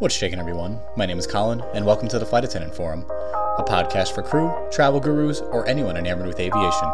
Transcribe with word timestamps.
What's 0.00 0.14
shaking, 0.14 0.38
everyone? 0.38 0.78
My 0.96 1.06
name 1.06 1.18
is 1.18 1.26
Colin, 1.26 1.60
and 1.74 1.84
welcome 1.84 2.06
to 2.06 2.20
the 2.20 2.24
Flight 2.24 2.44
Attendant 2.44 2.72
Forum, 2.72 3.04
a 3.10 3.64
podcast 3.66 4.14
for 4.14 4.22
crew, 4.22 4.54
travel 4.70 5.00
gurus, 5.00 5.40
or 5.40 5.66
anyone 5.66 5.96
enamored 5.96 6.28
with 6.28 6.38
aviation. 6.38 6.88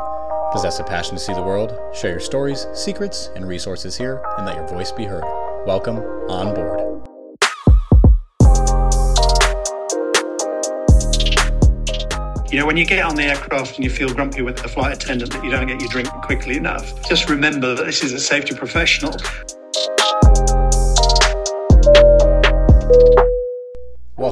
Possess 0.52 0.78
a 0.78 0.84
passion 0.84 1.16
to 1.16 1.20
see 1.20 1.34
the 1.34 1.42
world, 1.42 1.78
share 1.94 2.12
your 2.12 2.20
stories, 2.20 2.66
secrets, 2.72 3.28
and 3.36 3.46
resources 3.46 3.94
here, 3.94 4.22
and 4.38 4.46
let 4.46 4.56
your 4.56 4.66
voice 4.68 4.90
be 4.90 5.04
heard. 5.04 5.22
Welcome 5.66 5.98
on 6.30 6.54
board. 6.54 6.80
You 12.50 12.58
know, 12.58 12.64
when 12.64 12.78
you 12.78 12.86
get 12.86 13.04
on 13.04 13.16
the 13.16 13.24
aircraft 13.24 13.74
and 13.74 13.84
you 13.84 13.90
feel 13.90 14.14
grumpy 14.14 14.40
with 14.40 14.56
the 14.56 14.68
flight 14.68 14.94
attendant 14.94 15.30
that 15.34 15.44
you 15.44 15.50
don't 15.50 15.66
get 15.66 15.78
your 15.78 15.90
drink 15.90 16.08
quickly 16.08 16.56
enough, 16.56 17.06
just 17.06 17.28
remember 17.28 17.74
that 17.74 17.84
this 17.84 18.02
is 18.02 18.14
a 18.14 18.18
safety 18.18 18.54
professional. 18.54 19.14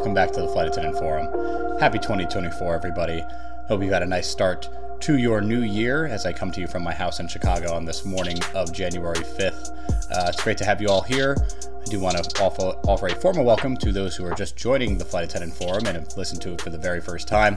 Welcome 0.02 0.14
back 0.14 0.32
to 0.32 0.40
the 0.40 0.48
Flight 0.48 0.66
Attendant 0.66 0.98
Forum. 0.98 1.78
Happy 1.78 1.96
2024, 1.96 2.74
everybody. 2.74 3.22
Hope 3.68 3.82
you've 3.82 3.92
had 3.92 4.02
a 4.02 4.06
nice 4.06 4.26
start 4.26 4.68
to 5.02 5.16
your 5.16 5.40
new 5.40 5.62
year 5.62 6.06
as 6.06 6.26
I 6.26 6.32
come 6.32 6.50
to 6.50 6.60
you 6.60 6.66
from 6.66 6.82
my 6.82 6.92
house 6.92 7.20
in 7.20 7.28
Chicago 7.28 7.72
on 7.72 7.84
this 7.84 8.04
morning 8.04 8.36
of 8.52 8.72
January 8.72 9.20
5th. 9.20 9.70
Uh, 10.10 10.24
it's 10.26 10.42
great 10.42 10.58
to 10.58 10.64
have 10.64 10.82
you 10.82 10.88
all 10.88 11.02
here. 11.02 11.36
I 11.80 11.84
do 11.84 12.00
want 12.00 12.16
to 12.16 12.42
offer, 12.42 12.76
offer 12.88 13.06
a 13.06 13.14
formal 13.14 13.44
welcome 13.44 13.76
to 13.76 13.92
those 13.92 14.16
who 14.16 14.26
are 14.26 14.34
just 14.34 14.56
joining 14.56 14.98
the 14.98 15.04
Flight 15.04 15.22
Attendant 15.22 15.54
Forum 15.54 15.86
and 15.86 15.96
have 15.96 16.16
listened 16.16 16.42
to 16.42 16.54
it 16.54 16.60
for 16.60 16.70
the 16.70 16.78
very 16.78 17.00
first 17.00 17.28
time. 17.28 17.56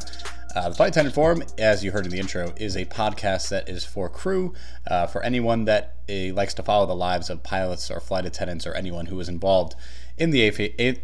Uh, 0.56 0.70
the 0.70 0.76
Flight 0.76 0.90
Attendant 0.90 1.16
Forum, 1.16 1.42
as 1.58 1.84
you 1.84 1.92
heard 1.92 2.06
in 2.06 2.12
the 2.12 2.20
intro, 2.20 2.54
is 2.58 2.78
a 2.78 2.86
podcast 2.86 3.50
that 3.50 3.68
is 3.68 3.84
for 3.84 4.08
crew, 4.08 4.54
uh, 4.86 5.08
for 5.08 5.24
anyone 5.24 5.66
that 5.66 5.96
uh, 6.08 6.32
likes 6.36 6.54
to 6.54 6.62
follow 6.62 6.86
the 6.86 6.96
lives 6.96 7.32
of 7.32 7.42
pilots 7.42 7.90
or 7.90 8.00
flight 8.00 8.28
attendants 8.28 8.68
or 8.68 8.76
anyone 8.76 9.08
who 9.08 9.20
is 9.20 9.30
involved 9.30 9.76
in 10.18 10.32
the 10.32 10.48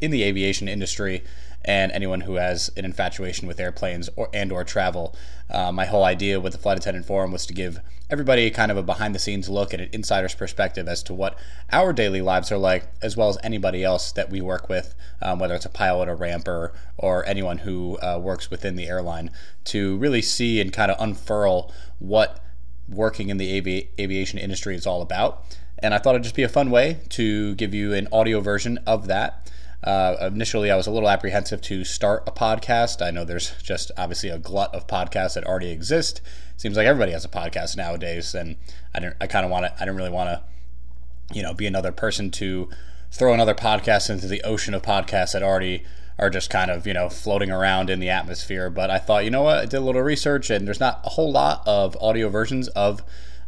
in 0.02 0.12
the 0.12 0.24
aviation 0.24 0.68
industry 0.68 1.24
and 1.64 1.92
anyone 1.92 2.22
who 2.22 2.36
has 2.36 2.72
an 2.76 2.86
infatuation 2.86 3.48
with 3.48 3.60
airplanes 3.60 4.10
or 4.16 4.30
and 4.34 4.52
or 4.52 4.64
travel. 4.64 5.16
Uh, 5.50 5.72
my 5.72 5.86
whole 5.86 6.04
idea 6.04 6.40
with 6.40 6.54
the 6.54 6.60
flight 6.60 6.78
attendant 6.78 7.06
forum 7.06 7.32
was 7.32 7.46
to 7.46 7.54
give 7.54 7.80
everybody 8.10 8.50
kind 8.50 8.72
of 8.72 8.78
a 8.78 8.84
behind 8.84 9.16
the 9.16 9.20
scenes 9.20 9.48
look 9.48 9.74
and 9.74 9.82
an 9.82 9.90
insider's 9.94 10.36
perspective 10.36 10.88
as 10.88 11.02
to 11.04 11.14
what 11.14 11.38
our 11.72 11.94
daily 11.94 12.22
lives 12.22 12.52
are 12.52 12.58
like, 12.58 12.92
as 13.02 13.16
well 13.16 13.30
as 13.30 13.38
anybody 13.44 13.84
else 13.84 14.12
that 14.12 14.30
we 14.30 14.42
work 14.42 14.68
with, 14.68 14.96
um, 15.22 15.40
whether 15.40 15.56
it's 15.56 15.66
a 15.66 15.70
pilot 15.70 16.10
or 16.10 16.16
ramper 16.16 16.74
or 16.98 17.26
anyone 17.26 17.60
who 17.60 17.98
uh, 18.00 18.20
works 18.22 18.52
within 18.52 18.76
the 18.76 18.88
airline, 18.88 19.32
to 19.64 19.98
really 19.98 20.22
see 20.22 20.60
and 20.60 20.74
kind 20.74 20.92
of 20.92 21.00
unfurl 21.00 21.72
what 22.00 22.44
working 22.90 23.30
in 23.30 23.38
the 23.38 23.58
avi- 23.58 23.90
aviation 23.98 24.38
industry 24.38 24.76
is 24.76 24.86
all 24.86 25.02
about. 25.02 25.46
And 25.82 25.94
I 25.94 25.98
thought 25.98 26.16
it'd 26.16 26.24
just 26.24 26.36
be 26.36 26.44
a 26.44 26.50
fun 26.50 26.70
way 26.70 27.00
to 27.10 27.56
give 27.56 27.74
you 27.74 27.94
an 27.94 28.08
audio 28.12 28.40
version 28.40 28.80
of 28.86 29.08
that. 29.08 29.52
Uh, 29.84 30.30
initially, 30.32 30.70
I 30.70 30.76
was 30.76 30.86
a 30.86 30.92
little 30.92 31.10
apprehensive 31.10 31.62
to 31.62 31.84
start 31.84 32.24
a 32.28 32.32
podcast. 32.32 33.04
I 33.04 33.10
know 33.10 33.26
there's 33.26 33.52
just 33.64 33.92
obviously 33.98 34.30
a 34.30 34.38
glut 34.38 34.74
of 34.76 34.86
podcasts 34.86 35.34
that 35.34 35.46
already 35.46 35.72
exist. 35.72 36.22
Seems 36.56 36.78
like 36.78 36.86
everybody 36.86 37.14
has 37.14 37.26
a 37.26 37.30
podcast 37.30 37.76
nowadays, 37.76 38.36
and 38.36 38.58
I 38.94 39.00
didn't. 39.00 39.18
I 39.20 39.26
kind 39.26 39.44
of 39.44 39.52
want 39.52 39.66
to. 39.66 39.74
I 39.76 39.80
didn't 39.80 39.96
really 39.96 40.12
want 40.12 40.30
to, 40.30 41.36
you 41.36 41.42
know, 41.42 41.56
be 41.56 41.66
another 41.66 41.92
person 41.92 42.30
to 42.32 42.70
throw 43.12 43.34
another 43.34 43.56
podcast 43.56 44.10
into 44.10 44.28
the 44.28 44.44
ocean 44.44 44.76
of 44.76 44.84
podcasts 44.84 45.34
that 45.34 45.42
already 45.42 45.84
are 46.20 46.30
just 46.30 46.52
kind 46.52 46.70
of 46.70 46.86
you 46.86 46.94
know 46.94 47.10
floating 47.10 47.50
around 47.50 47.90
in 47.90 48.00
the 48.00 48.10
atmosphere. 48.10 48.70
But 48.70 48.92
I 48.92 49.00
thought, 49.00 49.26
you 49.26 49.32
know 49.32 49.42
what, 49.42 49.58
I 49.58 49.66
did 49.66 49.78
a 49.78 49.82
little 49.82 50.04
research, 50.04 50.52
and 50.52 50.68
there's 50.68 50.80
not 50.80 51.02
a 51.04 51.10
whole 51.10 51.32
lot 51.32 51.64
of 51.66 51.98
audio 52.00 52.30
versions 52.30 52.68
of, 52.70 53.02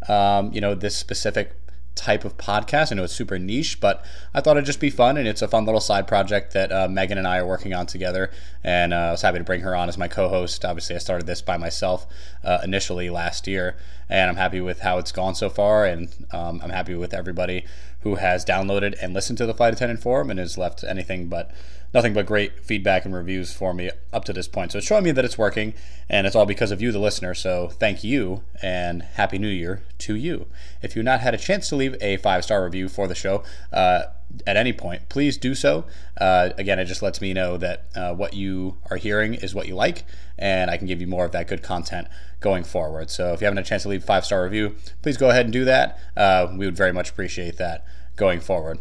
um, 0.09 0.51
you 0.51 0.61
know, 0.61 0.73
this 0.73 0.95
specific 0.95 1.55
type 1.95 2.25
of 2.25 2.37
podcast. 2.37 2.91
I 2.91 2.95
know 2.95 3.03
it's 3.03 3.13
super 3.13 3.37
niche, 3.37 3.79
but 3.79 4.05
I 4.33 4.41
thought 4.41 4.57
it'd 4.57 4.65
just 4.65 4.79
be 4.79 4.89
fun, 4.89 5.17
and 5.17 5.27
it's 5.27 5.41
a 5.41 5.47
fun 5.47 5.65
little 5.65 5.81
side 5.81 6.07
project 6.07 6.53
that 6.53 6.71
uh, 6.71 6.87
Megan 6.87 7.17
and 7.17 7.27
I 7.27 7.37
are 7.37 7.45
working 7.45 7.73
on 7.73 7.85
together. 7.85 8.31
And 8.63 8.93
uh, 8.93 8.97
I 8.97 9.11
was 9.11 9.21
happy 9.21 9.37
to 9.37 9.43
bring 9.43 9.61
her 9.61 9.75
on 9.75 9.89
as 9.89 9.97
my 9.97 10.07
co-host. 10.07 10.65
Obviously, 10.65 10.95
I 10.95 10.99
started 10.99 11.27
this 11.27 11.41
by 11.41 11.57
myself 11.57 12.05
uh, 12.43 12.59
initially 12.63 13.09
last 13.09 13.47
year, 13.47 13.75
and 14.09 14.29
I'm 14.29 14.37
happy 14.37 14.61
with 14.61 14.79
how 14.81 14.97
it's 14.97 15.11
gone 15.11 15.35
so 15.35 15.49
far, 15.49 15.85
and 15.85 16.09
um, 16.31 16.61
I'm 16.63 16.71
happy 16.71 16.95
with 16.95 17.13
everybody 17.13 17.65
who 18.01 18.15
has 18.15 18.43
downloaded 18.43 18.95
and 19.01 19.13
listened 19.13 19.37
to 19.37 19.45
the 19.45 19.53
flight 19.53 19.73
attendant 19.73 20.01
forum 20.01 20.29
and 20.29 20.39
has 20.39 20.57
left 20.57 20.83
anything 20.83 21.27
but 21.27 21.51
nothing 21.93 22.13
but 22.13 22.25
great 22.25 22.65
feedback 22.65 23.05
and 23.05 23.13
reviews 23.13 23.53
for 23.53 23.73
me 23.73 23.91
up 24.11 24.25
to 24.25 24.33
this 24.33 24.47
point. 24.47 24.71
So 24.71 24.79
it's 24.79 24.87
showing 24.87 25.03
me 25.03 25.11
that 25.11 25.23
it's 25.23 25.37
working, 25.37 25.73
and 26.09 26.25
it's 26.25 26.35
all 26.35 26.45
because 26.45 26.71
of 26.71 26.81
you, 26.81 26.91
the 26.91 26.99
listener. 26.99 27.33
So 27.33 27.67
thank 27.67 28.03
you, 28.03 28.43
and 28.61 29.03
Happy 29.03 29.37
New 29.37 29.47
Year 29.47 29.83
to 29.99 30.15
you. 30.15 30.47
If 30.81 30.95
you've 30.95 31.05
not 31.05 31.21
had 31.21 31.33
a 31.33 31.37
chance 31.37 31.69
to 31.69 31.75
leave 31.75 31.95
a 32.01 32.17
five 32.17 32.43
star 32.43 32.63
review 32.63 32.89
for 32.89 33.07
the 33.07 33.15
show, 33.15 33.43
uh, 33.71 34.03
at 34.47 34.57
any 34.57 34.73
point, 34.73 35.09
please 35.09 35.37
do 35.37 35.53
so. 35.53 35.85
Uh, 36.19 36.49
again, 36.57 36.79
it 36.79 36.85
just 36.85 37.03
lets 37.03 37.21
me 37.21 37.33
know 37.33 37.57
that 37.57 37.85
uh, 37.95 38.13
what 38.13 38.33
you 38.33 38.77
are 38.89 38.97
hearing 38.97 39.35
is 39.35 39.53
what 39.53 39.67
you 39.67 39.75
like, 39.75 40.03
and 40.39 40.71
I 40.71 40.77
can 40.77 40.87
give 40.87 40.99
you 40.99 41.07
more 41.07 41.25
of 41.25 41.31
that 41.33 41.47
good 41.47 41.61
content 41.61 42.07
going 42.39 42.63
forward. 42.63 43.11
So 43.11 43.33
if 43.33 43.41
you 43.41 43.45
haven't 43.45 43.57
had 43.57 43.65
a 43.65 43.69
chance 43.69 43.83
to 43.83 43.89
leave 43.89 44.03
a 44.03 44.05
five 44.05 44.25
star 44.25 44.43
review, 44.43 44.75
please 45.03 45.17
go 45.17 45.29
ahead 45.29 45.45
and 45.45 45.53
do 45.53 45.65
that. 45.65 45.99
Uh, 46.17 46.47
we 46.57 46.65
would 46.65 46.75
very 46.75 46.91
much 46.91 47.11
appreciate 47.11 47.57
that 47.57 47.85
going 48.15 48.39
forward. 48.39 48.79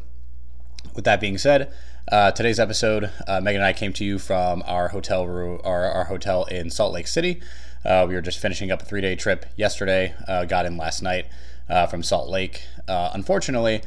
With 0.95 1.05
that 1.05 1.21
being 1.21 1.39
said, 1.39 1.73
uh, 2.11 2.31
today's 2.33 2.59
episode, 2.59 3.11
uh, 3.29 3.41
Megan 3.41 3.61
and 3.61 3.67
I 3.67 3.73
came 3.73 3.93
to 3.95 4.05
you 4.05 4.19
from 4.19 4.63
our 4.67 4.89
hotel 4.89 5.27
room, 5.27 5.61
our, 5.65 5.85
our 5.85 6.05
hotel 6.05 6.45
in 6.45 6.71
Salt 6.71 6.93
Lake 6.93 7.07
City. 7.07 7.41
Uh, 7.85 8.07
we 8.09 8.15
were 8.15 8.21
just 8.21 8.39
finishing 8.39 8.71
up 8.71 8.83
a 8.83 8.85
three 8.85 9.01
day 9.01 9.15
trip 9.15 9.47
yesterday. 9.57 10.15
Uh, 10.27 10.45
got 10.45 10.67
in 10.67 10.77
last 10.77 11.03
night 11.03 11.27
uh, 11.69 11.87
from 11.87 12.03
Salt 12.03 12.29
Lake. 12.29 12.63
Uh, 12.89 13.11
unfortunately, 13.15 13.83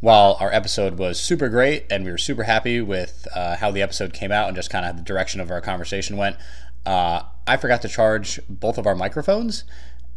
while 0.00 0.36
our 0.40 0.52
episode 0.52 0.98
was 0.98 1.18
super 1.18 1.48
great 1.48 1.84
and 1.90 2.04
we 2.04 2.10
were 2.10 2.18
super 2.18 2.44
happy 2.44 2.80
with 2.80 3.26
how 3.34 3.70
the 3.70 3.82
episode 3.82 4.12
came 4.12 4.30
out 4.30 4.46
and 4.46 4.56
just 4.56 4.70
kind 4.70 4.86
of 4.86 4.96
the 4.96 5.02
direction 5.02 5.40
of 5.40 5.50
our 5.50 5.60
conversation 5.60 6.16
went, 6.16 6.36
I 6.86 7.56
forgot 7.60 7.82
to 7.82 7.88
charge 7.88 8.38
both 8.48 8.78
of 8.78 8.86
our 8.86 8.94
microphones. 8.94 9.64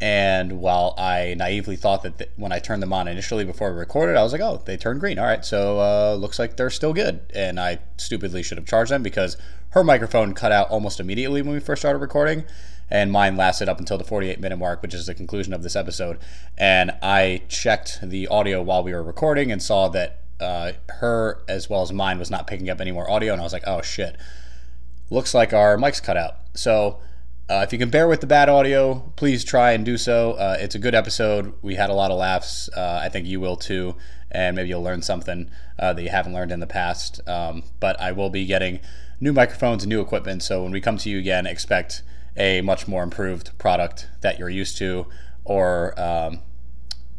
And 0.01 0.59
while 0.59 0.95
I 0.97 1.35
naively 1.37 1.75
thought 1.75 2.01
that 2.01 2.17
th- 2.17 2.31
when 2.35 2.51
I 2.51 2.57
turned 2.57 2.81
them 2.81 2.91
on 2.91 3.07
initially 3.07 3.45
before 3.45 3.71
we 3.71 3.77
recorded, 3.77 4.17
I 4.17 4.23
was 4.23 4.31
like, 4.31 4.41
oh, 4.41 4.59
they 4.65 4.75
turned 4.75 4.99
green. 4.99 5.19
All 5.19 5.25
right, 5.25 5.45
so 5.45 5.79
uh, 5.79 6.15
looks 6.15 6.39
like 6.39 6.57
they're 6.57 6.71
still 6.71 6.91
good. 6.91 7.21
And 7.35 7.59
I 7.59 7.77
stupidly 7.97 8.41
should 8.41 8.57
have 8.57 8.65
charged 8.65 8.91
them 8.91 9.03
because 9.03 9.37
her 9.69 9.83
microphone 9.83 10.33
cut 10.33 10.51
out 10.51 10.71
almost 10.71 10.99
immediately 10.99 11.43
when 11.43 11.53
we 11.53 11.59
first 11.59 11.83
started 11.83 11.99
recording. 11.99 12.45
And 12.89 13.11
mine 13.11 13.37
lasted 13.37 13.69
up 13.69 13.77
until 13.77 13.99
the 13.99 14.03
48 14.03 14.39
minute 14.39 14.57
mark, 14.57 14.81
which 14.81 14.95
is 14.95 15.05
the 15.05 15.13
conclusion 15.13 15.53
of 15.53 15.61
this 15.61 15.75
episode. 15.75 16.17
And 16.57 16.91
I 17.03 17.43
checked 17.47 17.99
the 18.01 18.27
audio 18.27 18.61
while 18.63 18.83
we 18.83 18.93
were 18.93 19.03
recording 19.03 19.51
and 19.51 19.61
saw 19.61 19.87
that 19.89 20.21
uh, 20.39 20.71
her 20.89 21.43
as 21.47 21.69
well 21.69 21.83
as 21.83 21.93
mine 21.93 22.17
was 22.17 22.31
not 22.31 22.47
picking 22.47 22.71
up 22.71 22.81
any 22.81 22.91
more 22.91 23.09
audio. 23.09 23.33
And 23.33 23.39
I 23.39 23.43
was 23.43 23.53
like, 23.53 23.67
oh 23.67 23.83
shit, 23.83 24.17
looks 25.11 25.35
like 25.35 25.53
our 25.53 25.77
mics 25.77 26.01
cut 26.01 26.17
out. 26.17 26.37
So 26.55 26.99
uh, 27.49 27.63
if 27.63 27.73
you 27.73 27.79
can 27.79 27.89
bear 27.89 28.07
with 28.07 28.21
the 28.21 28.27
bad 28.27 28.47
audio, 28.47 29.11
please 29.17 29.43
try 29.43 29.71
and 29.71 29.85
do 29.85 29.97
so. 29.97 30.33
Uh, 30.33 30.57
it's 30.59 30.75
a 30.75 30.79
good 30.79 30.95
episode. 30.95 31.53
We 31.61 31.75
had 31.75 31.89
a 31.89 31.93
lot 31.93 32.09
of 32.09 32.17
laughs. 32.17 32.69
Uh, 32.75 32.99
I 33.01 33.09
think 33.09 33.27
you 33.27 33.41
will 33.41 33.57
too, 33.57 33.95
and 34.31 34.55
maybe 34.55 34.69
you'll 34.69 34.81
learn 34.81 35.01
something 35.01 35.51
uh, 35.77 35.91
that 35.93 36.01
you 36.01 36.09
haven't 36.09 36.33
learned 36.33 36.51
in 36.51 36.61
the 36.61 36.67
past. 36.67 37.19
Um, 37.27 37.63
but 37.81 37.99
I 37.99 38.13
will 38.13 38.29
be 38.29 38.45
getting 38.45 38.79
new 39.19 39.33
microphones 39.33 39.83
and 39.83 39.89
new 39.89 39.99
equipment. 39.99 40.43
So 40.43 40.63
when 40.63 40.71
we 40.71 40.79
come 40.79 40.97
to 40.99 41.09
you 41.09 41.19
again, 41.19 41.45
expect 41.45 42.03
a 42.37 42.61
much 42.61 42.87
more 42.87 43.03
improved 43.03 43.57
product 43.57 44.07
that 44.21 44.39
you're 44.39 44.49
used 44.49 44.77
to, 44.77 45.07
or 45.43 45.99
um, 45.99 46.39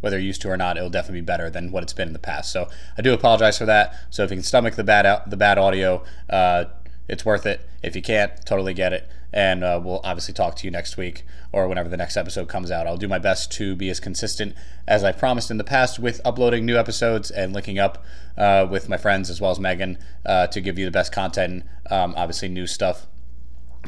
whether 0.01 0.17
you're 0.17 0.27
used 0.27 0.41
to 0.43 0.51
or 0.51 0.57
not, 0.57 0.79
it'll 0.79 0.89
definitely 0.89 1.21
be 1.21 1.27
better 1.27 1.51
than 1.51 1.73
what 1.73 1.83
it's 1.83 1.93
been 1.93 2.09
in 2.09 2.15
the 2.15 2.19
past. 2.19 2.51
So 2.51 2.71
I 2.97 3.03
do 3.03 3.13
apologize 3.13 3.59
for 3.59 3.67
that. 3.67 3.95
So 4.09 4.25
if 4.25 4.31
you 4.31 4.37
can 4.37 4.45
stomach 4.45 4.77
the 4.77 4.85
bad 4.85 5.31
the 5.31 5.37
bad 5.37 5.59
audio, 5.59 6.05
uh, 6.31 6.65
it's 7.07 7.27
worth 7.27 7.45
it. 7.45 7.69
If 7.83 7.95
you 7.95 8.01
can't, 8.01 8.33
totally 8.47 8.73
get 8.73 8.95
it 8.95 9.11
and 9.33 9.65
uh, 9.65 9.81
we'll 9.83 10.01
obviously 10.05 10.35
talk 10.35 10.57
to 10.57 10.67
you 10.67 10.71
next 10.71 10.97
week 10.97 11.25
or 11.53 11.69
whenever 11.69 11.89
the 11.89 11.97
next 11.97 12.17
episode 12.17 12.49
comes 12.49 12.71
out. 12.71 12.87
I'll 12.87 12.97
do 12.97 13.09
my 13.09 13.19
best 13.19 13.51
to 13.53 13.75
be 13.75 13.89
as 13.91 14.01
consistent 14.01 14.55
as 14.87 15.05
I 15.05 15.13
promised 15.13 15.51
in 15.51 15.57
the 15.57 15.65
past 15.65 15.99
with 15.99 16.21
uploading 16.25 16.67
new 16.67 16.77
episodes 16.77 17.31
and 17.31 17.53
linking 17.53 17.79
up 17.79 18.05
uh, 18.37 18.67
with 18.71 18.89
my 18.89 18.97
friends 18.97 19.31
as 19.31 19.41
well 19.41 19.51
as 19.51 19.61
Megan 19.61 19.99
uh, 20.27 20.47
to 20.49 20.61
give 20.61 20.79
you 20.79 20.85
the 20.85 20.91
best 20.91 21.13
content. 21.13 21.65
Um, 21.91 22.15
obviously, 22.17 22.49
new 22.49 22.67
stuff 22.67 23.07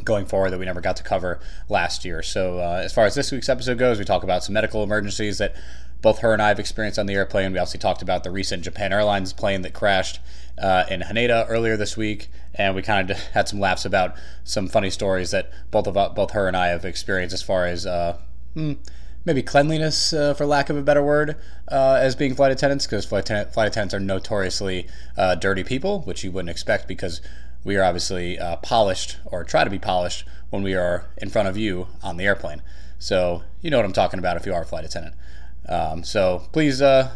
going 0.03 0.27
forward 0.27 0.51
that 0.51 0.59
we 0.59 0.65
never 0.65 0.81
got 0.81 0.97
to 0.97 1.03
cover 1.03 1.41
last 1.69 2.05
year. 2.05 2.23
So, 2.23 2.59
uh, 2.59 2.83
as 2.85 2.93
far 2.93 3.05
as 3.05 3.15
this 3.15 3.31
week's 3.31 3.49
episode 3.49 3.79
goes, 3.79 3.99
we 3.99 4.05
talk 4.05 4.23
about 4.25 4.43
some 4.43 4.55
medical 4.55 4.83
emergencies 4.83 5.39
that 5.39 5.55
both 6.05 6.19
her 6.19 6.33
and 6.33 6.43
I 6.43 6.49
have 6.49 6.59
experienced 6.59 6.99
on 6.99 7.07
the 7.07 7.15
airplane. 7.15 7.53
We 7.53 7.59
also 7.59 7.79
talked 7.79 8.03
about 8.03 8.25
the 8.25 8.31
recent 8.31 8.63
Japan 8.63 8.93
Airlines 8.93 9.33
plane 9.33 9.63
that 9.63 9.73
crashed 9.73 10.21
uh, 10.59 10.85
in 10.91 11.01
Haneda 11.01 11.47
earlier 11.49 11.77
this 11.77 11.97
week, 11.97 12.29
and 12.55 12.75
we 12.75 12.83
kind 12.83 13.11
of 13.11 13.19
had 13.19 13.49
some 13.49 13.61
laughs 13.61 13.85
about 13.85 14.15
some 14.45 14.69
funny 14.69 14.91
stories 14.91 15.31
that 15.33 15.51
both 15.71 15.87
of 15.87 16.15
both 16.15 16.31
her 16.33 16.47
and 16.47 16.56
I 16.56 16.69
have 16.69 16.85
experienced 16.85 17.35
as 17.35 17.43
far 17.43 17.67
as 17.67 17.87
uh, 17.87 18.19
hmm, 18.55 18.75
maybe 19.25 19.43
cleanliness, 19.43 20.12
uh, 20.12 20.35
for 20.35 20.47
lack 20.47 20.71
of 20.71 20.77
a 20.77 20.83
better 20.83 21.03
word, 21.03 21.37
uh, 21.71 21.99
as 22.01 22.15
being 22.15 22.35
flight 22.35 22.53
attendants, 22.53 22.87
because 22.87 23.05
flight, 23.05 23.27
flight, 23.27 23.69
attendants 23.69 23.95
are 23.95 24.01
notoriously 24.01 24.87
uh, 25.17 25.35
dirty 25.35 25.65
people, 25.65 26.03
which 26.03 26.23
you 26.23 26.31
wouldn't 26.31 26.51
expect 26.51 26.87
because 26.87 27.21
we 27.65 27.77
are 27.77 27.83
obviously 27.83 28.39
uh, 28.39 28.56
polished 28.56 29.17
or 29.25 29.43
try 29.43 29.65
to 29.65 29.71
be 29.71 29.79
polished 29.79 30.27
when 30.51 30.62
we 30.62 30.75
are 30.75 31.06
in 31.17 31.31
front 31.31 31.49
of 31.49 31.56
you 31.56 31.89
on 32.03 32.17
the 32.17 32.25
airplane. 32.25 32.62
So 32.99 33.43
you 33.61 33.71
know 33.71 33.79
what 33.79 33.87
I'm 33.87 33.93
talking 33.93 34.19
about 34.19 34.37
if 34.37 34.47
you 34.47 34.55
are 34.55 34.62
a 34.62 34.67
flight 34.67 34.85
attendant. 34.85 35.15
Um, 35.69 36.05
so 36.05 36.47
please 36.53 36.83
uh, 36.83 37.11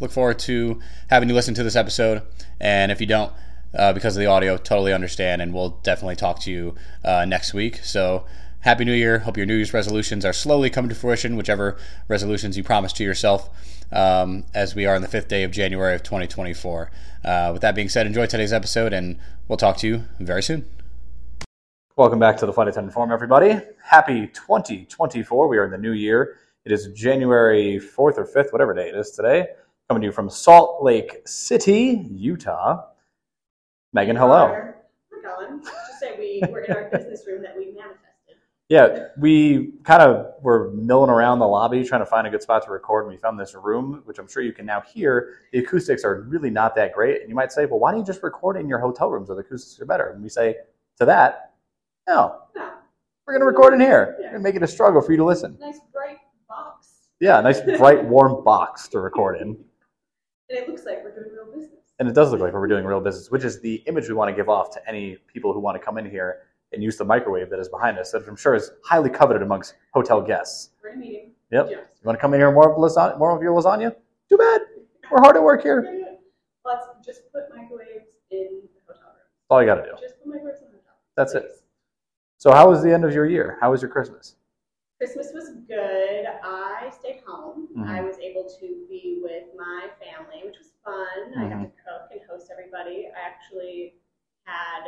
look 0.00 0.12
forward 0.12 0.38
to 0.40 0.80
having 1.10 1.28
you 1.28 1.34
listen 1.34 1.54
to 1.54 1.62
this 1.62 1.76
episode. 1.76 2.22
And 2.60 2.92
if 2.92 3.00
you 3.00 3.06
don't, 3.06 3.32
uh, 3.74 3.92
because 3.92 4.16
of 4.16 4.20
the 4.20 4.26
audio. 4.26 4.56
Totally 4.56 4.92
understand, 4.92 5.42
and 5.42 5.52
we'll 5.52 5.80
definitely 5.82 6.16
talk 6.16 6.40
to 6.40 6.50
you 6.50 6.74
uh, 7.04 7.24
next 7.24 7.54
week. 7.54 7.78
So. 7.82 8.24
Happy 8.62 8.84
New 8.84 8.92
Year. 8.92 9.18
Hope 9.18 9.36
your 9.36 9.44
New 9.44 9.56
Year's 9.56 9.74
resolutions 9.74 10.24
are 10.24 10.32
slowly 10.32 10.70
coming 10.70 10.88
to 10.88 10.94
fruition, 10.94 11.34
whichever 11.34 11.76
resolutions 12.06 12.56
you 12.56 12.62
promised 12.62 12.94
to 12.98 13.02
yourself, 13.02 13.50
um, 13.90 14.44
as 14.54 14.76
we 14.76 14.86
are 14.86 14.94
on 14.94 15.02
the 15.02 15.08
fifth 15.08 15.26
day 15.26 15.42
of 15.42 15.50
January 15.50 15.96
of 15.96 16.04
2024. 16.04 16.88
Uh, 17.24 17.50
with 17.52 17.62
that 17.62 17.74
being 17.74 17.88
said, 17.88 18.06
enjoy 18.06 18.24
today's 18.26 18.52
episode, 18.52 18.92
and 18.92 19.18
we'll 19.48 19.56
talk 19.56 19.78
to 19.78 19.88
you 19.88 20.04
very 20.20 20.44
soon. 20.44 20.64
Welcome 21.96 22.20
back 22.20 22.36
to 22.36 22.46
the 22.46 22.52
Flight 22.52 22.68
Attendant 22.68 22.94
Forum, 22.94 23.10
everybody. 23.10 23.60
Happy 23.84 24.28
2024. 24.28 25.48
We 25.48 25.58
are 25.58 25.64
in 25.64 25.72
the 25.72 25.76
new 25.76 25.92
year. 25.92 26.36
It 26.64 26.70
is 26.70 26.86
January 26.94 27.80
4th 27.80 28.16
or 28.16 28.24
5th, 28.24 28.52
whatever 28.52 28.72
day 28.74 28.90
it 28.90 28.94
is 28.94 29.10
today. 29.10 29.48
Coming 29.88 30.02
to 30.02 30.06
you 30.06 30.12
from 30.12 30.30
Salt 30.30 30.82
Lake 30.82 31.16
City, 31.26 32.06
Utah. 32.12 32.84
Megan, 33.92 34.16
hello. 34.16 34.48
We're 35.10 35.22
going. 35.22 35.62
Just 35.62 36.00
say 36.00 36.16
we 36.18 36.42
were 36.50 36.60
in 36.60 36.74
our 36.74 36.88
business 36.90 37.24
room 37.26 37.42
that 37.42 37.56
we 37.56 37.66
manifested. 37.66 38.36
Yeah, 38.68 39.08
we 39.18 39.72
kind 39.84 40.00
of 40.00 40.32
were 40.40 40.70
milling 40.70 41.10
around 41.10 41.40
the 41.40 41.46
lobby 41.46 41.84
trying 41.84 42.00
to 42.00 42.06
find 42.06 42.26
a 42.26 42.30
good 42.30 42.40
spot 42.42 42.64
to 42.64 42.70
record, 42.70 43.04
and 43.04 43.12
we 43.12 43.18
found 43.18 43.38
this 43.38 43.54
room, 43.54 44.00
which 44.06 44.18
I'm 44.18 44.26
sure 44.26 44.42
you 44.42 44.52
can 44.52 44.64
now 44.64 44.80
hear. 44.80 45.34
The 45.52 45.58
acoustics 45.58 46.04
are 46.04 46.22
really 46.22 46.48
not 46.48 46.74
that 46.76 46.94
great. 46.94 47.20
And 47.20 47.28
you 47.28 47.34
might 47.34 47.52
say, 47.52 47.66
well, 47.66 47.80
why 47.80 47.90
don't 47.90 48.00
you 48.00 48.06
just 48.06 48.22
record 48.22 48.56
in 48.56 48.68
your 48.68 48.78
hotel 48.78 49.10
rooms 49.10 49.28
where 49.28 49.36
the 49.36 49.42
acoustics 49.42 49.78
are 49.80 49.84
better? 49.84 50.10
And 50.12 50.22
we 50.22 50.30
say 50.30 50.56
to 50.98 51.04
that, 51.04 51.52
no, 52.08 52.40
No, 52.56 52.70
we're 53.26 53.34
going 53.34 53.42
to 53.42 53.46
record 53.46 53.74
in 53.74 53.80
here. 53.80 54.16
Yeah. 54.18 54.26
We're 54.26 54.30
going 54.30 54.42
to 54.42 54.48
make 54.48 54.54
it 54.54 54.62
a 54.62 54.66
struggle 54.66 55.02
for 55.02 55.12
you 55.12 55.18
to 55.18 55.24
listen. 55.24 55.58
nice 55.60 55.80
bright 55.92 56.18
box. 56.48 56.88
Yeah, 57.20 57.40
nice, 57.42 57.60
bright, 57.60 58.02
warm 58.04 58.42
box 58.42 58.88
to 58.88 59.00
record 59.00 59.40
in. 59.42 59.56
And 60.48 60.58
it 60.58 60.68
looks 60.68 60.84
like 60.84 61.02
we're 61.02 61.14
doing 61.14 61.32
real 61.34 61.46
business. 61.46 61.81
And 61.98 62.08
it 62.08 62.14
does 62.14 62.32
look 62.32 62.40
like 62.40 62.52
we're 62.52 62.66
doing 62.66 62.84
real 62.84 63.00
business, 63.00 63.30
which 63.30 63.44
is 63.44 63.60
the 63.60 63.76
image 63.86 64.08
we 64.08 64.14
want 64.14 64.30
to 64.30 64.34
give 64.34 64.48
off 64.48 64.72
to 64.74 64.88
any 64.88 65.18
people 65.32 65.52
who 65.52 65.60
want 65.60 65.78
to 65.78 65.84
come 65.84 65.98
in 65.98 66.08
here 66.08 66.40
and 66.72 66.82
use 66.82 66.96
the 66.96 67.04
microwave 67.04 67.50
that 67.50 67.58
is 67.58 67.68
behind 67.68 67.98
us, 67.98 68.12
that 68.12 68.26
I'm 68.26 68.36
sure 68.36 68.54
is 68.54 68.70
highly 68.84 69.10
coveted 69.10 69.42
amongst 69.42 69.74
hotel 69.92 70.20
guests. 70.20 70.70
A 70.90 70.96
meeting. 70.96 71.32
Yep. 71.50 71.68
You 71.70 71.78
want 72.04 72.18
to 72.18 72.20
come 72.20 72.32
in 72.34 72.40
here 72.40 72.48
and 72.48 72.54
more 72.54 72.72
of 72.72 72.78
lasagna, 72.78 73.18
more 73.18 73.36
of 73.36 73.42
your 73.42 73.54
lasagna? 73.54 73.94
Too 74.28 74.38
bad. 74.38 74.62
We're 75.10 75.20
hard 75.20 75.36
at 75.36 75.42
work 75.42 75.62
here. 75.62 75.82
That's 75.82 76.16
Let's 76.64 77.06
just 77.06 77.32
put 77.32 77.42
microwaves 77.54 78.16
in 78.30 78.62
the 78.88 78.94
hotel 78.94 79.08
room. 79.08 79.26
all 79.50 79.60
you 79.60 79.66
got 79.66 79.74
to 79.76 79.82
do. 79.82 79.90
Just 80.00 80.18
put 80.18 80.28
microwaves 80.32 80.60
in 80.60 80.68
the 80.68 80.78
hotel. 80.78 80.94
That's 81.16 81.34
it. 81.34 81.62
So, 82.38 82.50
how 82.52 82.68
was 82.70 82.82
the 82.82 82.92
end 82.92 83.04
of 83.04 83.12
your 83.12 83.26
year? 83.26 83.58
How 83.60 83.70
was 83.70 83.82
your 83.82 83.90
Christmas? 83.90 84.36
Christmas 85.02 85.32
was 85.34 85.50
good. 85.66 86.26
I 86.44 86.88
stayed 86.96 87.22
home. 87.26 87.66
Mhm. 87.76 87.88
I 87.88 88.02
was 88.02 88.20
able 88.20 88.48
to 88.48 88.86
be 88.88 89.18
with 89.20 89.46
my 89.56 89.90
family, 90.00 90.42
which 90.44 90.58
was 90.58 90.70
fun. 90.84 91.34
I 91.36 91.48
got 91.48 91.58
Mm-hmm. 91.58 91.62
to 91.64 91.70
cook 91.82 92.08
and 92.12 92.20
host 92.30 92.52
everybody. 92.52 93.08
I 93.08 93.18
actually 93.18 93.96
had 94.44 94.84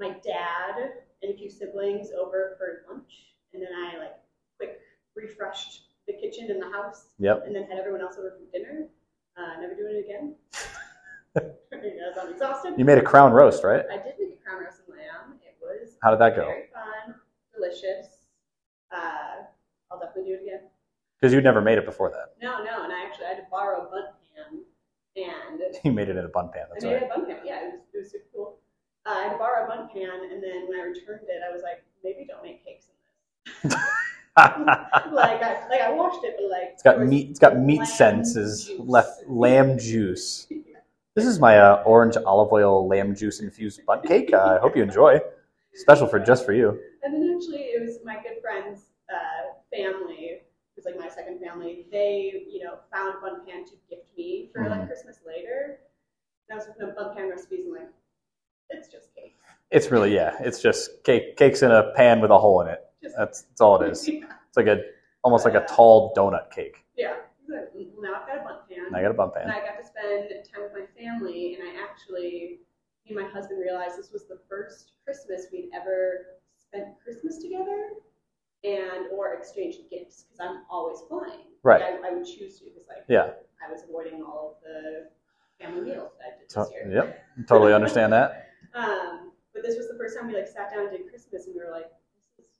my 0.00 0.10
dad 0.24 0.92
and 1.22 1.32
a 1.32 1.36
few 1.36 1.48
siblings 1.48 2.10
over 2.10 2.56
for 2.58 2.84
lunch, 2.92 3.36
and 3.54 3.62
then 3.62 3.68
I 3.72 3.98
like 3.98 4.16
quick 4.56 4.80
refreshed 5.14 5.82
the 6.08 6.14
kitchen 6.14 6.50
and 6.50 6.60
the 6.60 6.70
house, 6.72 7.10
Yep. 7.20 7.44
and 7.46 7.54
then 7.54 7.62
had 7.70 7.78
everyone 7.78 8.00
else 8.00 8.16
over 8.18 8.32
for 8.32 8.44
dinner. 8.50 8.88
Uh, 9.36 9.60
never 9.60 9.74
doing 9.76 9.94
it 9.94 10.04
again. 10.04 10.34
because 11.70 12.18
I'm 12.20 12.32
exhausted. 12.32 12.74
You 12.76 12.84
made 12.84 12.98
a 12.98 13.02
crown 13.02 13.30
roast, 13.32 13.62
right? 13.62 13.86
I 13.88 13.98
did 13.98 14.14
make 14.18 14.32
a 14.40 14.42
crown 14.42 14.64
roast 14.64 14.80
and 14.88 14.98
lamb. 14.98 15.38
It 15.46 15.56
was 15.62 15.96
How 16.02 16.10
did 16.10 16.18
that 16.18 16.34
go? 16.34 16.46
very 16.46 16.66
fun, 16.74 17.14
delicious. 17.54 18.16
Uh, 18.90 19.44
I'll 19.90 19.98
definitely 20.00 20.30
do 20.32 20.34
it 20.38 20.42
again. 20.42 20.60
Because 21.20 21.32
you'd 21.34 21.44
never 21.44 21.60
made 21.60 21.78
it 21.78 21.84
before 21.84 22.10
that. 22.10 22.34
No, 22.40 22.62
no, 22.62 22.84
and 22.84 22.92
I 22.92 23.04
actually 23.04 23.26
had 23.26 23.36
to 23.38 23.46
borrow 23.50 23.86
a 23.86 23.90
Bundt 23.90 24.06
pan, 25.16 25.58
and 25.58 25.74
You 25.84 25.92
made 25.92 26.08
it 26.08 26.16
in 26.16 26.24
a 26.24 26.28
bun 26.28 26.50
pan. 26.52 26.66
That's 26.72 26.84
I 26.84 26.88
made 26.88 26.94
right. 26.94 27.02
a 27.04 27.08
Bundt 27.08 27.28
pan. 27.28 27.38
Yeah, 27.44 27.60
it 27.60 27.72
was, 27.72 27.80
it 27.92 27.98
was 27.98 28.10
super 28.12 28.24
cool. 28.34 28.58
Uh, 29.04 29.10
I 29.10 29.22
had 29.24 29.32
to 29.32 29.38
borrow 29.38 29.64
a 29.64 29.68
Bundt 29.68 29.92
pan, 29.92 30.08
and 30.30 30.42
then 30.42 30.68
when 30.68 30.78
I 30.78 30.82
returned 30.82 31.22
it, 31.28 31.42
I 31.48 31.52
was 31.52 31.62
like, 31.62 31.82
maybe 32.04 32.24
don't 32.28 32.42
make 32.42 32.64
cakes 32.64 32.86
in 32.86 33.70
this. 33.70 33.78
like, 34.36 35.42
I, 35.42 35.66
like 35.68 35.80
I 35.80 35.90
washed 35.90 36.22
it, 36.24 36.36
but 36.38 36.48
like 36.48 36.70
it's 36.74 36.82
got 36.82 37.04
meat. 37.04 37.30
It's 37.30 37.40
got 37.40 37.58
meat 37.58 37.84
senses 37.86 38.66
juice. 38.66 38.80
left. 38.80 39.28
Lamb 39.28 39.78
juice. 39.78 40.46
This 41.14 41.26
is 41.26 41.40
my 41.40 41.58
uh, 41.58 41.82
orange 41.84 42.16
olive 42.24 42.52
oil 42.52 42.86
lamb 42.86 43.12
juice 43.12 43.40
infused 43.40 43.84
bun 43.84 44.02
cake. 44.06 44.32
Uh, 44.32 44.54
I 44.54 44.58
hope 44.60 44.76
you 44.76 44.84
enjoy. 44.84 45.18
Special 45.74 46.06
for 46.06 46.20
just 46.20 46.46
for 46.46 46.52
you. 46.52 46.78
And 47.02 47.12
then 47.12 47.34
actually, 47.36 47.62
it 47.74 47.82
was 47.84 47.98
my 48.04 48.22
good 48.22 48.40
friend's 48.40 48.82
uh, 49.12 49.54
family, 49.74 50.42
who's 50.78 50.84
like 50.84 50.98
my 50.98 51.08
second 51.08 51.40
family. 51.40 51.86
They, 51.90 52.44
you 52.48 52.62
know, 52.64 52.78
found 52.94 53.20
Bundt 53.20 53.46
Pan 53.46 53.64
to 53.64 53.72
gift 53.90 54.06
me 54.16 54.50
for 54.52 54.60
Mhm. 54.62 54.70
like 54.70 54.86
Christmas 54.86 55.18
later. 55.26 55.80
And 56.48 56.52
I 56.52 56.56
was 56.56 56.68
looking 56.68 56.82
at 56.88 56.94
Bundt 56.96 57.16
Pan 57.16 57.28
recipes 57.28 57.64
and 57.64 57.74
like, 57.74 57.88
it's 58.70 58.88
just 58.88 59.14
cake. 59.14 59.36
It's 59.70 59.90
really 59.90 60.14
yeah. 60.14 60.36
It's 60.40 60.62
just 60.62 61.02
cake. 61.04 61.36
Cakes 61.36 61.62
in 61.62 61.70
a 61.72 61.92
pan 61.94 62.20
with 62.20 62.30
a 62.30 62.38
hole 62.38 62.60
in 62.62 62.68
it. 62.68 62.84
Just 63.02 63.16
That's, 63.16 63.42
that's 63.42 63.60
all 63.60 63.80
it 63.82 63.90
is. 63.90 64.08
Yeah. 64.08 64.24
It's 64.48 64.56
like 64.56 64.66
a 64.66 64.80
almost 65.24 65.44
like 65.44 65.54
a 65.54 65.66
tall 65.66 66.14
donut 66.14 66.50
cake. 66.50 66.84
yeah. 66.96 67.16
Well, 67.48 67.66
now 68.00 68.20
I've 68.22 68.26
got 68.28 68.36
a 68.38 68.44
Bundt 68.44 68.68
Pan. 68.68 68.86
And 68.86 68.96
I 68.96 69.02
got 69.02 69.10
a 69.10 69.14
bun 69.14 69.30
and 69.36 69.50
pan. 69.50 69.50
I 69.50 69.60
got 69.66 69.78
to 69.78 69.84
spend 69.84 70.28
time 70.52 70.62
with 70.62 70.72
my 70.72 70.86
family, 71.02 71.54
and 71.56 71.64
I 71.66 71.82
actually, 71.82 72.60
me 73.04 73.14
and 73.14 73.16
my 73.16 73.28
husband 73.28 73.58
realized 73.60 73.98
this 73.98 74.12
was 74.12 74.26
the 74.28 74.38
first 74.48 74.92
Christmas 75.04 75.46
we'd 75.50 75.70
ever 75.74 76.38
spent 76.58 76.88
Christmas 77.02 77.38
together, 77.38 77.90
and 78.64 79.06
or 79.12 79.34
exchanged 79.34 79.78
gifts 79.90 80.24
because 80.24 80.40
I'm 80.40 80.62
always 80.70 80.98
flying. 81.08 81.46
Right. 81.62 81.80
Like, 81.80 82.04
I, 82.04 82.08
I 82.08 82.12
would 82.12 82.26
choose 82.26 82.58
to 82.58 82.64
because 82.64 82.86
like 82.88 83.04
Yeah. 83.08 83.30
I 83.66 83.70
was 83.70 83.82
avoiding 83.88 84.22
all 84.22 84.56
of 84.56 84.62
the 84.62 85.10
family 85.64 85.82
meals 85.82 86.12
that 86.18 86.26
I 86.26 86.38
did 86.38 86.48
this 86.48 86.72
year. 86.72 87.04
yep. 87.04 87.46
Totally 87.46 87.72
understand 87.72 88.12
that. 88.12 88.44
Um, 88.74 89.32
but 89.54 89.62
this 89.62 89.76
was 89.76 89.88
the 89.88 89.96
first 89.96 90.16
time 90.16 90.28
we 90.28 90.34
like 90.34 90.46
sat 90.46 90.70
down 90.70 90.86
and 90.86 90.90
did 90.90 91.08
Christmas, 91.08 91.46
and 91.46 91.54
we 91.54 91.60
were 91.60 91.70
like, 91.70 91.90
this 92.36 92.46
is, 92.46 92.52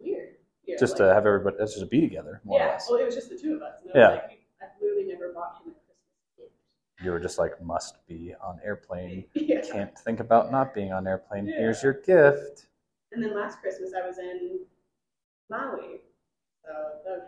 weird. 0.00 0.30
Here. 0.64 0.76
Just 0.80 0.96
to 0.96 1.04
have 1.04 1.26
everybody. 1.26 1.56
Let's 1.60 1.74
just 1.74 1.90
be 1.90 2.00
together 2.00 2.40
more 2.44 2.58
or 2.58 2.64
yeah. 2.64 2.72
less. 2.72 2.86
Well, 2.88 2.98
it 2.98 3.04
was 3.04 3.14
just 3.14 3.28
the 3.28 3.36
two 3.36 3.54
of 3.54 3.62
us. 3.62 3.80
Yeah. 3.94 4.08
like, 4.08 4.40
I 4.60 4.66
literally 4.80 5.04
never 5.06 5.32
bought 5.32 5.60
him 5.62 5.72
a 5.72 5.74
Christmas 5.74 5.98
gift. 6.38 7.04
You 7.04 7.10
were 7.10 7.20
just 7.20 7.38
like 7.38 7.62
must 7.62 8.04
be 8.08 8.34
on 8.42 8.58
airplane. 8.64 9.26
yeah. 9.34 9.60
Can't 9.60 9.96
think 9.98 10.20
about 10.20 10.50
not 10.50 10.74
being 10.74 10.92
on 10.92 11.06
airplane. 11.06 11.46
Yeah. 11.46 11.58
Here's 11.58 11.82
your 11.82 11.92
gift. 11.92 12.66
And 13.12 13.22
then 13.22 13.36
last 13.36 13.60
Christmas 13.60 13.92
I 13.94 14.06
was 14.06 14.18
in 14.18 14.60
Maui. 15.50 16.00
So 16.64 16.70
the, 17.04 17.22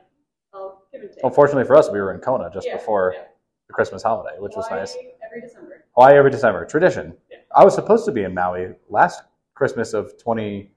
I'll 0.54 0.82
give 0.92 1.02
and 1.02 1.10
take. 1.12 1.24
Unfortunately 1.24 1.64
for 1.64 1.76
us, 1.76 1.90
we 1.90 2.00
were 2.00 2.12
in 2.14 2.20
Kona 2.20 2.48
just 2.52 2.66
Yeah, 2.66 2.76
before 2.76 3.12
yeah. 3.16 3.24
the 3.69 3.74
Christmas 3.74 4.02
holiday, 4.02 4.38
which 4.38 4.52
was 4.56 4.70
nice. 4.70 4.96
Every 5.24 5.40
December. 5.40 5.84
Hawaii 5.96 6.14
every 6.16 6.30
December. 6.30 6.64
Tradition. 6.64 7.14
Yeah. 7.30 7.38
I 7.54 7.64
was 7.64 7.74
supposed 7.74 8.04
to 8.06 8.12
be 8.12 8.22
in 8.24 8.32
Maui 8.34 8.69
last 8.88 9.22
Christmas 9.54 9.93
of 9.94 10.12
2022. 10.19 10.69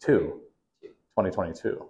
2022. 0.00 1.84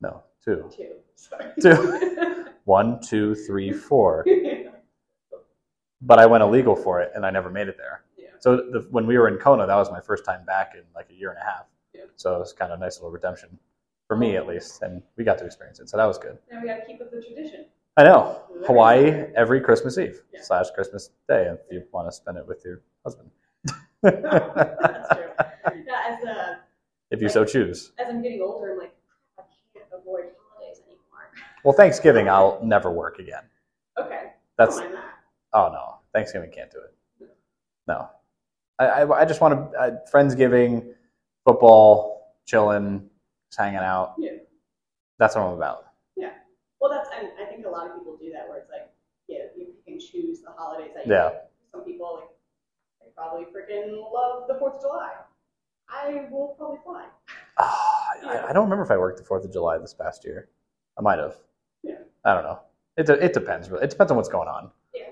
No, 0.00 0.22
two. 0.44 0.68
Two. 0.76 0.94
Sorry. 1.14 1.46
Two. 1.60 2.46
One, 2.64 3.00
two, 3.00 3.34
three, 3.34 3.72
four. 3.72 4.24
But 6.04 6.18
I 6.18 6.26
went 6.26 6.42
illegal 6.42 6.74
for 6.74 7.00
it 7.00 7.12
and 7.14 7.24
I 7.24 7.30
never 7.30 7.48
made 7.48 7.68
it 7.68 7.76
there. 7.76 8.02
So 8.42 8.56
the, 8.56 8.86
when 8.90 9.06
we 9.06 9.16
were 9.18 9.28
in 9.28 9.36
Kona, 9.38 9.66
that 9.66 9.76
was 9.76 9.90
my 9.90 10.00
first 10.00 10.24
time 10.24 10.44
back 10.44 10.72
in 10.74 10.82
like 10.96 11.08
a 11.10 11.14
year 11.14 11.30
and 11.30 11.38
a 11.38 11.44
half. 11.44 11.66
Yeah. 11.94 12.02
So 12.16 12.34
it 12.34 12.38
was 12.40 12.52
kind 12.52 12.72
of 12.72 12.80
a 12.80 12.82
nice 12.82 12.96
little 12.96 13.10
redemption 13.12 13.56
for 14.08 14.16
me 14.16 14.36
at 14.36 14.42
oh. 14.42 14.48
least, 14.48 14.82
and 14.82 15.00
we 15.16 15.22
got 15.22 15.38
to 15.38 15.46
experience 15.46 15.78
it. 15.78 15.88
So 15.88 15.96
that 15.96 16.06
was 16.06 16.18
good. 16.18 16.38
Now 16.50 16.60
we 16.60 16.66
got 16.66 16.76
to 16.78 16.84
keep 16.86 17.00
up 17.00 17.10
the 17.12 17.22
tradition. 17.22 17.66
I 17.96 18.02
know 18.04 18.40
Hawaii 18.66 19.26
every 19.36 19.60
Christmas 19.60 19.96
Eve 19.98 20.22
Yeah. 20.32 20.40
slash 20.42 20.70
Christmas 20.74 21.10
Day 21.28 21.52
if 21.52 21.60
you 21.70 21.84
want 21.92 22.08
to 22.08 22.12
spend 22.12 22.38
it 22.38 22.46
with 22.48 22.64
your 22.64 22.80
husband, 23.04 23.30
That's 24.02 25.14
true. 25.14 25.28
Yeah, 25.86 26.00
as 26.08 26.24
a 26.24 26.58
if 27.10 27.20
you 27.20 27.28
so 27.28 27.44
choose. 27.44 27.92
as 27.98 28.08
I'm 28.08 28.22
getting 28.22 28.40
older, 28.42 28.72
I'm 28.72 28.78
like, 28.78 28.94
I 29.38 29.42
can't 29.74 29.86
avoid 29.92 30.24
holidays 30.50 30.80
anymore. 30.86 31.30
Well, 31.64 31.74
Thanksgiving 31.74 32.28
I'll 32.28 32.58
never 32.64 32.90
work 32.90 33.18
again. 33.18 33.44
Okay. 34.00 34.32
That's 34.58 34.76
Don't 34.78 34.86
mind 34.86 34.96
that. 34.96 35.14
oh 35.52 35.68
no, 35.72 35.96
Thanksgiving 36.12 36.50
can't 36.50 36.70
do 36.72 36.78
it. 36.78 37.28
No, 37.86 38.08
I 38.78 38.86
I, 38.86 39.20
I 39.20 39.24
just 39.24 39.40
want 39.40 39.72
to 39.72 39.78
uh, 39.78 39.90
friendsgiving, 40.12 40.94
football, 41.44 42.34
chilling, 42.46 43.08
just 43.50 43.58
hanging 43.60 43.78
out. 43.78 44.14
Yeah. 44.18 44.30
That's 45.18 45.34
what 45.36 45.42
I'm 45.42 45.54
about. 45.54 45.86
Yeah. 46.16 46.30
Well, 46.80 46.90
that's 46.90 47.08
and 47.16 47.28
I 47.40 47.44
think 47.50 47.64
a 47.66 47.68
lot 47.68 47.88
of 47.90 47.96
people 47.98 48.16
do 48.16 48.30
that 48.32 48.48
where 48.48 48.58
it's 48.58 48.70
like, 48.70 48.90
yeah, 49.28 49.44
you 49.56 49.68
can 49.86 49.98
choose 50.00 50.40
the 50.40 50.50
holidays 50.50 50.90
that 50.94 51.06
you 51.06 51.12
Yeah. 51.12 51.24
like. 51.24 51.42
Some 51.72 51.84
people 51.84 52.14
like 52.20 52.28
they 53.00 53.06
probably 53.16 53.44
freaking 53.46 54.12
love 54.12 54.44
the 54.48 54.54
Fourth 54.58 54.74
of 54.76 54.80
July. 54.80 55.12
I 55.88 56.26
will 56.30 56.54
probably 56.58 56.78
fly. 56.84 57.06
Ah, 57.58 58.04
I, 58.24 58.48
I 58.48 58.52
don't 58.54 58.64
remember 58.64 58.82
if 58.82 58.90
I 58.90 58.96
worked 58.96 59.18
the 59.18 59.24
Fourth 59.24 59.44
of 59.44 59.52
July 59.52 59.76
this 59.78 59.92
past 59.92 60.24
year. 60.24 60.48
I 60.98 61.02
might 61.02 61.18
have. 61.18 61.36
Yeah. 61.82 61.96
I 62.24 62.32
don't 62.34 62.44
know. 62.44 62.60
It 62.96 63.08
it 63.10 63.32
depends. 63.34 63.70
Really, 63.70 63.84
it 63.84 63.90
depends 63.90 64.10
on 64.10 64.16
what's 64.16 64.28
going 64.30 64.48
on. 64.48 64.70
Yeah. 64.94 65.08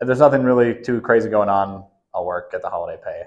If 0.00 0.06
there's 0.06 0.18
nothing 0.18 0.42
really 0.42 0.74
too 0.82 1.00
crazy 1.00 1.28
going 1.28 1.48
on, 1.48 1.84
I'll 2.16 2.24
work 2.24 2.50
get 2.50 2.62
the 2.62 2.70
holiday 2.70 3.00
pay. 3.04 3.22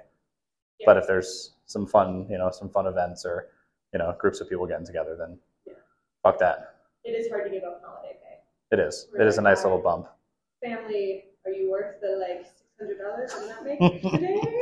Yeah. 0.79 0.85
But 0.87 0.97
if 0.97 1.05
there's 1.07 1.53
some 1.67 1.85
fun, 1.85 2.25
you 2.29 2.37
know, 2.37 2.49
some 2.51 2.69
fun 2.69 2.87
events 2.87 3.25
or 3.25 3.47
you 3.93 3.99
know, 3.99 4.15
groups 4.19 4.41
of 4.41 4.49
people 4.49 4.65
getting 4.67 4.85
together, 4.85 5.15
then 5.17 5.37
Yeah. 5.65 5.73
fuck 6.23 6.39
that. 6.39 6.75
It 7.03 7.11
is 7.11 7.29
hard 7.29 7.45
to 7.45 7.49
give 7.49 7.63
up 7.63 7.81
holiday 7.85 8.17
pay. 8.21 8.75
It 8.75 8.79
is. 8.79 9.07
It 9.19 9.25
is 9.27 9.37
a 9.37 9.41
nice 9.41 9.63
little 9.63 9.79
bump. 9.79 10.07
Family 10.63 11.25
are 11.45 11.51
you 11.51 11.71
worth 11.71 12.01
the 12.01 12.17
like 12.27 12.45
six 12.45 12.63
hundred 12.79 12.97
dollars 12.99 13.31
I'm 13.35 13.47
not 13.47 13.63
making 13.63 14.01
today? 14.11 14.41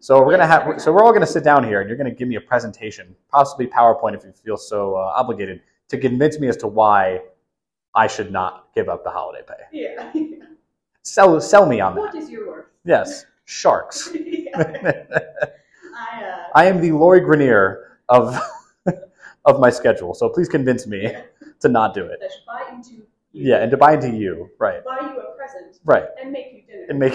So 0.00 0.22
we're 0.24 0.30
gonna 0.30 0.46
have. 0.46 0.80
So 0.80 0.92
we're 0.92 1.02
all 1.04 1.12
gonna 1.12 1.26
sit 1.26 1.42
down 1.42 1.64
here, 1.64 1.80
and 1.80 1.88
you're 1.88 1.98
gonna 1.98 2.12
give 2.14 2.28
me 2.28 2.36
a 2.36 2.40
presentation, 2.40 3.16
possibly 3.32 3.66
PowerPoint, 3.66 4.14
if 4.14 4.24
you 4.24 4.30
feel 4.32 4.56
so 4.56 4.94
uh, 4.94 5.12
obligated, 5.16 5.60
to 5.88 5.98
convince 5.98 6.38
me 6.38 6.46
as 6.46 6.56
to 6.58 6.68
why 6.68 7.20
I 7.96 8.06
should 8.06 8.30
not 8.30 8.68
give 8.76 8.88
up 8.88 9.02
the 9.02 9.10
holiday 9.10 9.42
pay. 9.48 9.64
yeah. 9.72 10.12
Sell, 11.02 11.40
sell 11.40 11.66
me 11.66 11.80
on 11.80 11.96
what 11.96 12.12
that. 12.12 12.18
is 12.22 12.30
your 12.30 12.46
worth? 12.46 12.66
Yes, 12.84 13.24
sharks. 13.48 14.10
I 14.54 16.22
uh, 16.22 16.36
I 16.54 16.66
am 16.66 16.80
the 16.80 16.92
Lori 16.92 17.20
Greiner 17.22 17.84
of 18.08 18.36
of 19.44 19.58
my 19.60 19.70
schedule, 19.70 20.14
so 20.14 20.28
please 20.28 20.48
convince 20.48 20.86
me 20.86 21.12
to 21.60 21.68
not 21.68 21.94
do 21.94 22.04
it. 22.04 22.20
buy 22.46 22.78
you. 22.90 23.06
Yeah, 23.32 23.56
and 23.62 23.70
to 23.70 23.76
buy 23.76 23.94
into 23.94 24.10
you, 24.10 24.50
right? 24.58 24.84
buy 24.84 25.00
you 25.00 25.18
a 25.20 25.36
present 25.36 25.78
Right, 25.84 26.04
and 26.20 26.30
make 26.32 26.52
you 26.52 26.62
dinner. 26.66 26.86
and 26.90 26.98
make. 26.98 27.14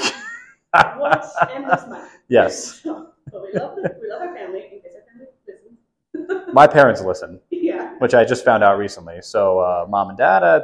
Once 0.97 1.27
and 1.51 1.65
this 1.69 1.85
month. 1.87 2.09
yes, 2.29 2.81
So, 2.81 3.09
but 3.31 3.43
we 3.43 3.59
love 3.59 3.75
the, 3.75 3.95
we 4.01 4.09
love 4.09 4.23
our 4.23 4.33
family 4.35 4.63
in 4.73 4.81
case 4.81 4.93
our 4.95 5.03
family 5.05 5.27
listens. 5.47 6.51
my 6.53 6.65
parents 6.65 6.99
listen, 7.01 7.39
yeah. 7.51 7.93
which 7.99 8.15
I 8.15 8.25
just 8.25 8.43
found 8.43 8.63
out 8.63 8.79
recently. 8.79 9.21
So, 9.21 9.59
uh, 9.59 9.85
mom 9.87 10.09
and 10.09 10.17
dad, 10.17 10.41
uh, 10.41 10.61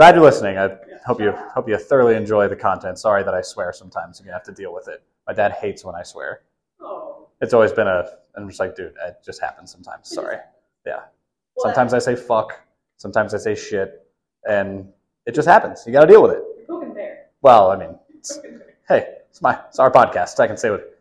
glad 0.00 0.14
you're 0.14 0.24
listening. 0.24 0.56
I 0.56 0.70
hope 1.04 1.20
you 1.20 1.30
hope 1.54 1.68
you 1.68 1.76
thoroughly 1.76 2.16
enjoy 2.16 2.48
the 2.48 2.56
content. 2.56 2.98
Sorry 2.98 3.22
that 3.22 3.34
I 3.34 3.42
swear 3.42 3.70
sometimes. 3.70 4.18
You're 4.18 4.24
gonna 4.28 4.38
have 4.38 4.44
to 4.44 4.52
deal 4.52 4.72
with 4.72 4.88
it. 4.88 5.02
My 5.26 5.34
dad 5.34 5.52
hates 5.52 5.84
when 5.84 5.94
I 5.94 6.02
swear. 6.02 6.40
Oh. 6.80 7.26
It's 7.42 7.52
always 7.52 7.70
been 7.70 7.86
a. 7.86 8.08
I'm 8.34 8.48
just 8.48 8.60
like, 8.60 8.74
dude, 8.74 8.94
it 9.06 9.16
just 9.22 9.42
happens 9.42 9.70
sometimes. 9.70 10.08
Sorry. 10.08 10.38
Yeah. 10.86 11.00
Well, 11.54 11.64
Sometimes 11.66 11.92
I 11.92 11.98
say 11.98 12.16
fuck. 12.16 12.58
Sometimes 12.96 13.34
I 13.34 13.36
say 13.38 13.54
shit, 13.54 14.06
and 14.48 14.88
it 15.26 15.34
just 15.34 15.46
happens. 15.46 15.84
You 15.86 15.92
got 15.92 16.00
to 16.00 16.06
deal 16.06 16.22
with 16.22 16.32
it. 16.32 16.44
Well, 17.42 17.70
I 17.70 17.76
mean, 17.76 17.98
it's, 18.14 18.38
hey, 18.88 19.16
it's 19.28 19.42
my 19.42 19.58
it's 19.68 19.78
our 19.78 19.90
podcast. 19.90 20.40
I 20.40 20.46
can 20.46 20.56
say 20.56 20.70
what 20.70 20.98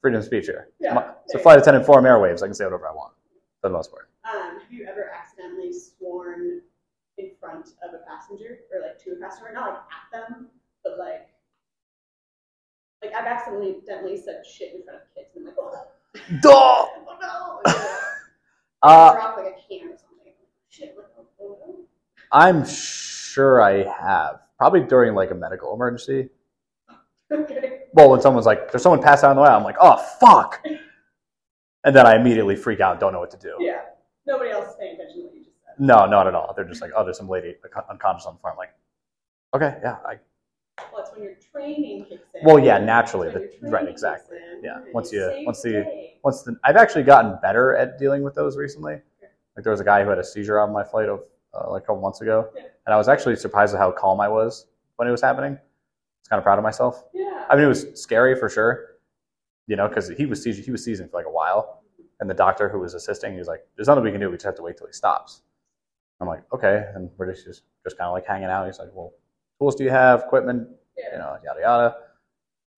freedom 0.00 0.20
of 0.20 0.24
speech 0.24 0.46
here. 0.46 0.68
Yeah. 0.80 0.94
My- 0.94 1.04
It's 1.26 1.34
a 1.34 1.38
flight 1.38 1.58
attendant 1.58 1.84
forum 1.84 2.06
airwaves. 2.06 2.42
I 2.42 2.46
can 2.46 2.54
say 2.54 2.64
whatever 2.64 2.88
I 2.88 2.92
want 2.92 3.12
for 3.60 3.68
the 3.68 3.74
most 3.74 3.90
part. 3.90 4.08
Um, 4.24 4.58
have 4.60 4.72
you 4.72 4.86
ever 4.86 5.10
accidentally 5.14 5.70
sworn 5.74 6.62
front 7.40 7.70
of 7.82 7.94
a 7.94 8.04
passenger 8.08 8.60
or 8.72 8.80
like 8.82 8.98
to 9.04 9.12
a 9.12 9.16
passenger? 9.16 9.52
Not 9.52 9.70
like 9.70 9.78
at 9.78 10.12
them, 10.12 10.48
but 10.84 10.98
like 10.98 11.28
like 13.02 13.12
I've 13.14 13.26
accidentally 13.26 14.16
said 14.16 14.44
shit 14.46 14.74
in 14.74 14.82
front 14.84 15.00
of 15.00 15.14
kids 15.14 15.36
and 15.36 15.48
I'm 15.48 15.54
like, 15.54 15.56
oh, 15.58 15.86
Duh! 16.42 16.50
oh 16.52 17.62
no. 17.64 17.72
Uh, 18.82 19.12
drop 19.12 19.36
like 19.36 19.46
a 19.46 19.68
can 19.68 19.88
or 19.88 19.96
something. 19.96 20.32
Shit, 20.68 20.94
like, 20.96 21.06
oh, 21.40 21.84
I'm 22.32 22.66
sure 22.66 23.60
I 23.62 23.84
have. 23.84 24.40
Probably 24.58 24.80
during 24.80 25.14
like 25.14 25.30
a 25.30 25.34
medical 25.34 25.74
emergency. 25.74 26.28
Okay. 27.30 27.80
Well, 27.92 28.08
when 28.08 28.22
someone's 28.22 28.46
like, 28.46 28.72
"There's 28.72 28.82
someone 28.82 29.02
passed 29.02 29.22
out 29.22 29.28
on 29.28 29.36
the 29.36 29.42
way," 29.42 29.50
I'm 29.50 29.62
like, 29.62 29.76
"Oh 29.78 29.98
fuck!" 30.18 30.64
And 31.84 31.94
then 31.94 32.06
I 32.06 32.16
immediately 32.16 32.56
freak 32.56 32.80
out, 32.80 33.00
don't 33.00 33.12
know 33.12 33.20
what 33.20 33.30
to 33.32 33.36
do. 33.36 33.54
Yeah. 33.60 33.80
Nobody 34.26 34.50
else 34.50 34.70
is 34.70 34.76
paying 34.80 34.94
attention 34.94 35.27
No, 35.78 36.06
not 36.06 36.26
at 36.26 36.34
all. 36.34 36.52
They're 36.54 36.64
just 36.64 36.82
like, 36.82 36.90
"Oh, 36.96 37.04
there's 37.04 37.18
some 37.18 37.28
lady 37.28 37.56
unconscious 37.90 38.26
on 38.26 38.34
the 38.34 38.40
floor." 38.40 38.52
I'm 38.52 38.58
like, 38.58 38.74
"Okay, 39.54 39.78
yeah, 39.82 39.96
I 40.04 40.18
Well, 40.92 41.02
it's 41.02 41.10
when 41.12 41.22
your 41.24 41.34
training 41.52 42.04
kicks 42.04 42.22
in. 42.34 42.44
Well, 42.44 42.58
yeah, 42.58 42.78
naturally, 42.78 43.30
the- 43.30 43.50
right, 43.62 43.88
exactly. 43.88 44.36
in. 44.36 44.62
Yeah, 44.64 44.80
once 44.92 45.12
you- 45.12 45.42
once 45.44 45.60
the 45.62 45.72
day. 45.72 46.18
once 46.22 46.42
the, 46.42 46.56
I've 46.64 46.76
actually 46.76 47.02
gotten 47.02 47.36
better 47.42 47.74
at 47.76 47.98
dealing 47.98 48.22
with 48.22 48.34
those 48.36 48.56
recently. 48.56 49.00
Like 49.56 49.64
there 49.64 49.72
was 49.72 49.80
a 49.80 49.84
guy 49.84 50.04
who 50.04 50.08
had 50.08 50.18
a 50.18 50.24
seizure 50.24 50.60
on 50.60 50.72
my 50.72 50.84
flight 50.84 51.08
of 51.08 51.24
uh, 51.54 51.70
like 51.70 51.82
a 51.82 51.86
couple 51.86 52.00
months 52.00 52.20
ago, 52.20 52.48
Yeah. 52.54 52.62
and 52.86 52.94
I 52.94 52.96
was 52.96 53.08
actually 53.08 53.34
surprised 53.36 53.74
at 53.74 53.78
how 53.80 53.90
calm 53.90 54.20
I 54.20 54.28
was 54.28 54.66
when 54.96 55.08
it 55.08 55.10
was 55.10 55.20
happening. 55.20 55.54
I 55.54 55.60
was 56.20 56.28
kind 56.28 56.38
of 56.38 56.44
proud 56.44 56.58
of 56.58 56.62
myself. 56.62 57.04
Yeah. 57.12 57.44
I 57.50 57.56
mean, 57.56 57.64
it 57.64 57.68
was 57.68 58.00
scary 58.00 58.36
for 58.36 58.48
sure, 58.48 58.98
you 59.66 59.74
know, 59.74 59.88
because 59.88 60.08
he 60.10 60.26
was 60.26 60.40
seizing, 60.42 60.62
he 60.64 60.70
was 60.70 60.84
seizing 60.84 61.08
for 61.08 61.16
like 61.16 61.26
a 61.26 61.30
while, 61.30 61.82
and 62.20 62.30
the 62.30 62.34
doctor 62.34 62.68
who 62.68 62.78
was 62.78 62.94
assisting, 62.94 63.32
he 63.32 63.38
was 63.40 63.48
like, 63.48 63.66
"There's 63.74 63.88
nothing 63.88 64.04
we 64.04 64.12
can 64.12 64.20
do. 64.20 64.30
We 64.30 64.36
just 64.36 64.44
have 64.46 64.54
to 64.56 64.62
wait 64.62 64.76
till 64.76 64.86
he 64.86 64.92
stops." 64.92 65.42
I'm 66.20 66.26
like, 66.28 66.42
"Okay," 66.52 66.84
and 66.94 67.10
we're 67.16 67.32
just 67.32 67.46
just, 67.46 67.62
just 67.84 67.96
kind 67.98 68.08
of 68.08 68.12
like 68.12 68.26
hanging 68.26 68.48
out. 68.48 68.66
He's 68.66 68.78
like, 68.78 68.90
"Well, 68.92 69.12
tools 69.58 69.74
do 69.74 69.84
you 69.84 69.90
have? 69.90 70.22
Equipment? 70.24 70.68
yeah. 70.96 71.12
You 71.12 71.18
know, 71.18 71.36
yada 71.44 71.60
yada." 71.60 71.96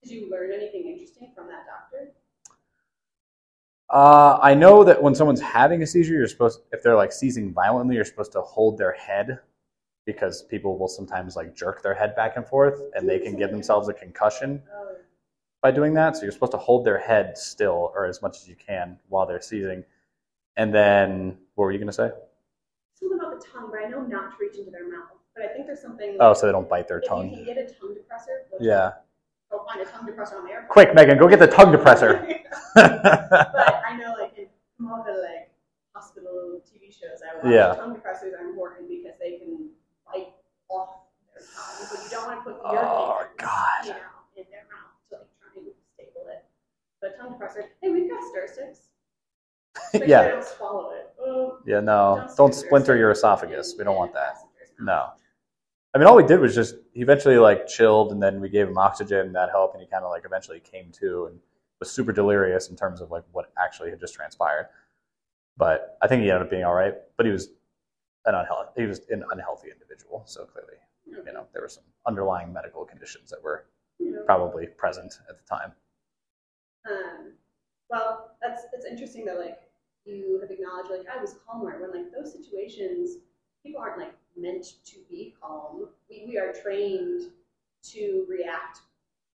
Did 0.03 0.11
you 0.11 0.29
learn 0.31 0.51
anything 0.51 0.87
interesting 0.87 1.31
from 1.35 1.47
that 1.47 1.65
doctor? 1.67 2.11
Uh, 3.89 4.39
I 4.41 4.53
know 4.53 4.83
that 4.85 5.01
when 5.03 5.13
someone's 5.13 5.41
having 5.41 5.81
a 5.83 5.87
seizure, 5.87 6.13
you're 6.13 6.27
supposed, 6.27 6.61
if 6.71 6.81
they're 6.81 6.95
like 6.95 7.11
seizing 7.11 7.51
violently, 7.53 7.95
you're 7.95 8.05
supposed 8.05 8.31
to 8.31 8.41
hold 8.41 8.77
their 8.77 8.93
head 8.93 9.39
because 10.05 10.43
people 10.43 10.77
will 10.77 10.87
sometimes 10.87 11.35
like 11.35 11.53
jerk 11.55 11.83
their 11.83 11.93
head 11.93 12.15
back 12.15 12.37
and 12.37 12.47
forth 12.47 12.81
and 12.95 13.07
they 13.07 13.19
can 13.19 13.35
give 13.35 13.51
themselves 13.51 13.89
a 13.89 13.93
concussion 13.93 14.63
Oh, 14.73 14.95
by 15.61 15.71
doing 15.71 15.93
that. 15.95 16.15
So 16.15 16.23
you're 16.23 16.31
supposed 16.31 16.53
to 16.53 16.57
hold 16.57 16.85
their 16.85 16.97
head 16.97 17.37
still 17.37 17.91
or 17.93 18.05
as 18.05 18.21
much 18.21 18.37
as 18.37 18.47
you 18.47 18.55
can 18.55 18.97
while 19.09 19.25
they're 19.25 19.41
seizing. 19.41 19.83
And 20.55 20.73
then, 20.73 21.37
what 21.55 21.65
were 21.65 21.71
you 21.71 21.77
going 21.77 21.87
to 21.87 21.93
say? 21.93 22.11
Something 23.43 23.51
about 23.51 23.53
the 23.53 23.59
tongue, 23.59 23.69
but 23.71 23.79
I 23.85 23.89
know 23.89 24.01
not 24.07 24.31
to 24.31 24.37
reach 24.39 24.57
into 24.57 24.71
their 24.71 24.89
mouth. 24.89 25.09
But 25.35 25.45
I 25.45 25.47
think 25.53 25.65
there's 25.65 25.81
something. 25.81 26.17
Oh, 26.19 26.33
so 26.33 26.45
they 26.45 26.51
don't 26.51 26.67
bite 26.69 26.87
their 26.87 26.97
if 26.99 27.03
you 27.03 27.09
tongue. 27.09 27.29
can 27.31 27.45
get 27.45 27.57
a 27.57 27.63
tongue 27.73 27.95
depressor, 27.95 28.43
Yeah. 28.59 28.91
Go 29.49 29.65
find 29.65 29.81
a 29.81 29.85
tongue 29.85 30.07
depressor 30.07 30.35
on 30.37 30.45
the 30.45 30.51
airplane. 30.51 30.69
Quick, 30.69 30.93
Megan, 30.95 31.17
go 31.17 31.27
get 31.27 31.39
the 31.39 31.47
tongue 31.47 31.73
depressor. 31.73 32.19
but 32.75 33.83
I 33.85 33.97
know, 33.97 34.15
like 34.19 34.37
in 34.37 34.47
some 34.77 34.91
of 34.91 35.05
the 35.05 35.13
like 35.13 35.51
hospital 35.93 36.59
TV 36.67 36.91
shows 36.91 37.19
I 37.23 37.35
watch, 37.35 37.53
Yeah. 37.53 37.73
tongue 37.75 37.95
depressors 37.95 38.33
are 38.37 38.43
important 38.47 38.87
because 38.89 39.13
they 39.19 39.39
can 39.39 39.69
bite 40.05 40.33
off 40.69 41.03
their 41.33 41.43
tongue, 41.43 41.87
but 41.91 41.99
you 42.03 42.09
don't 42.11 42.25
want 42.27 42.39
to 42.39 42.43
put 42.43 42.59
your 42.71 42.83
Oh, 42.85 43.17
fingers, 43.27 43.35
God. 43.39 43.85
you 43.85 43.91
know, 43.91 44.19
in 44.37 44.45
their 44.51 44.67
mouth 44.71 44.95
to 45.11 45.15
like 45.19 45.31
try 45.39 45.51
and 45.55 45.71
stable 45.95 46.27
it. 46.31 46.43
But 47.01 47.17
tongue 47.19 47.35
depressor, 47.35 47.67
hey, 47.81 47.89
we've 47.89 48.09
got 48.09 48.23
stir 48.31 48.47
sticks. 48.51 48.90
Yeah. 49.93 50.23
they 50.23 50.29
don't 50.29 50.43
swallow 50.45 50.91
it. 50.91 51.13
Oh, 51.19 51.59
Yeah, 51.65 51.79
no. 51.79 52.23
stick 52.25 52.37
Don't 52.37 52.53
splinter 52.55 52.95
your 52.97 53.11
esophagus. 53.11 53.75
We 53.77 53.83
don't 53.83 53.95
want 53.95 54.13
that. 54.13 54.37
No. 54.79 55.09
I 55.93 55.97
mean, 55.97 56.07
all 56.07 56.15
we 56.15 56.23
did 56.25 56.39
was 56.39 56.55
just 56.55 56.75
he 56.93 57.01
eventually 57.01 57.37
like 57.37 57.67
chilled, 57.67 58.11
and 58.11 58.21
then 58.23 58.39
we 58.41 58.49
gave 58.49 58.67
him 58.67 58.77
oxygen, 58.77 59.27
and 59.27 59.35
that 59.35 59.49
helped, 59.49 59.75
and 59.75 59.83
he 59.83 59.89
kind 59.89 60.03
of 60.03 60.09
like 60.09 60.23
eventually 60.25 60.59
came 60.59 60.91
to 60.99 61.27
and 61.27 61.39
was 61.79 61.91
super 61.91 62.11
delirious 62.13 62.69
in 62.69 62.75
terms 62.75 63.01
of 63.01 63.11
like 63.11 63.23
what 63.33 63.51
actually 63.57 63.89
had 63.89 63.99
just 63.99 64.13
transpired. 64.13 64.69
But 65.57 65.97
I 66.01 66.07
think 66.07 66.23
he 66.23 66.29
ended 66.31 66.43
up 66.43 66.49
being 66.49 66.63
all 66.63 66.73
right. 66.73 66.95
But 67.17 67.25
he 67.25 67.31
was 67.31 67.49
an 68.25 68.35
unhealthy 68.35 68.69
he 68.81 68.85
was 68.87 69.01
an 69.09 69.23
unhealthy 69.31 69.69
individual, 69.71 70.23
so 70.25 70.45
clearly 70.45 70.75
you 71.07 71.33
know 71.33 71.45
there 71.53 71.61
were 71.61 71.69
some 71.69 71.83
underlying 72.07 72.53
medical 72.53 72.85
conditions 72.85 73.29
that 73.29 73.43
were 73.43 73.65
know. 73.99 74.23
probably 74.25 74.67
present 74.67 75.13
at 75.29 75.35
the 75.37 75.43
time. 75.55 75.73
Um, 76.89 77.33
well, 77.89 78.20
that's 78.41 78.63
that's 78.71 78.85
interesting 78.85 79.25
that 79.25 79.37
like 79.37 79.59
you 80.05 80.39
have 80.41 80.49
acknowledged 80.49 80.89
like 80.89 81.05
ah, 81.09 81.17
I 81.19 81.21
was 81.21 81.35
calmer 81.45 81.79
when 81.79 81.91
like 81.91 82.11
those 82.11 82.31
situations 82.31 83.17
people 83.63 83.81
aren't 83.81 83.99
like 83.99 84.13
meant 84.37 84.65
to 84.85 84.95
be 85.09 85.35
calm. 85.41 85.87
We 86.09 86.25
we 86.27 86.37
are 86.37 86.53
trained 86.53 87.31
to 87.83 88.25
react 88.29 88.79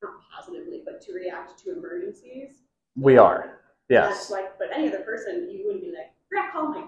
not 0.01 0.13
positively, 0.33 0.81
but 0.85 1.01
to 1.01 1.13
react 1.13 1.57
to 1.63 1.71
emergencies. 1.71 2.61
We 2.95 3.17
are, 3.17 3.59
yes, 3.89 4.07
That's 4.09 4.29
like, 4.31 4.57
but 4.59 4.69
any 4.73 4.87
other 4.87 4.99
person, 4.99 5.49
you 5.51 5.65
wouldn't 5.65 5.83
be 5.83 5.89
like 5.89 6.11
react 6.31 6.53
calmly 6.53 6.81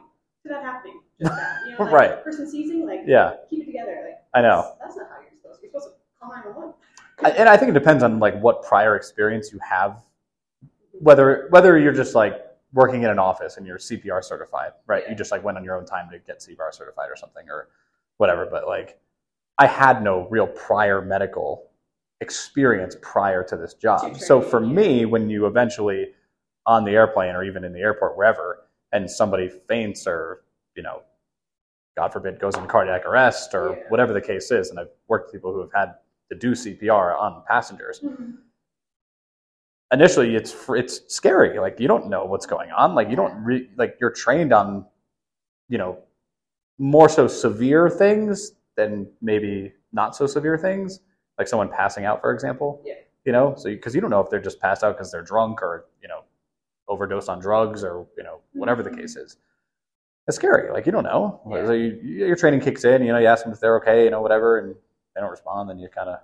to 0.43 0.50
that 0.50 0.63
happening. 0.63 1.01
Just 1.21 1.36
that, 1.36 1.62
you 1.65 1.71
know, 1.71 1.83
like, 1.83 1.93
Right. 1.93 2.24
Person 2.24 2.50
seizing, 2.50 2.86
like 2.86 3.01
yeah, 3.05 3.33
keep 3.50 3.63
it 3.63 3.65
together. 3.65 4.03
Like 4.05 4.19
I 4.33 4.41
know. 4.41 4.75
That's, 4.79 4.95
that's 4.95 4.97
not 4.97 5.07
how 5.09 5.21
you're 5.21 5.31
supposed 5.31 5.59
to. 5.62 5.67
You're 5.67 5.71
supposed 5.71 5.88
to 5.88 6.19
call 6.19 6.29
nine 6.29 6.55
one 6.55 6.74
one. 7.24 7.33
And 7.38 7.50
I 7.50 7.57
think 7.57 7.69
it 7.69 7.74
depends 7.74 8.03
on 8.03 8.19
like 8.19 8.39
what 8.39 8.63
prior 8.63 8.95
experience 8.95 9.51
you 9.51 9.59
have, 9.67 10.03
whether 11.00 11.48
whether 11.50 11.77
you're 11.77 11.94
just 11.94 12.16
like 12.16 12.44
working 12.74 13.04
in 13.04 13.10
an 13.10 13.20
office 13.20 13.58
and 13.58 13.66
you're 13.66 13.77
CPR 13.77 14.24
certified, 14.24 14.72
right? 14.88 15.04
Yeah. 15.06 15.12
You 15.12 15.16
just 15.16 15.32
like 15.32 15.44
went 15.44 15.58
on 15.58 15.63
your 15.63 15.77
own 15.77 15.86
time 15.86 16.10
to 16.12 16.20
get 16.20 16.39
CPR 16.39 16.74
certified 16.74 17.10
or 17.10 17.16
something 17.16 17.46
or 17.50 17.70
whatever. 18.18 18.46
But 18.50 18.68
like, 18.68 19.00
I 19.58 19.68
had 19.68 20.04
no 20.04 20.27
real 20.30 20.48
prior 20.48 21.01
medical 21.01 21.70
experience 22.20 22.96
prior 23.01 23.44
to 23.44 23.56
this 23.56 23.74
job. 23.74 24.18
So 24.18 24.42
for 24.42 24.60
me, 24.60 25.06
when 25.06 25.30
you 25.30 25.46
eventually 25.46 26.08
on 26.66 26.84
the 26.84 26.92
airplane 26.92 27.36
or 27.36 27.44
even 27.44 27.63
in 27.63 27.72
the 27.72 27.80
airport 27.80 28.18
wherever, 28.18 28.66
and 28.92 29.10
somebody 29.10 29.50
faints 29.68 30.06
or 30.08 30.44
you 30.75 30.84
know, 30.84 31.01
God 31.96 32.13
forbid, 32.13 32.39
goes 32.39 32.56
into 32.56 32.68
cardiac 32.68 33.06
arrest 33.06 33.54
or 33.56 33.72
Yeah. 33.75 33.84
whatever 33.89 34.13
the 34.13 34.22
case 34.22 34.51
is, 34.51 34.70
and 34.70 34.80
I've 34.80 34.92
worked 35.08 35.27
with 35.27 35.34
people 35.34 35.51
who 35.54 35.62
have 35.62 35.74
had 35.74 35.96
to 36.30 36.36
do 36.36 36.51
CPR 36.51 37.20
on 37.20 37.44
passengers. 37.48 38.01
Mm-hmm. 38.01 38.32
Initially, 39.94 40.36
it's 40.36 40.53
it's 40.70 41.01
scary. 41.13 41.60
Like 41.60 41.79
you 41.79 41.88
don't 41.88 42.10
know 42.10 42.25
what's 42.25 42.46
going 42.46 42.72
on. 42.72 42.94
Like 42.94 43.10
you 43.10 43.15
don't 43.15 43.34
re- 43.44 43.70
like 43.77 43.98
you're 44.01 44.12
trained 44.12 44.51
on, 44.51 44.86
you 45.70 45.77
know, 45.77 46.00
more 46.77 47.08
so 47.08 47.27
severe 47.27 47.89
things 47.89 48.51
than 48.75 49.08
maybe 49.22 49.74
not 49.94 50.15
so 50.15 50.27
severe 50.27 50.58
things, 50.58 51.00
like 51.38 51.48
someone 51.48 51.70
passing 51.70 52.03
out, 52.06 52.20
for 52.22 52.34
example. 52.34 52.82
Yeah. 52.86 52.96
You 53.24 53.32
know, 53.32 53.56
so 53.58 53.70
because 53.70 53.96
you 53.96 54.01
don't 54.01 54.10
know 54.10 54.20
if 54.20 54.29
they're 54.29 54.41
just 54.41 54.60
passed 54.60 54.84
out 54.84 54.96
because 54.98 55.10
they're 55.12 55.22
drunk 55.24 55.62
or 55.62 55.86
you 56.01 56.08
know, 56.10 56.22
overdose 56.89 57.29
on 57.29 57.39
drugs 57.39 57.84
or 57.84 58.06
you 58.17 58.24
know 58.24 58.41
whatever 58.53 58.84
the 58.84 58.89
Mhm. 58.89 58.98
case 59.00 59.15
is. 59.15 59.38
It's 60.27 60.36
scary. 60.36 60.70
Like 60.72 60.86
you 60.86 60.91
don't 60.91 61.06
know. 61.06 61.39
Yeah. 61.50 61.65
So 61.65 61.72
you, 61.72 61.98
you- 62.03 62.25
your 62.27 62.36
training 62.36 62.60
kicks 62.60 62.84
in. 62.84 63.03
You 63.03 63.13
know, 63.13 63.20
you 63.20 63.27
ask 63.27 63.46
them 63.46 63.53
if 63.53 63.62
they're 63.62 63.77
okay. 63.77 64.03
You 64.03 64.10
know, 64.10 64.22
whatever, 64.22 64.60
and 64.60 64.75
they 65.15 65.22
don't 65.22 65.32
respond. 65.32 65.70
Then 65.70 65.79
you 65.79 65.88
kind 65.88 66.10
of 66.10 66.20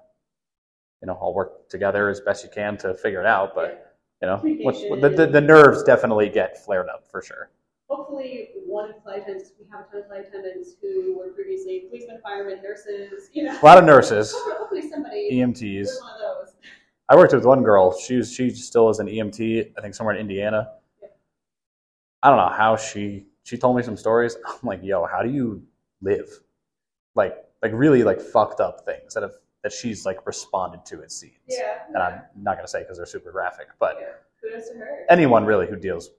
you 1.04 1.08
know, 1.08 1.16
all 1.16 1.34
work 1.34 1.68
together 1.68 2.10
as 2.10 2.22
best 2.22 2.46
you 2.46 2.50
can 2.50 2.78
to 2.78 2.96
figure 2.96 3.20
it 3.20 3.26
out. 3.28 3.54
But 3.54 3.98
you 4.22 4.28
know, 4.30 4.38
Communication. 4.40 5.02
the, 5.02 5.10
the 5.10 5.28
the 5.28 5.42
nerves 5.42 5.84
definitely 5.84 6.30
get 6.30 6.64
flared 6.64 6.88
up 6.88 7.06
for 7.12 7.22
sure. 7.22 7.52
Hopefully, 7.90 8.52
one 8.66 8.90
of 8.90 8.96
the 8.96 9.02
flight 9.02 9.24
attendants, 9.24 9.52
we 9.60 9.66
have 9.70 9.82
a 9.82 9.92
ton 9.92 10.00
of 10.00 10.08
flight 10.08 10.26
attendants 10.30 10.76
who 10.82 11.18
were 11.20 11.28
previously 11.34 11.82
policemen, 11.90 12.20
firemen, 12.24 12.64
nurses, 12.64 13.30
you 13.34 13.44
know. 13.44 13.60
A 13.62 13.66
lot 13.66 13.78
of 13.78 13.84
nurses, 13.84 14.32
Hopefully, 14.36 14.56
hopefully 14.58 14.90
somebody 14.90 15.30
EMTs. 15.34 15.88
one 16.02 16.14
of 16.14 16.20
those. 16.48 16.56
I 17.10 17.18
worked 17.18 17.34
with 17.34 17.44
one 17.46 17.64
girl. 17.64 17.94
She's 18.00 18.34
she 18.34 18.50
still 18.52 18.90
is 18.90 19.00
an 19.00 19.08
EMT. 19.08 19.74
I 19.78 19.82
think 19.82 19.94
somewhere 19.96 20.16
in 20.16 20.22
Indiana. 20.22 20.70
I 22.24 22.30
don't 22.30 22.38
know 22.38 22.56
how 22.56 22.78
she 22.78 23.26
she 23.44 23.58
told 23.58 23.76
me 23.76 23.84
some 23.84 23.98
stories. 23.98 24.38
I'm 24.46 24.60
like, 24.64 24.80
yo, 24.82 25.06
how 25.06 25.22
do 25.22 25.30
you 25.30 25.64
live? 26.02 26.30
Like 27.14 27.36
like 27.62 27.74
really 27.74 28.04
like 28.04 28.22
fucked 28.22 28.62
up 28.62 28.86
things 28.86 29.14
that 29.14 29.24
have 29.24 29.34
that 29.64 29.72
she's 29.72 30.06
like 30.06 30.26
responded 30.28 30.86
to 30.86 31.02
at 31.02 31.12
scenes. 31.12 31.34
Yeah. 31.48 31.80
And 31.88 31.98
I'm 31.98 32.22
not 32.36 32.58
gonna 32.58 32.68
say 32.68 32.80
because 32.80 32.98
they're 32.98 33.06
super 33.06 33.32
graphic, 33.32 33.68
but 33.80 33.98
yeah. 34.00 34.08
To 34.42 34.52
anyone 35.10 35.46
really 35.46 35.68
who 35.68 35.78
deals 35.78 36.10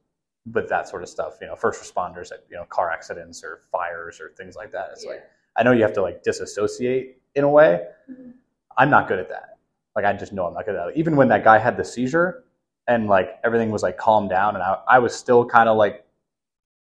with 0.53 0.69
that 0.71 0.89
sort 0.89 1.03
of 1.03 1.09
stuff, 1.11 1.37
you 1.41 1.47
know, 1.47 1.55
first 1.55 1.83
responders 1.83 2.33
at 2.33 2.45
you 2.51 2.57
know 2.57 2.65
car 2.65 2.91
accidents 2.91 3.45
or 3.45 3.63
fires 3.71 4.21
or 4.21 4.31
things 4.37 4.57
like 4.57 4.73
that. 4.73 4.91
It's 4.93 5.05
yeah. 5.05 5.13
like 5.13 5.25
I 5.57 5.63
know 5.63 5.73
you 5.73 5.83
have 5.83 5.93
to 5.95 6.03
like 6.03 6.23
disassociate 6.23 7.21
in 7.35 7.45
a 7.45 7.49
way. 7.49 7.87
Mhm. 8.11 8.33
I'm 8.77 8.91
not 8.91 9.09
good 9.09 9.19
at 9.19 9.29
that. 9.29 9.59
Like 9.95 10.05
I 10.05 10.13
just 10.15 10.33
know 10.33 10.47
I'm 10.47 10.55
not 10.55 10.65
good 10.65 10.75
at 10.75 10.87
that. 10.87 10.97
Even 10.97 11.17
when 11.17 11.29
that 11.29 11.45
guy 11.45 11.59
had 11.59 11.77
the 11.77 11.85
seizure 11.85 12.45
and 12.89 13.09
like 13.09 13.39
everything 13.45 13.71
was 13.71 13.83
like 13.83 13.99
calmed 13.99 14.31
down 14.31 14.55
and 14.55 14.63
I, 14.63 14.79
I 14.89 14.99
was 14.99 15.15
still 15.15 15.45
kind 15.45 15.69
of 15.69 15.77
like 15.77 16.05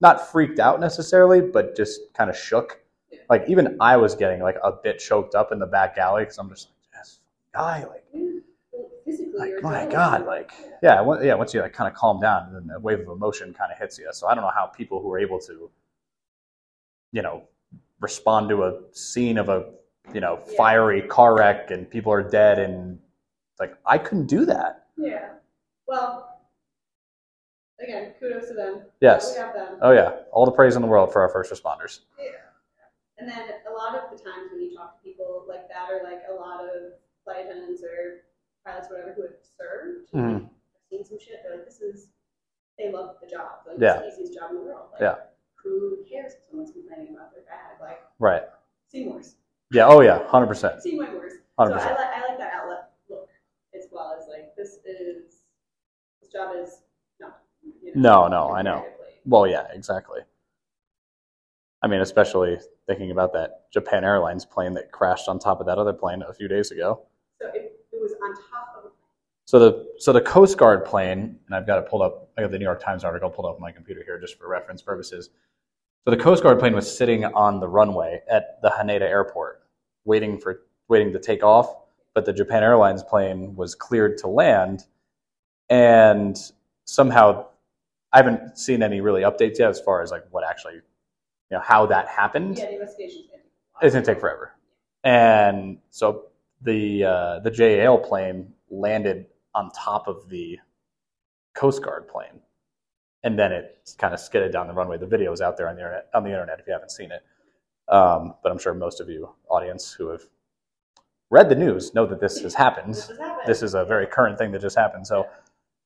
not 0.00 0.31
freaked 0.31 0.59
out 0.59 0.81
necessarily, 0.81 1.40
but 1.40 1.76
just 1.76 2.00
kind 2.14 2.31
of 2.31 2.37
shook. 2.37 2.81
Like 3.31 3.45
even 3.49 3.76
I 3.81 3.97
was 3.97 4.14
getting 4.14 4.40
like 4.40 4.57
a 4.62 4.73
bit 4.73 4.99
choked 4.99 5.35
up 5.35 5.52
in 5.52 5.59
the 5.59 5.66
back 5.66 5.99
alley 5.99 6.23
because 6.23 6.38
I'm 6.38 6.49
just 6.49 6.69
like, 6.69 7.02
this 7.02 7.19
guy, 7.54 7.85
like, 7.85 8.04
physically, 9.04 9.38
like 9.38 9.62
my. 9.62 9.87
God, 9.87 10.26
like 10.26 10.52
Yeah. 10.83 11.02
yeah, 11.02 11.23
yeah. 11.23 11.35
Once 11.35 11.54
you 11.54 11.61
like 11.61 11.73
kind 11.73 11.88
of 11.90 11.95
calm 11.95 12.21
down, 12.21 12.47
and 12.47 12.57
then 12.57 12.66
the 12.66 12.81
wave 12.81 13.00
of 13.00 13.09
emotion 13.09 13.52
kind 13.54 13.73
of 13.73 13.78
hits 13.78 13.99
you. 13.99 14.09
So 14.12 14.26
I 14.26 14.35
don't 14.35 14.45
know 14.45 14.50
how 14.54 14.66
people 14.66 15.00
who 15.00 15.11
are 15.12 15.19
able 15.19 15.38
to, 15.40 15.71
you 17.12 17.23
know, 17.23 17.45
respond 18.00 18.49
to 18.50 18.64
a 18.64 18.81
scene 18.92 19.38
of 19.38 19.49
a 19.49 19.71
you 20.12 20.21
know 20.21 20.37
fiery 20.57 21.02
car 21.02 21.37
wreck 21.37 21.71
and 21.71 21.88
people 21.88 22.12
are 22.12 22.23
dead 22.28 22.59
and 22.59 22.99
like 23.59 23.76
I 23.87 23.99
couldn't 23.99 24.26
do 24.26 24.45
that. 24.47 24.87
Yeah. 24.97 25.31
Well, 25.87 26.40
again, 27.81 28.14
kudos 28.19 28.49
to 28.49 28.54
them. 28.54 28.83
Yes. 29.00 29.33
We 29.35 29.40
have 29.40 29.54
them. 29.54 29.78
Oh 29.81 29.92
yeah, 29.92 30.12
all 30.33 30.45
the 30.45 30.52
praise 30.52 30.76
in 30.76 30.83
the 30.83 30.88
world 30.88 31.12
for 31.12 31.23
our 31.23 31.28
first 31.28 31.52
responders. 31.52 32.00
Yeah. 32.19 32.31
And 33.23 33.31
then 33.31 33.55
a 33.71 33.73
lot 33.73 33.95
of 33.95 34.11
the 34.11 34.17
times 34.19 34.50
when 34.50 34.61
you 34.61 34.75
talk 34.75 34.99
to 34.99 35.05
people 35.09 35.45
like 35.49 35.69
that, 35.69 35.88
or 35.88 36.02
like 36.02 36.23
a 36.29 36.35
lot 36.35 36.59
of 36.64 36.95
flight 37.23 37.47
attendants 37.47 37.81
or 37.85 38.26
pilots, 38.67 38.88
whatever, 38.91 39.12
who 39.14 39.23
have 39.23 39.38
served, 39.57 40.11
Mhm. 40.11 40.43
like, 40.43 40.50
seen 40.91 41.05
some 41.05 41.21
shit, 41.21 41.38
they're 41.45 41.55
like, 41.55 41.64
this 41.64 41.81
is, 41.81 42.09
they 42.76 42.91
love 42.91 43.19
the 43.21 43.29
job. 43.29 43.61
Like, 43.64 43.79
Yeah. 43.79 44.00
it's 44.00 44.17
the 44.17 44.23
easiest 44.25 44.35
job 44.41 44.50
in 44.50 44.57
the 44.57 44.62
world. 44.64 44.88
Like, 44.95 45.00
Yeah. 45.02 45.17
Who 45.62 46.02
cares 46.11 46.35
if 46.35 46.41
someone's 46.49 46.73
complaining 46.73 47.14
about 47.14 47.33
their 47.33 47.43
bag? 47.45 47.81
Like, 47.81 48.02
Right. 48.19 48.43
Seymour's. 48.88 49.37
Yeah. 49.71 49.87
Oh 49.87 50.00
yeah. 50.00 50.26
Hundred 50.26 50.49
percent. 50.49 50.83
See 50.83 50.99
my 50.99 51.14
worst. 51.14 51.37
So 51.37 51.43
Hundred 51.59 51.75
I 51.79 51.95
like 51.95 51.99
I 52.17 52.29
like 52.29 52.38
that 52.38 52.52
outlet 52.55 52.91
look 53.09 53.31
as 53.73 53.87
well 53.93 54.14
as 54.21 54.26
like 54.26 54.57
this 54.57 54.79
is 54.85 55.45
this 56.21 56.33
job 56.33 56.57
is 56.57 56.83
not. 57.21 57.41
You 57.62 57.93
No, 57.95 58.26
no, 58.26 58.50
I 58.50 58.62
know. 58.62 58.85
Well, 59.25 59.47
yeah, 59.47 59.69
exactly. 59.71 60.23
I 61.82 61.88
mean, 61.88 62.00
especially 62.00 62.58
thinking 62.86 63.10
about 63.10 63.32
that 63.32 63.70
Japan 63.72 64.04
Airlines 64.04 64.44
plane 64.44 64.74
that 64.74 64.92
crashed 64.92 65.28
on 65.28 65.38
top 65.38 65.60
of 65.60 65.66
that 65.66 65.78
other 65.78 65.92
plane 65.92 66.22
a 66.28 66.32
few 66.32 66.48
days 66.48 66.70
ago. 66.70 67.02
So 67.40 67.48
it, 67.48 67.78
it 67.92 68.00
was 68.00 68.12
on 68.22 68.34
top 68.34 68.84
of. 68.84 68.92
So 69.46 69.58
the 69.58 69.86
so 69.98 70.12
the 70.12 70.20
Coast 70.20 70.56
Guard 70.56 70.84
plane, 70.84 71.38
and 71.46 71.54
I've 71.54 71.66
got 71.66 71.78
it 71.78 71.88
pulled 71.88 72.02
up. 72.02 72.30
I 72.38 72.42
got 72.42 72.52
the 72.52 72.58
New 72.58 72.64
York 72.64 72.82
Times 72.82 73.04
article 73.04 73.28
pulled 73.28 73.47
up 73.47 73.56
on 73.56 73.60
my 73.60 73.73
computer 73.73 74.02
here 74.04 74.18
just 74.21 74.38
for 74.38 74.49
reference 74.49 74.80
purposes. 74.80 75.30
So 76.04 76.10
the 76.10 76.16
Coast 76.16 76.42
Guard 76.42 76.58
plane 76.58 76.75
was 76.75 76.97
sitting 76.97 77.25
on 77.25 77.60
the 77.60 77.68
runway 77.68 78.23
at 78.30 78.60
the 78.62 78.71
Haneda 78.71 79.02
Airport, 79.02 79.62
waiting 80.04 80.38
for 80.38 80.62
waiting 80.88 81.12
to 81.12 81.18
take 81.18 81.42
off. 81.42 81.75
But 82.14 82.26
the 82.26 82.32
Japan 82.32 82.62
Airlines 82.62 83.02
plane 83.02 83.56
was 83.56 83.75
cleared 83.75 84.18
to 84.18 84.28
land, 84.28 84.84
and 85.68 86.36
somehow 86.84 87.47
I 88.12 88.18
haven't 88.18 88.58
seen 88.58 88.82
any 88.82 89.00
really 89.00 89.23
updates 89.23 89.58
yet 89.58 89.71
as 89.71 89.80
far 89.80 90.02
as 90.02 90.10
like 90.10 90.25
what 90.30 90.45
actually, 90.49 90.80
you 91.52 91.58
know, 91.58 91.62
how 91.62 91.84
that 91.84 92.08
happened. 92.08 92.56
Yeah, 92.56 92.69
the 92.69 92.73
investigation's 92.76 93.26
going 93.26 93.43
It's 93.82 93.95
gonna 93.95 94.06
take 94.06 94.21
forever. 94.21 94.54
And 95.04 95.76
so 95.91 96.28
the 96.62 97.04
uh, 97.04 97.38
the 97.41 97.50
JAL 97.50 97.99
plane 97.99 98.54
landed 98.71 99.26
on 99.54 99.71
top 99.73 100.08
of 100.08 100.30
the 100.30 100.58
Coast 101.54 101.82
Guard 101.82 102.08
plane, 102.08 102.41
and 103.23 103.38
then 103.38 103.52
it 103.52 103.95
kind 103.99 104.15
of 104.15 104.21
skidded 104.21 104.50
down 104.50 104.67
the 104.67 104.73
runway. 104.73 104.97
The 104.97 105.06
video 105.06 105.30
is 105.30 105.43
out 105.43 105.58
there 105.58 105.69
on 105.69 105.75
the 105.75 105.82
internet. 105.82 106.08
On 106.15 106.25
the 106.25 106.30
internet, 106.30 106.58
if 106.58 106.67
you 106.67 106.73
haven't 106.73 106.91
seen 106.91 107.10
it, 107.12 107.23
um, 107.93 108.34
but 108.43 108.50
I'm 108.50 108.58
sure 108.58 108.73
most 108.73 109.00
of 109.00 109.10
you 109.10 109.28
audience 109.50 109.93
who 109.93 110.08
have 110.08 110.23
read 111.28 111.50
the 111.50 111.54
news 111.54 111.93
know 111.93 112.06
that 112.06 112.19
this 112.19 112.41
has 112.41 112.54
happened. 112.54 112.95
This 112.95 113.08
happened. 113.08 113.41
This 113.47 113.62
is 113.62 113.75
a 113.75 113.84
very 113.84 114.06
current 114.06 114.38
thing 114.38 114.52
that 114.52 114.62
just 114.62 114.78
happened. 114.78 115.06
So, 115.06 115.26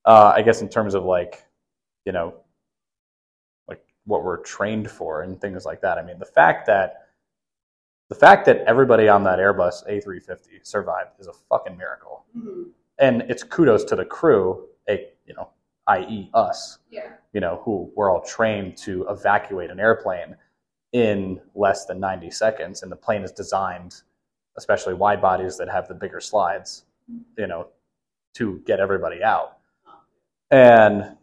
uh, 0.05 0.33
I 0.37 0.43
guess 0.43 0.63
in 0.63 0.69
terms 0.69 0.95
of 0.95 1.05
like, 1.05 1.45
you 2.05 2.13
know, 2.13 2.35
what 4.07 4.25
we're 4.25 4.39
trained 4.39 4.91
for 4.91 5.23
and 5.23 5.41
things 5.41 5.65
like 5.65 5.81
that. 5.83 5.99
I 5.99 6.03
mean, 6.03 6.19
the 6.19 6.25
fact 6.25 6.67
that 6.67 7.03
the 8.09 8.15
fact 8.15 8.47
that 8.47 8.59
everybody 8.69 9.09
on 9.09 9.25
that 9.25 9.41
Airbus 9.41 9.85
A350 9.89 10.65
survived 10.65 11.11
is 11.19 11.27
a 11.27 11.33
fucking 11.33 11.77
miracle, 11.77 12.25
Mhm. 12.37 12.71
and 12.99 13.23
it's 13.23 13.43
kudos 13.43 13.83
to 13.85 13.97
the 13.97 14.05
crew, 14.05 14.69
a 14.89 15.13
you 15.25 15.35
know, 15.35 15.51
i.e. 15.89 16.31
us, 16.33 16.79
Yeah. 16.89 17.15
you 17.33 17.41
know, 17.41 17.57
who 17.65 17.93
were 17.97 18.11
all 18.11 18.21
trained 18.21 18.77
to 18.79 19.09
evacuate 19.09 19.71
an 19.71 19.81
airplane 19.81 20.37
in 20.93 21.41
less 21.57 21.85
than 21.87 21.99
90 21.99 22.31
seconds, 22.31 22.85
and 22.85 22.93
the 22.93 22.97
plane 22.97 23.23
is 23.25 23.33
designed, 23.33 24.03
especially 24.57 24.95
wide 24.95 25.21
bodies 25.21 25.57
that 25.59 25.69
have 25.69 25.89
the 25.89 25.95
bigger 25.95 26.21
slides, 26.21 26.85
you 27.37 27.49
know, 27.49 27.69
to 28.35 28.61
get 28.61 28.79
everybody 28.79 29.23
out. 29.25 29.59
And, 30.53 31.17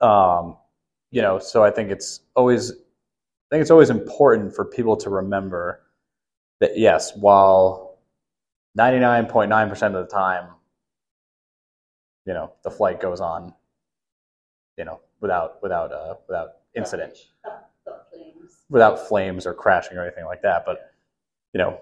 um, 0.00 0.56
you 1.10 1.22
know, 1.22 1.38
so 1.38 1.64
I 1.64 1.70
think 1.70 1.90
it's 1.90 2.20
always, 2.34 2.70
I 2.72 2.74
think 3.50 3.62
it's 3.62 3.70
always 3.70 3.90
important 3.90 4.54
for 4.54 4.64
people 4.64 4.96
to 4.98 5.10
remember 5.10 5.82
that 6.60 6.78
yes, 6.78 7.12
while 7.16 7.98
99.9% 8.78 9.86
of 9.86 9.92
the 9.92 10.06
time, 10.06 10.48
you 12.26 12.34
know, 12.34 12.52
the 12.62 12.70
flight 12.70 13.00
goes 13.00 13.20
on, 13.20 13.52
you 14.76 14.84
know, 14.84 15.00
without 15.20 15.62
without 15.62 15.92
uh, 15.92 16.14
without 16.28 16.48
incident, 16.76 17.16
without 18.68 19.08
flames 19.08 19.46
or 19.46 19.54
crashing 19.54 19.96
or 19.96 20.04
anything 20.04 20.26
like 20.26 20.42
that. 20.42 20.64
But 20.64 20.92
you 21.52 21.58
know, 21.58 21.80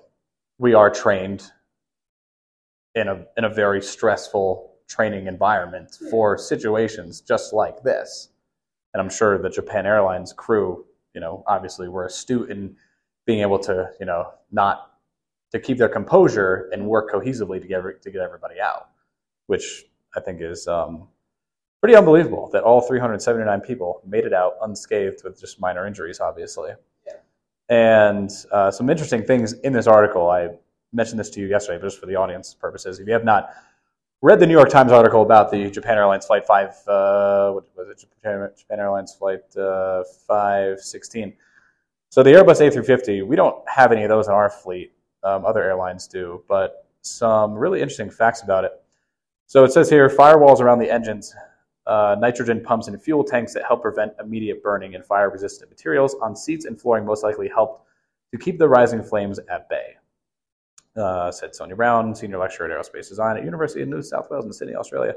we 0.58 0.74
are 0.74 0.90
trained 0.90 1.50
in 2.94 3.08
a 3.08 3.26
in 3.36 3.44
a 3.44 3.48
very 3.48 3.82
stressful 3.82 4.72
training 4.88 5.26
environment 5.26 5.96
for 6.10 6.38
situations 6.38 7.20
just 7.20 7.52
like 7.52 7.82
this. 7.82 8.30
And 8.94 9.01
I'm 9.01 9.11
sure 9.11 9.38
the 9.38 9.51
Japan 9.51 9.87
Airlines 9.87 10.33
crew, 10.33 10.87
you 11.14 11.20
know, 11.20 11.44
obviously 11.46 11.88
were 11.88 12.07
astute 12.07 12.51
in 12.51 12.77
being 13.27 13.40
able 13.40 13.59
to, 13.61 13.90
you 14.01 14.07
know, 14.07 14.33
not 14.51 14.92
to 15.53 15.61
keep 15.61 15.79
their 15.79 15.88
composure 15.88 16.68
and 16.72 16.87
work 16.87 17.11
cohesively 17.11 17.61
to 17.61 17.66
get 17.66 17.79
every- 17.79 17.98
to 18.01 18.11
get 18.11 18.20
everybody 18.20 18.61
out, 18.61 18.88
which 19.46 19.85
I 20.16 20.20
think 20.20 20.40
is 20.40 20.66
um, 20.66 21.09
pretty 21.81 21.96
unbelievable 21.96 22.51
that 22.53 22.62
all 22.62 22.81
379 22.81 23.61
people 23.61 24.03
made 24.07 24.24
it 24.24 24.33
out 24.33 24.55
unscathed 24.62 25.22
with 25.24 25.40
just 25.40 25.61
minor 25.61 25.87
injuries, 25.87 26.20
obviously. 26.20 26.72
Yeah. 27.07 27.12
And 27.68 28.31
uh, 28.51 28.70
some 28.70 28.90
interesting 28.90 29.24
things 29.24 29.55
in 29.55 29.72
this 29.72 29.87
article. 29.87 30.31
I 30.31 30.51
mentioned 30.92 31.20
this 31.20 31.31
to 31.31 31.40
you 31.40 31.46
yesterday, 31.46 31.79
but 31.79 31.87
just 31.87 32.01
for 32.01 32.07
the 32.07 32.16
audience 32.16 32.55
purposes, 32.55 32.98
if 32.98 33.07
you 33.07 33.12
have 33.12 33.24
not 33.24 33.51
read 34.20 34.40
the 34.40 34.46
New 34.46 34.54
York 34.54 34.68
Times 34.68 34.90
article 34.90 35.22
about 35.22 35.50
the 35.50 35.70
Japan 35.70 35.96
Airlines 35.96 36.26
Flight 36.26 36.44
5, 36.46 36.68
uh, 36.88 37.52
what 37.52 37.64
was 37.76 37.88
it? 37.88 37.98
Japan, 37.98 38.50
Japan 38.57 38.81
Airlines 38.81 39.14
Flight 39.14 39.57
uh, 39.57 40.02
516. 40.26 41.35
So 42.11 42.22
the 42.22 42.31
Airbus 42.31 42.61
A350, 42.61 43.26
we 43.26 43.37
don't 43.37 43.57
have 43.68 43.92
any 43.92 44.02
of 44.02 44.09
those 44.09 44.26
in 44.26 44.33
our 44.33 44.50
fleet. 44.50 44.92
Um, 45.22 45.44
other 45.44 45.62
airlines 45.62 46.07
do, 46.07 46.42
but 46.48 46.87
some 47.02 47.54
really 47.54 47.81
interesting 47.81 48.11
facts 48.11 48.42
about 48.42 48.64
it. 48.64 48.72
So 49.46 49.64
it 49.64 49.72
says 49.72 49.90
here 49.90 50.09
firewalls 50.09 50.61
around 50.61 50.78
the 50.78 50.90
engines, 50.90 51.35
uh, 51.87 52.16
nitrogen 52.18 52.62
pumps, 52.62 52.88
and 52.88 53.00
fuel 53.02 53.24
tanks 53.24 53.52
that 53.54 53.64
help 53.64 53.83
prevent 53.83 54.12
immediate 54.20 54.62
burning 54.62 54.94
and 54.94 55.04
fire 55.04 55.31
resistant 55.31 55.70
materials 55.70 56.14
on 56.22 56.37
seats 56.37 56.66
and 56.66 56.81
flooring 56.81 57.04
most 57.04 57.24
likely 57.24 57.48
helped 57.48 57.85
to 58.31 58.38
keep 58.38 58.59
the 58.59 58.68
rising 58.68 59.02
flames 59.02 59.38
at 59.50 59.68
bay. 59.68 59.97
Uh, 60.98 61.30
said 61.30 61.54
Sonya 61.54 61.76
Brown, 61.76 62.14
senior 62.14 62.38
lecturer 62.38 62.70
at 62.70 62.76
aerospace 62.76 63.08
design 63.08 63.37
at 63.37 63.44
University 63.44 63.82
of 63.82 63.88
New 63.88 64.02
South 64.02 64.28
Wales 64.30 64.44
in 64.44 64.52
Sydney, 64.52 64.74
Australia. 64.74 65.14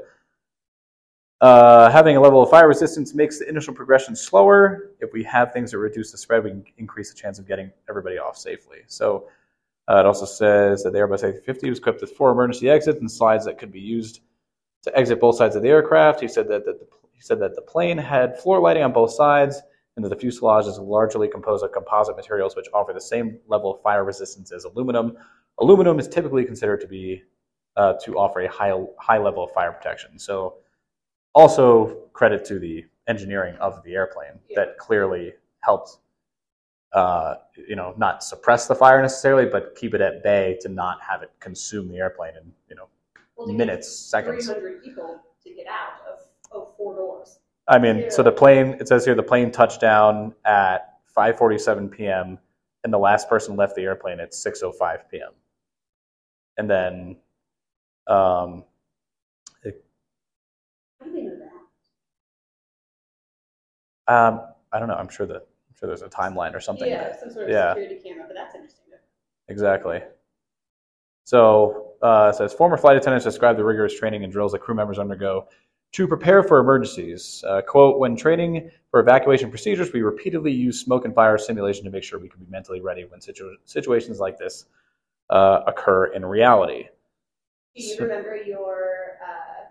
Uh, 1.40 1.90
having 1.90 2.16
a 2.16 2.20
level 2.20 2.40
of 2.40 2.48
fire 2.50 2.68
resistance 2.68 3.14
makes 3.14 3.40
the 3.40 3.48
initial 3.48 3.74
progression 3.74 4.14
slower. 4.14 4.92
If 5.00 5.12
we 5.12 5.24
have 5.24 5.52
things 5.52 5.72
that 5.72 5.78
reduce 5.78 6.12
the 6.12 6.18
spread, 6.18 6.44
we 6.44 6.50
can 6.50 6.64
increase 6.78 7.12
the 7.12 7.18
chance 7.20 7.40
of 7.40 7.48
getting 7.48 7.72
everybody 7.88 8.18
off 8.18 8.36
safely. 8.36 8.78
So 8.86 9.28
Uh, 9.88 9.98
it 9.98 10.06
also 10.06 10.24
says 10.24 10.84
that 10.84 10.92
the 10.92 10.98
Airbus 11.00 11.24
A350 11.24 11.68
was 11.68 11.78
equipped 11.78 12.00
with 12.00 12.12
four 12.12 12.30
emergency 12.30 12.70
exits 12.70 13.00
and 13.00 13.10
slides 13.10 13.44
that 13.44 13.58
could 13.58 13.72
be 13.72 13.80
used 13.80 14.20
to 14.82 14.96
exit 14.96 15.18
both 15.20 15.36
sides 15.36 15.56
of 15.56 15.62
the 15.62 15.68
aircraft. 15.68 16.20
He 16.20 16.28
said 16.28 16.46
that, 16.48 16.64
that 16.64 16.78
the, 16.78 16.86
he 17.12 17.20
said 17.20 17.40
that 17.40 17.56
the 17.56 17.62
plane 17.62 17.98
had 17.98 18.38
floor 18.38 18.60
lighting 18.60 18.84
on 18.84 18.92
both 18.92 19.10
sides 19.12 19.60
and 19.96 20.04
that 20.04 20.08
the 20.10 20.16
fuselage 20.16 20.66
is 20.66 20.78
largely 20.78 21.28
composed 21.28 21.64
of 21.64 21.72
composite 21.72 22.16
materials 22.16 22.54
which 22.56 22.68
offer 22.72 22.92
the 22.92 23.00
same 23.00 23.38
level 23.48 23.74
of 23.74 23.82
fire 23.82 24.04
resistance 24.04 24.52
as 24.52 24.64
aluminum. 24.64 25.16
Aluminum 25.62 25.98
is 26.00 26.08
typically 26.08 26.44
considered 26.44 26.80
to 26.80 26.88
be 26.88 27.22
uh, 27.76 27.94
to 28.04 28.18
offer 28.18 28.40
a 28.40 28.48
high 28.50 28.72
high 28.98 29.18
level 29.18 29.44
of 29.44 29.52
fire 29.52 29.72
protection. 29.72 30.18
So, 30.18 30.56
also 31.34 32.08
credit 32.12 32.44
to 32.46 32.58
the 32.58 32.84
engineering 33.06 33.54
of 33.60 33.82
the 33.84 33.94
airplane 33.94 34.40
Yeah. 34.48 34.56
that 34.64 34.78
clearly 34.78 35.32
helped, 35.60 35.98
uh, 36.92 37.36
you 37.68 37.76
know, 37.76 37.94
not 37.96 38.22
suppress 38.24 38.66
the 38.66 38.74
fire 38.74 39.00
necessarily, 39.00 39.46
but 39.46 39.74
keep 39.76 39.94
it 39.94 40.00
at 40.00 40.22
bay 40.24 40.58
to 40.62 40.68
not 40.68 41.00
have 41.00 41.22
it 41.22 41.30
consume 41.40 41.88
the 41.88 41.98
airplane 41.98 42.34
in 42.36 42.52
you 42.68 42.74
know 42.74 42.88
Well, 43.36 43.46
minutes, 43.48 43.88
seconds. 43.88 44.46
300 44.46 44.82
people 44.82 45.20
to 45.44 45.54
get 45.54 45.66
out 45.68 45.94
of, 46.10 46.18
of 46.50 46.76
four 46.76 46.96
doors. 46.96 47.38
I 47.68 47.78
mean, 47.78 48.10
so 48.10 48.22
the 48.24 48.32
plane, 48.32 48.76
it 48.80 48.88
says 48.88 49.04
here 49.04 49.14
the 49.14 49.22
plane 49.22 49.52
touched 49.52 49.80
down 49.80 50.34
at 50.44 50.98
5:47 51.16 51.90
p.m. 51.90 52.38
and 52.84 52.92
the 52.92 52.98
last 52.98 53.28
person 53.28 53.54
left 53.56 53.76
the 53.76 53.82
airplane 53.82 54.18
at 54.18 54.32
6:05 54.32 55.08
p.m. 55.08 55.30
And 56.58 56.68
then 56.68 57.16
um, 58.06 58.64
How 61.00 61.06
do 61.06 61.12
they 61.12 61.22
know 61.22 61.36
that? 64.06 64.12
um, 64.12 64.40
I 64.72 64.78
don't 64.78 64.88
know. 64.88 64.94
I'm 64.94 65.08
sure 65.08 65.26
that 65.26 65.36
I'm 65.36 65.74
sure 65.78 65.86
there's 65.88 66.02
a 66.02 66.08
timeline 66.08 66.54
or 66.54 66.60
something. 66.60 66.88
Yeah, 66.88 67.18
some 67.18 67.30
sort 67.30 67.44
of 67.44 67.50
Yeah. 67.50 67.74
security 67.74 68.00
camera, 68.02 68.24
but 68.26 68.34
that's 68.34 68.54
interesting. 68.54 68.78
Exactly. 69.48 70.00
So 71.24 71.94
uh, 72.02 72.30
it 72.32 72.36
says 72.36 72.52
former 72.52 72.76
flight 72.76 72.96
attendants 72.96 73.24
describe 73.24 73.56
the 73.56 73.64
rigorous 73.64 73.98
training 73.98 74.24
and 74.24 74.32
drills 74.32 74.52
that 74.52 74.60
crew 74.60 74.74
members 74.74 74.98
undergo 74.98 75.48
to 75.92 76.08
prepare 76.08 76.42
for 76.42 76.58
emergencies. 76.58 77.44
Uh, 77.46 77.60
quote, 77.62 77.98
when 77.98 78.16
training 78.16 78.70
for 78.90 79.00
evacuation 79.00 79.50
procedures, 79.50 79.92
we 79.92 80.02
repeatedly 80.02 80.52
use 80.52 80.80
smoke 80.80 81.04
and 81.04 81.14
fire 81.14 81.38
simulation 81.38 81.84
to 81.84 81.90
make 81.90 82.02
sure 82.02 82.18
we 82.18 82.28
can 82.28 82.40
be 82.40 82.50
mentally 82.50 82.80
ready 82.80 83.04
when 83.04 83.20
situ- 83.20 83.56
situations 83.64 84.20
like 84.20 84.38
this 84.38 84.66
uh, 85.32 85.62
occur 85.66 86.06
in 86.06 86.24
reality. 86.24 86.84
Do 87.74 87.82
you 87.82 87.96
So- 87.96 88.02
remember 88.04 88.36
your 88.36 89.18
uh, 89.26 89.64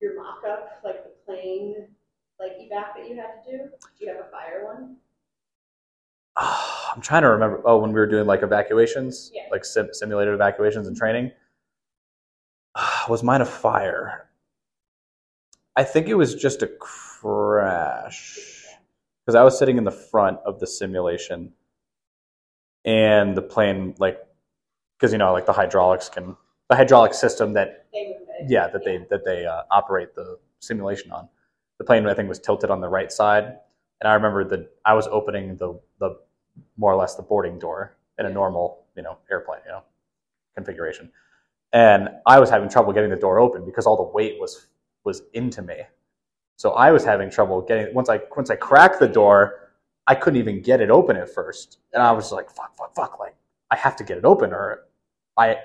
your 0.00 0.16
mock-up, 0.16 0.80
like 0.84 1.02
the 1.04 1.10
plane, 1.26 1.88
like 2.38 2.52
evac 2.52 2.94
that 2.96 3.08
you 3.08 3.16
had 3.16 3.42
to 3.44 3.50
do? 3.50 3.58
Do 3.98 4.04
you 4.04 4.08
have 4.14 4.20
a 4.24 4.30
fire 4.30 4.64
one? 4.64 4.96
I'm 6.36 7.00
trying 7.00 7.22
to 7.22 7.28
remember. 7.30 7.60
Oh, 7.64 7.78
when 7.78 7.90
we 7.92 7.98
were 7.98 8.06
doing 8.06 8.26
like 8.26 8.42
evacuations, 8.42 9.30
Yeah. 9.34 9.42
like 9.50 9.64
sim- 9.64 9.92
simulated 9.92 10.34
evacuations 10.34 10.86
and 10.86 10.96
training, 10.96 11.32
was 13.08 13.22
mine 13.22 13.40
a 13.40 13.44
fire? 13.46 14.28
I 15.76 15.82
think 15.82 16.06
it 16.08 16.14
was 16.14 16.36
just 16.36 16.62
a 16.62 16.68
crash 16.68 18.38
because 19.26 19.34
I 19.34 19.42
was 19.42 19.58
sitting 19.58 19.76
in 19.78 19.82
the 19.84 19.90
front 19.90 20.38
of 20.46 20.60
the 20.60 20.66
simulation, 20.68 21.52
and 22.84 23.36
the 23.36 23.42
plane 23.42 23.94
like 23.98 24.18
because 24.98 25.12
you 25.12 25.18
know 25.18 25.32
like 25.32 25.46
the 25.46 25.52
hydraulics 25.52 26.08
can 26.08 26.36
the 26.70 26.76
hydraulic 26.76 27.12
system 27.14 27.52
that 27.52 27.86
They 27.92 28.06
move 28.08 28.28
it. 28.40 28.50
yeah 28.50 28.68
that 28.68 28.84
they 28.84 28.98
that 29.10 29.24
they 29.24 29.46
uh, 29.46 29.62
operate 29.70 30.14
the 30.14 30.38
simulation 30.60 31.12
on. 31.12 31.28
The 31.78 31.84
plane 31.84 32.06
I 32.06 32.14
think 32.14 32.28
was 32.28 32.38
tilted 32.38 32.70
on 32.70 32.80
the 32.80 32.88
right 32.88 33.10
side, 33.10 33.44
and 34.00 34.08
I 34.08 34.14
remember 34.14 34.44
that 34.44 34.70
I 34.84 34.94
was 34.94 35.06
opening 35.08 35.56
the 35.56 35.78
the 35.98 36.18
more 36.76 36.92
or 36.92 36.96
less 36.96 37.16
the 37.16 37.22
boarding 37.22 37.58
door 37.58 37.96
in 38.18 38.26
a 38.26 38.30
normal 38.30 38.84
you 38.96 39.02
know 39.02 39.18
airplane 39.30 39.60
you 39.66 39.72
know 39.72 39.82
configuration, 40.54 41.10
and 41.72 42.08
I 42.26 42.38
was 42.40 42.48
having 42.50 42.68
trouble 42.68 42.92
getting 42.92 43.10
the 43.10 43.16
door 43.16 43.40
open 43.40 43.64
because 43.64 43.86
all 43.86 43.96
the 43.96 44.10
weight 44.12 44.38
was 44.40 44.66
was 45.04 45.22
into 45.34 45.62
me. 45.62 45.82
So 46.56 46.70
I 46.70 46.92
was 46.92 47.04
having 47.04 47.28
trouble 47.30 47.60
getting 47.60 47.92
once 47.92 48.08
I 48.08 48.20
once 48.36 48.50
I 48.50 48.56
cracked 48.56 49.00
the 49.00 49.08
door, 49.08 49.70
I 50.06 50.14
couldn't 50.14 50.38
even 50.38 50.62
get 50.62 50.80
it 50.80 50.90
open 50.90 51.16
at 51.16 51.28
first, 51.28 51.78
and 51.92 52.02
I 52.02 52.12
was 52.12 52.30
like 52.32 52.48
fuck 52.50 52.76
fuck 52.78 52.94
fuck 52.94 53.18
like 53.18 53.34
I 53.70 53.76
have 53.76 53.96
to 53.96 54.04
get 54.04 54.18
it 54.18 54.24
open 54.24 54.52
or 54.52 54.84
I 55.36 55.56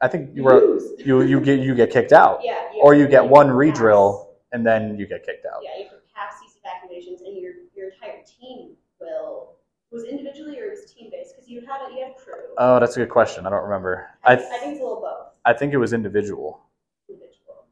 I 0.00 0.08
think 0.08 0.30
you 0.34 0.42
You 0.42 0.44
were 0.44 0.80
you 0.98 1.22
you 1.22 1.40
get 1.40 1.58
you 1.60 1.74
get 1.74 1.90
kicked 1.90 2.12
out 2.12 2.40
Yeah. 2.44 2.68
or 2.80 2.94
you 2.94 3.06
get 3.08 3.26
one 3.26 3.50
re-drill 3.50 4.30
and 4.52 4.64
then 4.64 4.96
you 4.98 5.06
get 5.06 5.24
kicked 5.26 5.46
out. 5.46 5.62
Yeah, 5.64 5.78
you 5.84 5.90
to 5.90 5.96
pass 6.14 6.40
these 6.40 6.56
evacuations, 6.62 7.20
and 7.22 7.36
your 7.36 7.52
your 7.74 7.90
entire 7.90 8.22
team 8.22 8.76
will. 9.00 9.52
Was 9.92 10.04
individually 10.04 10.58
or 10.58 10.64
it 10.64 10.70
was 10.70 10.92
team 10.92 11.10
based? 11.10 11.34
Because 11.34 11.48
you 11.48 11.60
had 11.60 11.80
a 11.88 11.92
you 11.94 12.02
had 12.02 12.10
a 12.12 12.14
crew. 12.14 12.34
Oh, 12.58 12.78
that's 12.80 12.96
a 12.96 13.00
good 13.00 13.08
question. 13.08 13.46
I 13.46 13.50
don't 13.50 13.62
remember. 13.62 14.08
I, 14.24 14.32
I 14.32 14.34
I 14.34 14.36
think 14.36 14.72
it's 14.72 14.80
a 14.80 14.84
little 14.84 15.00
both. 15.00 15.28
I 15.44 15.52
think 15.52 15.72
it 15.72 15.76
was 15.78 15.92
individual, 15.92 16.60
Individual. 17.08 17.64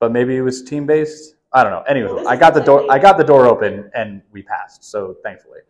but 0.00 0.12
maybe 0.12 0.36
it 0.36 0.42
was 0.42 0.62
team 0.62 0.86
based. 0.86 1.34
I 1.52 1.62
don't 1.64 1.72
know. 1.72 1.82
Anyway, 1.88 2.12
Well, 2.12 2.28
I 2.28 2.36
got 2.36 2.54
the 2.54 2.60
door. 2.60 2.86
I 2.90 2.98
got 2.98 3.18
the 3.18 3.24
door 3.24 3.46
open 3.46 3.90
and 3.94 4.22
we 4.30 4.42
passed. 4.42 4.84
So 4.84 5.16
thankfully, 5.24 5.60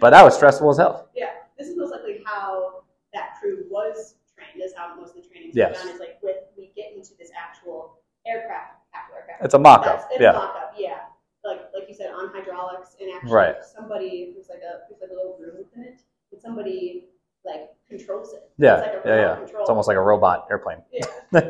but 0.00 0.10
that 0.10 0.22
was 0.24 0.34
stressful 0.34 0.70
as 0.70 0.78
hell. 0.78 1.08
Yeah, 1.14 1.30
this 1.58 1.68
is 1.68 1.76
most 1.76 1.90
likely 1.92 2.22
how 2.24 2.83
that 3.14 3.38
crew 3.40 3.64
was 3.70 4.16
trained. 4.36 4.62
Is 4.62 4.74
how 4.76 4.94
most 4.94 5.16
of 5.16 5.22
the 5.22 5.28
trainings 5.28 5.56
Yes. 5.56 5.78
done. 5.82 5.88
Is 5.94 6.00
like 6.00 6.18
with 6.22 6.36
we 6.56 6.72
get 6.76 6.92
into 6.94 7.14
this 7.18 7.30
actual 7.36 7.98
aircraft, 8.26 8.74
actual 8.94 9.16
aircraft. 9.16 9.44
It's 9.44 9.54
a 9.54 9.58
mock-up. 9.58 10.08
It's 10.10 10.20
Yeah. 10.20 10.30
a 10.30 10.34
mock-up, 10.34 10.74
yeah. 10.76 11.06
Like 11.44 11.60
like 11.74 11.88
you 11.88 11.94
said, 11.94 12.10
on 12.12 12.28
hydraulics 12.34 12.96
and 13.00 13.10
actually 13.14 13.30
Right. 13.32 13.64
somebody 13.64 14.32
there's 14.34 14.48
like 14.48 14.60
a 14.60 14.84
there's 14.88 15.00
like 15.00 15.10
a 15.10 15.14
little 15.14 15.36
room 15.40 15.56
within 15.58 15.84
it, 15.84 16.00
and 16.32 16.40
somebody 16.40 17.08
like 17.44 17.70
controls 17.88 18.32
it. 18.32 18.50
Yeah, 18.58 18.78
it's 18.80 18.86
like 18.86 19.04
a 19.04 19.08
yeah, 19.08 19.16
yeah. 19.16 19.36
Control. 19.36 19.60
It's 19.62 19.70
almost 19.70 19.88
like 19.88 19.96
a 19.98 20.02
robot 20.02 20.46
airplane. 20.50 20.82
Yeah. 20.92 21.04
um, 21.34 21.42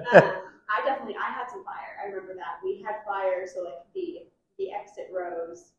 I 0.68 0.84
definitely 0.84 1.16
I 1.16 1.30
had 1.30 1.48
some 1.50 1.64
fire. 1.64 1.96
I 2.02 2.08
remember 2.08 2.34
that 2.34 2.58
we 2.64 2.82
had 2.82 2.96
fire. 3.06 3.46
So 3.46 3.62
like 3.62 3.84
the 3.94 4.26
the 4.58 4.72
exit 4.72 5.08
rows, 5.12 5.72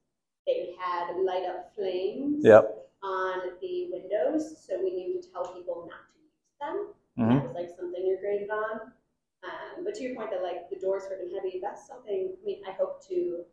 they 0.48 0.74
had 0.80 1.17
light 1.17 1.43
up 1.45 1.74
flames 1.76 2.43
Yep. 2.45 2.88
On 3.05 3.53
the 3.61 3.89
windows, 3.91 4.65
so 4.65 4.79
we 4.83 4.91
knew 4.91 5.21
to 5.21 5.29
tell 5.31 5.53
people 5.53 5.87
not 5.89 6.09
to 6.09 6.17
use 6.25 6.55
them. 6.59 6.75
hmm 7.17 7.29
That 7.37 7.45
was 7.47 7.55
like 7.55 7.69
something 7.77 8.03
you're 8.05 8.19
graded 8.19 8.49
on. 8.49 8.91
Um, 9.45 9.83
but 9.85 9.93
to 9.95 10.03
your 10.03 10.15
point 10.15 10.31
that 10.31 10.41
like 10.41 10.69
the 10.71 10.79
doors 10.79 11.03
are 11.03 11.17
heavy, 11.33 11.59
that's 11.61 11.85
something. 11.87 12.33
I 12.41 12.45
mean, 12.45 12.61
I 12.67 12.71
hope 12.71 13.07
to 13.09 13.43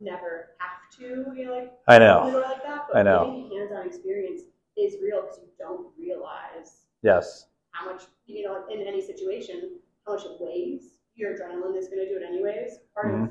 never 0.00 0.50
have 0.58 0.78
to, 0.98 1.32
you 1.36 1.44
know, 1.46 1.52
like 1.54 1.72
I 1.88 1.98
know. 1.98 2.42
like 2.46 2.62
that. 2.62 2.86
But 2.88 2.98
I 2.98 3.02
know. 3.02 3.48
hands-on 3.52 3.86
experience 3.86 4.42
is 4.76 4.96
real 5.02 5.22
because 5.22 5.38
you 5.42 5.48
don't 5.58 5.88
realize 5.98 6.86
Yes. 7.02 7.46
how 7.72 7.90
much 7.92 8.04
you 8.26 8.44
know 8.44 8.64
in 8.70 8.86
any 8.86 9.00
situation 9.02 9.78
how 10.06 10.14
much 10.14 10.24
it 10.24 10.36
weighs. 10.40 10.98
Your 11.16 11.32
adrenaline 11.34 11.76
is 11.76 11.88
going 11.88 12.00
to 12.06 12.08
do 12.08 12.16
it 12.20 12.24
anyways. 12.26 12.78
Part 12.94 13.06
Mm-hmm. 13.08 13.24
of 13.24 13.30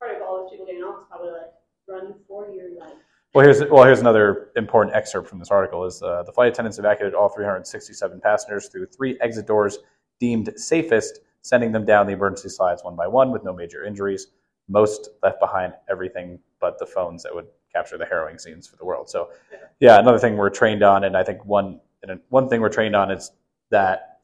part 0.00 0.16
of 0.16 0.22
all 0.22 0.42
those 0.42 0.50
people 0.52 0.66
getting 0.66 0.82
off 0.82 1.00
is 1.02 1.06
probably 1.10 1.30
like 1.32 1.52
run 1.88 2.14
for 2.28 2.48
your 2.50 2.70
life. 2.78 3.02
Well, 3.38 3.44
here's 3.44 3.62
well 3.70 3.84
here's 3.84 4.00
another 4.00 4.48
important 4.56 4.96
excerpt 4.96 5.28
from 5.28 5.38
this 5.38 5.52
article: 5.52 5.84
is 5.84 6.02
uh, 6.02 6.24
the 6.24 6.32
flight 6.32 6.48
attendants 6.48 6.80
evacuated 6.80 7.14
all 7.14 7.28
367 7.28 8.20
passengers 8.20 8.66
through 8.66 8.86
three 8.86 9.16
exit 9.20 9.46
doors 9.46 9.78
deemed 10.18 10.52
safest, 10.56 11.20
sending 11.42 11.70
them 11.70 11.84
down 11.84 12.08
the 12.08 12.14
emergency 12.14 12.48
slides 12.48 12.82
one 12.82 12.96
by 12.96 13.06
one 13.06 13.30
with 13.30 13.44
no 13.44 13.52
major 13.52 13.84
injuries. 13.84 14.26
Most 14.68 15.10
left 15.22 15.38
behind 15.38 15.72
everything 15.88 16.40
but 16.60 16.80
the 16.80 16.86
phones 16.86 17.22
that 17.22 17.32
would 17.32 17.46
capture 17.72 17.96
the 17.96 18.06
harrowing 18.06 18.38
scenes 18.40 18.66
for 18.66 18.74
the 18.74 18.84
world. 18.84 19.08
So, 19.08 19.30
yeah, 19.78 20.00
another 20.00 20.18
thing 20.18 20.36
we're 20.36 20.50
trained 20.50 20.82
on, 20.82 21.04
and 21.04 21.16
I 21.16 21.22
think 21.22 21.44
one 21.44 21.78
and 22.02 22.18
one 22.30 22.48
thing 22.48 22.60
we're 22.60 22.70
trained 22.70 22.96
on 22.96 23.12
is 23.12 23.30
that 23.70 24.18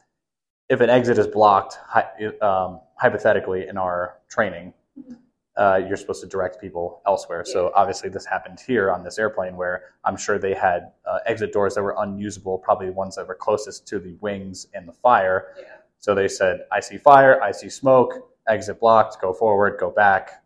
if 0.68 0.80
an 0.80 0.90
exit 0.90 1.18
is 1.18 1.28
blocked, 1.28 1.78
um, 2.42 2.80
hypothetically 2.96 3.68
in 3.68 3.78
our 3.78 4.16
training, 4.28 4.74
uh, 5.56 5.80
you're 5.86 5.96
supposed 5.96 6.20
to 6.20 6.26
direct 6.26 6.60
people 6.60 7.00
elsewhere. 7.06 7.44
So 7.44 7.70
obviously, 7.74 8.08
this 8.10 8.26
happened 8.26 8.58
here 8.66 8.90
on 8.90 9.04
this 9.04 9.18
airplane, 9.18 9.56
where 9.56 9.84
I'm 10.04 10.16
sure 10.16 10.38
they 10.38 10.54
had 10.54 10.92
uh, 11.06 11.18
exit 11.26 11.52
doors 11.52 11.74
that 11.76 11.82
were 11.82 11.94
unusable, 11.98 12.58
probably 12.58 12.86
the 12.86 12.92
ones 12.92 13.14
that 13.16 13.28
were 13.28 13.36
closest 13.36 13.86
to 13.88 14.00
the 14.00 14.14
wings 14.20 14.66
and 14.74 14.88
the 14.88 14.92
fire. 14.92 15.54
Yeah. 15.58 15.64
So 15.98 16.14
they 16.14 16.28
said, 16.28 16.64
"I 16.72 16.80
see 16.80 16.98
fire, 16.98 17.40
I 17.40 17.52
see 17.52 17.68
smoke, 17.68 18.14
exit 18.48 18.80
blocked, 18.80 19.20
go 19.20 19.32
forward, 19.32 19.78
go 19.78 19.90
back," 19.90 20.42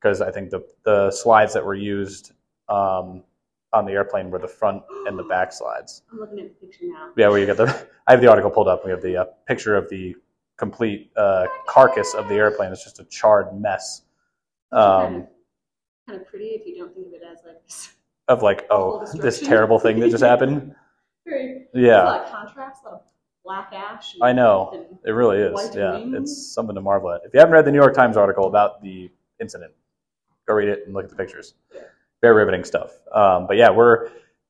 because 0.00 0.20
I 0.20 0.30
think 0.30 0.50
the 0.50 0.64
the 0.84 1.10
slides 1.10 1.52
that 1.54 1.64
were 1.64 1.74
used 1.74 2.32
um, 2.68 3.24
on 3.72 3.84
the 3.84 3.92
airplane 3.92 4.30
were 4.30 4.38
the 4.38 4.48
front 4.48 4.82
and 5.06 5.18
the 5.18 5.24
back 5.24 5.52
slides. 5.52 6.02
I'm 6.12 6.20
looking 6.20 6.38
at 6.38 6.60
the 6.60 6.66
picture 6.66 6.86
now. 6.86 7.10
Yeah, 7.16 7.28
where 7.28 7.40
you 7.40 7.46
get 7.46 7.56
the. 7.56 7.88
I 8.06 8.12
have 8.12 8.20
the 8.20 8.28
article 8.28 8.50
pulled 8.50 8.68
up. 8.68 8.84
We 8.84 8.92
have 8.92 9.02
the 9.02 9.16
uh, 9.16 9.24
picture 9.48 9.74
of 9.74 9.88
the 9.88 10.14
complete 10.56 11.10
uh, 11.16 11.46
carcass 11.66 12.14
of 12.14 12.28
the 12.28 12.36
airplane. 12.36 12.70
It's 12.70 12.84
just 12.84 13.00
a 13.00 13.04
charred 13.04 13.52
mess. 13.60 14.02
Kind, 14.72 14.82
Um, 14.82 15.14
of, 15.22 15.28
kind 16.08 16.20
of 16.20 16.26
pretty 16.26 16.46
if 16.46 16.66
you 16.66 16.76
don't 16.76 16.94
think 16.94 17.08
of 17.08 17.12
it 17.14 17.22
as 17.30 17.38
like 17.44 17.62
this. 17.64 17.92
of 18.28 18.42
like, 18.42 18.66
oh, 18.70 19.04
this 19.14 19.40
terrible 19.40 19.78
thing 19.78 20.00
that 20.00 20.10
just 20.10 20.24
happened. 20.24 20.74
Very 21.26 21.66
Yeah, 21.74 22.02
a 22.02 22.04
lot 22.04 22.20
of 22.24 22.30
contrast, 22.30 22.82
a 22.84 22.88
lot 22.88 22.94
of 22.94 23.00
black 23.44 23.72
ash. 23.72 24.14
I 24.20 24.32
know. 24.32 24.86
it 25.04 25.10
really 25.10 25.38
is. 25.38 25.74
Yeah, 25.74 25.98
wings. 25.98 26.14
it's 26.32 26.52
something 26.54 26.74
to 26.74 26.80
marvel 26.82 27.10
at. 27.12 27.22
If 27.24 27.32
you 27.32 27.40
haven't 27.40 27.54
read 27.54 27.64
the 27.64 27.70
New 27.72 27.78
York 27.78 27.94
Times 27.94 28.16
article 28.16 28.46
about 28.46 28.82
the 28.82 29.10
incident, 29.40 29.72
go 30.46 30.54
read 30.54 30.68
it 30.68 30.82
and 30.84 30.94
look 30.94 31.04
at 31.04 31.10
the 31.10 31.16
pictures. 31.16 31.54
Yeah. 31.74 31.80
Very 32.20 32.34
riveting 32.36 32.64
stuff. 32.64 32.98
Um, 33.12 33.46
but 33.46 33.56
yeah, 33.56 33.70
we're 33.70 34.08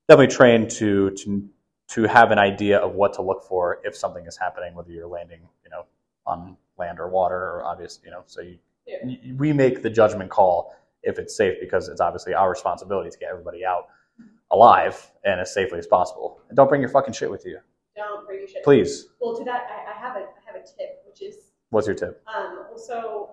definitely 0.08 0.34
trained 0.34 0.70
to 0.72 1.10
to 1.10 1.48
to 1.88 2.04
have 2.04 2.30
an 2.32 2.38
idea 2.38 2.78
of 2.78 2.94
what 2.94 3.12
to 3.14 3.22
look 3.22 3.44
for 3.44 3.78
if 3.84 3.94
something 3.96 4.26
is 4.26 4.36
happening, 4.36 4.74
whether 4.74 4.90
you're 4.90 5.06
landing, 5.06 5.40
you 5.64 5.70
know, 5.70 5.84
on 6.26 6.56
land 6.78 6.98
or 6.98 7.08
water, 7.08 7.36
or 7.36 7.62
obvious, 7.64 8.00
you 8.04 8.10
know. 8.10 8.22
So 8.26 8.40
you, 8.40 8.58
Yeah. 8.86 8.96
we 9.38 9.52
make 9.52 9.82
the 9.82 9.90
judgment 9.90 10.30
call 10.30 10.74
if 11.02 11.18
it's 11.18 11.36
safe 11.36 11.56
because 11.60 11.88
it's 11.88 12.00
obviously 12.00 12.34
our 12.34 12.50
responsibility 12.50 13.10
to 13.10 13.18
get 13.18 13.30
everybody 13.30 13.64
out 13.64 13.86
alive 14.50 15.10
and 15.24 15.40
as 15.40 15.52
safely 15.54 15.78
as 15.78 15.86
possible. 15.86 16.40
And 16.48 16.56
don't 16.56 16.68
bring 16.68 16.80
your 16.80 16.90
fucking 16.90 17.14
shit 17.14 17.30
with 17.30 17.44
you, 17.46 17.58
Don't 17.96 18.26
bring 18.26 18.40
your 18.40 18.48
shit. 18.48 18.62
please. 18.64 19.08
Well, 19.20 19.36
to 19.36 19.44
that, 19.44 19.66
I, 19.70 19.92
I 19.92 19.98
have 20.00 20.16
a 20.16 20.20
I 20.20 20.40
have 20.46 20.56
a 20.56 20.60
tip, 20.60 21.02
which 21.06 21.22
is 21.22 21.36
What's 21.70 21.86
your 21.86 21.96
tip? 21.96 22.22
um, 22.34 22.64
so 22.76 23.30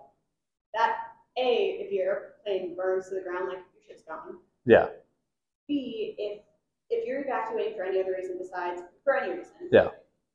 that 0.73 0.95
a 1.37 1.79
if 1.85 1.91
your 1.91 2.33
airplane 2.47 2.75
burns 2.75 3.09
to 3.09 3.15
the 3.15 3.21
ground, 3.21 3.49
like 3.49 3.57
your 3.57 3.83
shit's 3.87 4.03
gone. 4.03 4.37
Yeah, 4.65 4.87
B 5.67 6.15
if 6.17 6.41
if 6.89 7.05
you're 7.07 7.21
evacuating 7.21 7.75
for 7.75 7.83
any 7.83 7.99
other 8.01 8.13
reason 8.17 8.37
besides 8.39 8.81
for 9.03 9.17
any 9.17 9.31
reason, 9.37 9.53
Yeah. 9.71 9.89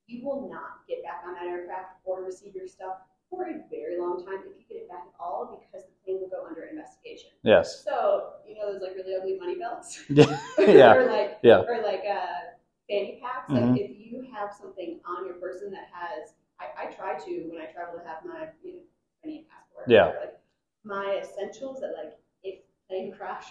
you 0.07 0.25
will 0.25 0.49
not 0.49 0.87
get 0.89 1.03
back 1.03 1.23
on 1.27 1.35
that 1.35 1.45
aircraft 1.45 1.97
or 2.05 2.23
receive 2.23 2.55
your 2.55 2.67
stuff 2.67 2.99
for 3.31 3.45
a 3.45 3.55
very 3.71 3.99
long 3.99 4.25
time 4.25 4.41
if 4.47 4.57
you 4.59 4.65
get 4.69 4.83
it 4.83 4.89
back 4.89 5.05
at 5.09 5.15
all 5.21 5.47
because 5.61 5.87
the 5.87 5.93
plane 6.05 6.21
will 6.21 6.29
go 6.29 6.47
under 6.49 6.65
investigation. 6.65 7.31
yes, 7.43 7.83
So 7.85 8.35
you 8.47 8.55
know 8.57 8.73
those 8.73 8.83
like 8.83 8.95
really 8.97 9.15
ugly 9.17 9.37
money 9.39 9.57
belts. 9.59 10.05
yeah, 10.09 10.95
or 10.97 11.07
like 11.11 11.39
yeah. 11.43 11.61
or 11.67 11.83
like 11.83 12.05
uh, 12.09 12.55
fanny 12.89 13.21
packs. 13.23 13.51
Mhm. 13.51 13.73
Like 13.73 13.81
if 13.83 13.91
you 14.13 14.27
have 14.33 14.51
something 14.55 15.01
on 15.05 15.27
your 15.27 15.35
person 15.37 15.71
that 15.73 15.89
has, 15.93 16.35
I, 16.61 16.87
I 16.89 16.93
try 16.93 17.19
to 17.19 17.31
when 17.51 17.61
I 17.61 17.67
travel 17.67 17.99
to 17.99 18.07
have 18.07 18.25
my 18.25 18.49
you 18.65 18.73
know 18.75 18.83
any 19.25 19.47
passport. 19.51 19.85
Yeah. 19.89 20.09
or, 20.09 20.21
like 20.21 20.39
my 20.85 21.21
essentials 21.23 21.81
that 21.81 21.93
like 21.97 22.19
if 22.45 22.61
plane 22.89 23.13
crash, 23.13 23.47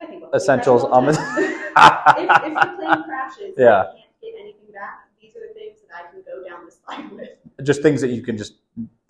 I 0.00 0.06
think 0.06 0.18
about 0.22 0.32
plane 0.32 0.40
Essentials 0.42 0.84
on 0.84 1.06
the. 1.06 1.12
if, 1.12 1.18
if 2.48 2.54
the 2.54 2.76
plane 2.76 3.04
crashes, 3.04 3.54
Yeah. 3.58 3.80
and 3.80 3.88
I 3.88 3.92
can't 3.92 4.20
get 4.22 4.34
anything 4.40 4.72
back. 4.72 5.08
These 5.20 5.36
are 5.36 5.46
the 5.46 5.54
things 5.54 5.78
that 5.88 5.94
I 5.96 6.10
can 6.10 6.22
go 6.22 6.42
down 6.48 6.64
the 6.66 6.72
slide 6.72 7.10
with. 7.12 7.66
just 7.66 7.82
things 7.82 8.00
that 8.00 8.08
you 8.08 8.22
can 8.22 8.36
just 8.36 8.54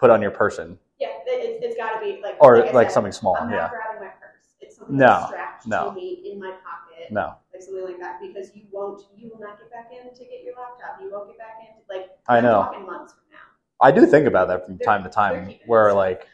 put 0.03 0.11
on 0.11 0.21
your 0.21 0.33
person, 0.33 0.77
Yeah, 0.99 1.07
it, 1.09 1.23
it's, 1.27 1.65
it's 1.65 1.77
got 1.77 1.95
to 1.95 2.01
be 2.05 2.21
like 2.21 2.35
or 2.41 2.67
I 2.67 2.73
like 2.73 2.89
said, 2.89 2.95
something 2.95 3.13
small. 3.13 3.37
I'm 3.37 3.49
not 3.51 3.55
Yeah, 3.57 3.69
grabbing 3.71 4.01
my 4.01 4.09
purse. 4.21 4.47
It's 4.61 4.77
something 4.77 4.97
No, 4.97 5.07
that's 5.07 5.27
strapped 5.29 5.67
no. 5.69 5.91
to 5.91 5.95
me 5.95 6.33
in 6.33 6.41
my 6.41 6.51
pocket 6.51 7.13
no, 7.13 7.35
like 7.53 7.63
something 7.63 7.85
like 7.85 7.99
that 8.01 8.21
because 8.21 8.51
you 8.57 8.63
won't 8.73 9.03
you 9.17 9.29
will 9.31 9.39
not 9.41 9.59
get 9.61 9.71
back 9.71 9.91
in 9.93 10.13
to 10.13 10.25
get 10.25 10.43
your 10.45 10.55
laptop 10.55 10.99
you 11.01 11.11
won't 11.13 11.29
get 11.29 11.39
back 11.39 11.57
in 11.61 11.67
to, 11.81 11.83
like 11.89 12.11
I 12.29 12.41
know. 12.41 12.63
months 12.85 13.13
from 13.13 13.23
now 13.31 13.39
I 13.81 13.91
do 13.93 14.07
think 14.07 14.27
about 14.27 14.49
that 14.49 14.65
from 14.67 14.77
They're- 14.77 14.85
time 14.85 15.03
to 15.05 15.11
time, 15.11 15.55
where 15.67 15.93
like, 15.93 16.27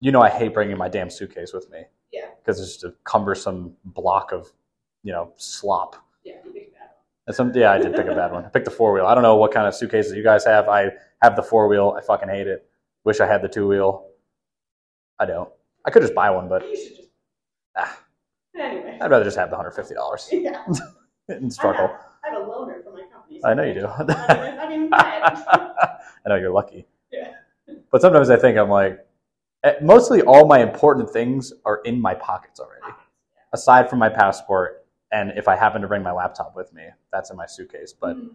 you 0.00 0.12
know, 0.12 0.20
I 0.22 0.28
hate 0.28 0.54
bringing 0.54 0.76
my 0.78 0.88
damn 0.88 1.10
suitcase 1.10 1.52
with 1.52 1.68
me. 1.70 1.82
Yeah. 2.12 2.26
Because 2.38 2.60
it's 2.60 2.72
just 2.74 2.84
a 2.84 2.94
cumbersome 3.04 3.74
block 3.84 4.32
of, 4.32 4.52
you 5.02 5.12
know, 5.12 5.32
slop. 5.36 5.96
yeah 6.24 6.34
you 6.44 6.50
picked 6.52 6.72
that 6.74 6.82
up. 6.84 7.04
And 7.28 7.34
some, 7.36 7.52
yeah, 7.54 7.72
I 7.72 7.78
did 7.78 7.94
pick 7.94 8.06
a 8.06 8.14
bad 8.14 8.32
one. 8.32 8.44
I 8.44 8.48
picked 8.48 8.64
the 8.64 8.70
four 8.70 8.92
wheel. 8.92 9.06
I 9.06 9.14
don't 9.14 9.22
know 9.22 9.36
what 9.36 9.52
kind 9.52 9.66
of 9.66 9.74
suitcases 9.74 10.12
you 10.14 10.22
guys 10.24 10.44
have. 10.44 10.68
I 10.68 10.90
have 11.22 11.34
the 11.36 11.42
four 11.42 11.68
wheel. 11.68 11.96
I 11.96 12.02
fucking 12.04 12.28
hate 12.28 12.46
it. 12.48 12.68
Wish 13.06 13.20
I 13.20 13.26
had 13.26 13.40
the 13.40 13.48
two 13.48 13.68
wheel. 13.68 14.08
I 15.20 15.26
don't. 15.26 15.48
I 15.84 15.90
could 15.90 16.02
just 16.02 16.12
buy 16.14 16.28
one, 16.28 16.48
but 16.48 16.68
you 16.68 16.76
should 16.76 16.96
just 16.96 17.08
ah, 17.76 18.00
anyway 18.58 18.98
I'd 19.00 19.10
rather 19.10 19.22
just 19.24 19.36
have 19.36 19.48
the 19.48 19.56
hundred 19.56 19.70
fifty 19.72 19.94
dollars 19.94 20.28
yeah 20.32 20.64
and 21.28 21.52
struggle. 21.52 21.88
I 22.24 22.30
have 22.30 22.38
a 22.42 22.44
loaner 22.44 22.82
for 22.82 22.92
my 22.92 23.04
company 23.12 23.40
I 23.44 23.54
know 23.54 23.62
you 23.62 23.74
do. 23.74 23.86
I 23.86 24.02
I 24.02 24.66
didn't 24.66 24.72
even 24.72 24.90
buy 24.90 24.98
it 24.98 25.46
I 26.26 26.28
know 26.28 26.34
you're 26.34 26.50
lucky. 26.52 26.84
Yeah. 27.12 27.34
But 27.92 28.00
sometimes 28.02 28.28
I 28.28 28.36
think 28.36 28.58
I'm 28.58 28.68
like, 28.70 29.06
eh, 29.62 29.74
mostly 29.80 30.22
all 30.22 30.48
my 30.48 30.58
important 30.60 31.08
things 31.08 31.52
are 31.64 31.80
in 31.84 32.00
my 32.00 32.14
pockets 32.14 32.58
already. 32.58 32.92
Aside 33.52 33.88
from 33.88 34.00
my 34.00 34.08
passport, 34.08 34.84
and 35.12 35.30
if 35.36 35.46
I 35.46 35.54
happen 35.54 35.80
to 35.82 35.86
bring 35.88 36.02
my 36.02 36.10
laptop 36.10 36.56
with 36.56 36.72
me, 36.72 36.88
that's 37.12 37.30
in 37.30 37.36
my 37.36 37.46
suitcase. 37.46 37.92
But 37.92 38.16
Mhm. 38.16 38.34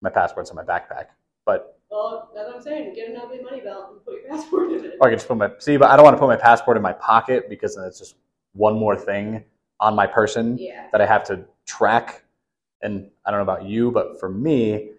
my 0.00 0.08
passport's 0.08 0.48
in 0.48 0.56
my 0.56 0.64
backpack. 0.64 1.08
But 1.44 1.73
well 1.94 2.30
that's 2.34 2.48
what 2.48 2.56
I'm 2.56 2.62
saying 2.62 2.94
get 2.94 3.08
an 3.10 3.16
ugly 3.22 3.40
money 3.42 3.60
belt 3.60 3.90
and 3.92 4.04
put 4.04 4.14
your 4.14 4.22
passport 4.30 4.72
in 4.72 4.84
it 4.84 4.96
or 5.00 5.06
I 5.08 5.10
can 5.10 5.18
just 5.18 5.28
put 5.28 5.36
my 5.36 5.50
see, 5.58 5.76
but 5.76 5.90
I 5.90 5.96
don't 5.96 6.04
want 6.04 6.16
to 6.16 6.20
put 6.20 6.28
my 6.28 6.36
passport 6.36 6.76
in 6.76 6.82
my 6.82 6.92
pocket 6.94 7.48
because 7.48 7.76
then 7.76 7.84
it's 7.84 7.98
just 7.98 8.16
one 8.52 8.74
more 8.78 8.96
thing 8.96 9.44
on 9.80 9.94
my 9.94 10.06
person 10.06 10.58
yeah 10.60 10.86
that 10.92 11.00
I 11.00 11.06
have 11.06 11.24
to 11.24 11.44
track. 11.66 12.24
And 12.82 13.10
I 13.24 13.30
don't 13.30 13.38
know 13.38 13.52
about 13.52 13.64
you, 13.64 13.90
but 13.90 14.20
for 14.20 14.28
me, 14.28 14.90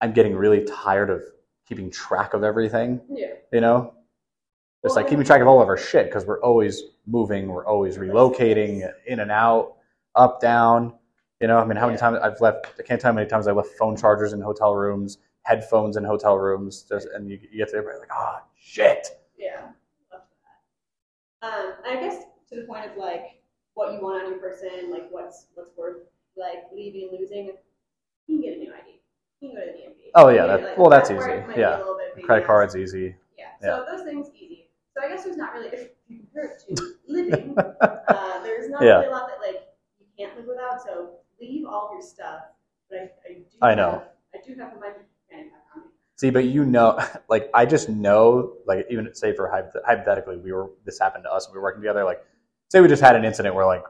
I'm 0.00 0.12
getting 0.12 0.34
really 0.34 0.64
tired 0.64 1.08
of 1.08 1.22
keeping 1.66 1.90
track 1.90 2.34
of 2.34 2.42
everything. 2.44 3.00
yeah 3.10 3.28
you 3.52 3.60
know 3.60 3.94
It's 4.84 4.94
Well, 4.94 4.96
like 4.96 5.08
keeping 5.08 5.24
track 5.24 5.40
of 5.40 5.46
all 5.48 5.62
of 5.62 5.68
our 5.68 5.76
shit 5.78 6.06
because 6.06 6.26
we're 6.26 6.40
always 6.42 6.82
moving 7.06 7.48
we're 7.48 7.66
always 7.66 7.96
relocating 7.98 8.90
in 9.06 9.20
and 9.20 9.30
out 9.30 9.74
up 10.14 10.40
down 10.40 10.92
you 11.40 11.46
know 11.48 11.58
i 11.58 11.64
mean 11.64 11.76
how 11.76 11.86
many 11.86 11.96
Yeah. 11.96 12.00
times 12.10 12.18
i've 12.22 12.40
left 12.40 12.66
i 12.78 12.82
can't 12.82 13.00
tell 13.00 13.12
how 13.12 13.16
many 13.16 13.28
times 13.28 13.46
i 13.48 13.52
left 13.52 13.70
phone 13.78 13.96
chargers 13.96 14.32
in 14.34 14.40
hotel 14.40 14.74
rooms 14.74 15.18
headphones 15.44 15.96
in 15.96 16.04
hotel 16.04 16.36
rooms 16.38 16.84
just 16.88 17.08
and 17.14 17.28
you, 17.30 17.38
you 17.50 17.58
get 17.58 17.68
to 17.70 17.76
everybody 17.76 17.98
like 18.00 18.10
oh 18.14 18.38
shit 18.56 19.08
Yeah, 19.38 19.68
love 20.12 20.22
that. 21.42 21.46
Um, 21.46 21.74
I 21.86 22.00
guess 22.00 22.24
to 22.50 22.60
the 22.60 22.66
point 22.66 22.90
of 22.90 22.96
like 22.96 23.40
what 23.74 23.92
you 23.92 24.00
want 24.00 24.22
on 24.24 24.30
your 24.30 24.38
person, 24.40 24.90
like 24.90 25.08
what's 25.10 25.46
what's 25.54 25.70
worth 25.76 25.98
like 26.36 26.64
leaving 26.74 27.08
and 27.10 27.18
losing. 27.20 27.46
You 28.26 28.36
can 28.36 28.40
get 28.42 28.54
a 28.56 28.58
new 28.58 28.72
ID. 28.72 29.00
You 29.40 29.48
can 29.48 29.56
go 29.56 29.64
to 29.64 29.72
the 29.72 29.78
DMV. 29.78 30.10
Oh, 30.14 30.28
yeah, 30.28 30.46
that- 30.46 30.62
like, 30.62 30.78
well, 30.78 30.90
that's 30.90 31.10
easy. 31.10 31.44
Yeah. 31.56 31.74
a 31.74 31.78
bit 31.78 31.80
of 31.80 31.88
a 31.88 31.98
pain 31.98 32.16
in 32.16 32.22
credit 32.22 32.46
cards 32.46 32.76
easy 32.76 33.16
Yeah, 33.38 33.46
Yeah. 33.62 33.76
so 33.78 33.86
those 33.96 34.04
things 34.04 34.28
easy. 34.34 34.68
So 34.94 35.02
I 35.02 35.08
guess 35.08 35.24
there's 35.24 35.36
not 35.38 35.54
really 35.54 35.68
if 35.68 35.88
you 36.08 36.18
compare 36.20 36.44
it 36.52 36.76
to 36.76 36.94
living, 37.08 37.54
uh, 37.80 38.42
there's 38.42 38.68
not 38.68 38.82
Yeah. 38.82 38.96
really 39.00 39.06
a 39.06 39.10
lot 39.10 39.28
that 39.28 39.40
like 39.46 39.62
you 39.98 40.06
can't 40.18 40.36
live 40.36 40.46
without. 40.46 40.82
So 40.84 41.16
leave 41.40 41.66
all 41.66 41.90
your 41.92 42.02
stuff. 42.02 42.42
But 42.90 42.98
I, 43.26 43.30
I 43.30 43.34
do. 43.34 43.44
I 43.62 43.74
know. 43.74 43.90
Have, 43.92 44.08
I 44.34 44.46
do 44.46 44.54
have 44.60 44.74
my 44.74 44.80
fanny 44.80 44.92
pack 44.92 44.94
on 44.94 45.00
me. 45.00 45.06
See 46.16 46.30
but 46.30 46.44
you 46.44 46.64
know 46.64 46.98
like 47.28 47.50
i 47.54 47.64
just 47.64 47.88
know 47.88 48.54
like 48.66 48.86
even 48.90 49.12
say 49.14 49.34
for 49.34 49.50
hypothetically 49.86 50.36
we 50.36 50.52
were 50.52 50.70
this 50.84 50.98
happened 50.98 51.24
to 51.24 51.32
us 51.32 51.48
we 51.50 51.56
were 51.56 51.62
working 51.62 51.80
together 51.80 52.04
like 52.04 52.22
say 52.70 52.80
we 52.80 52.88
just 52.88 53.02
had 53.02 53.16
an 53.16 53.24
incident 53.24 53.54
where 53.54 53.66
like 53.66 53.84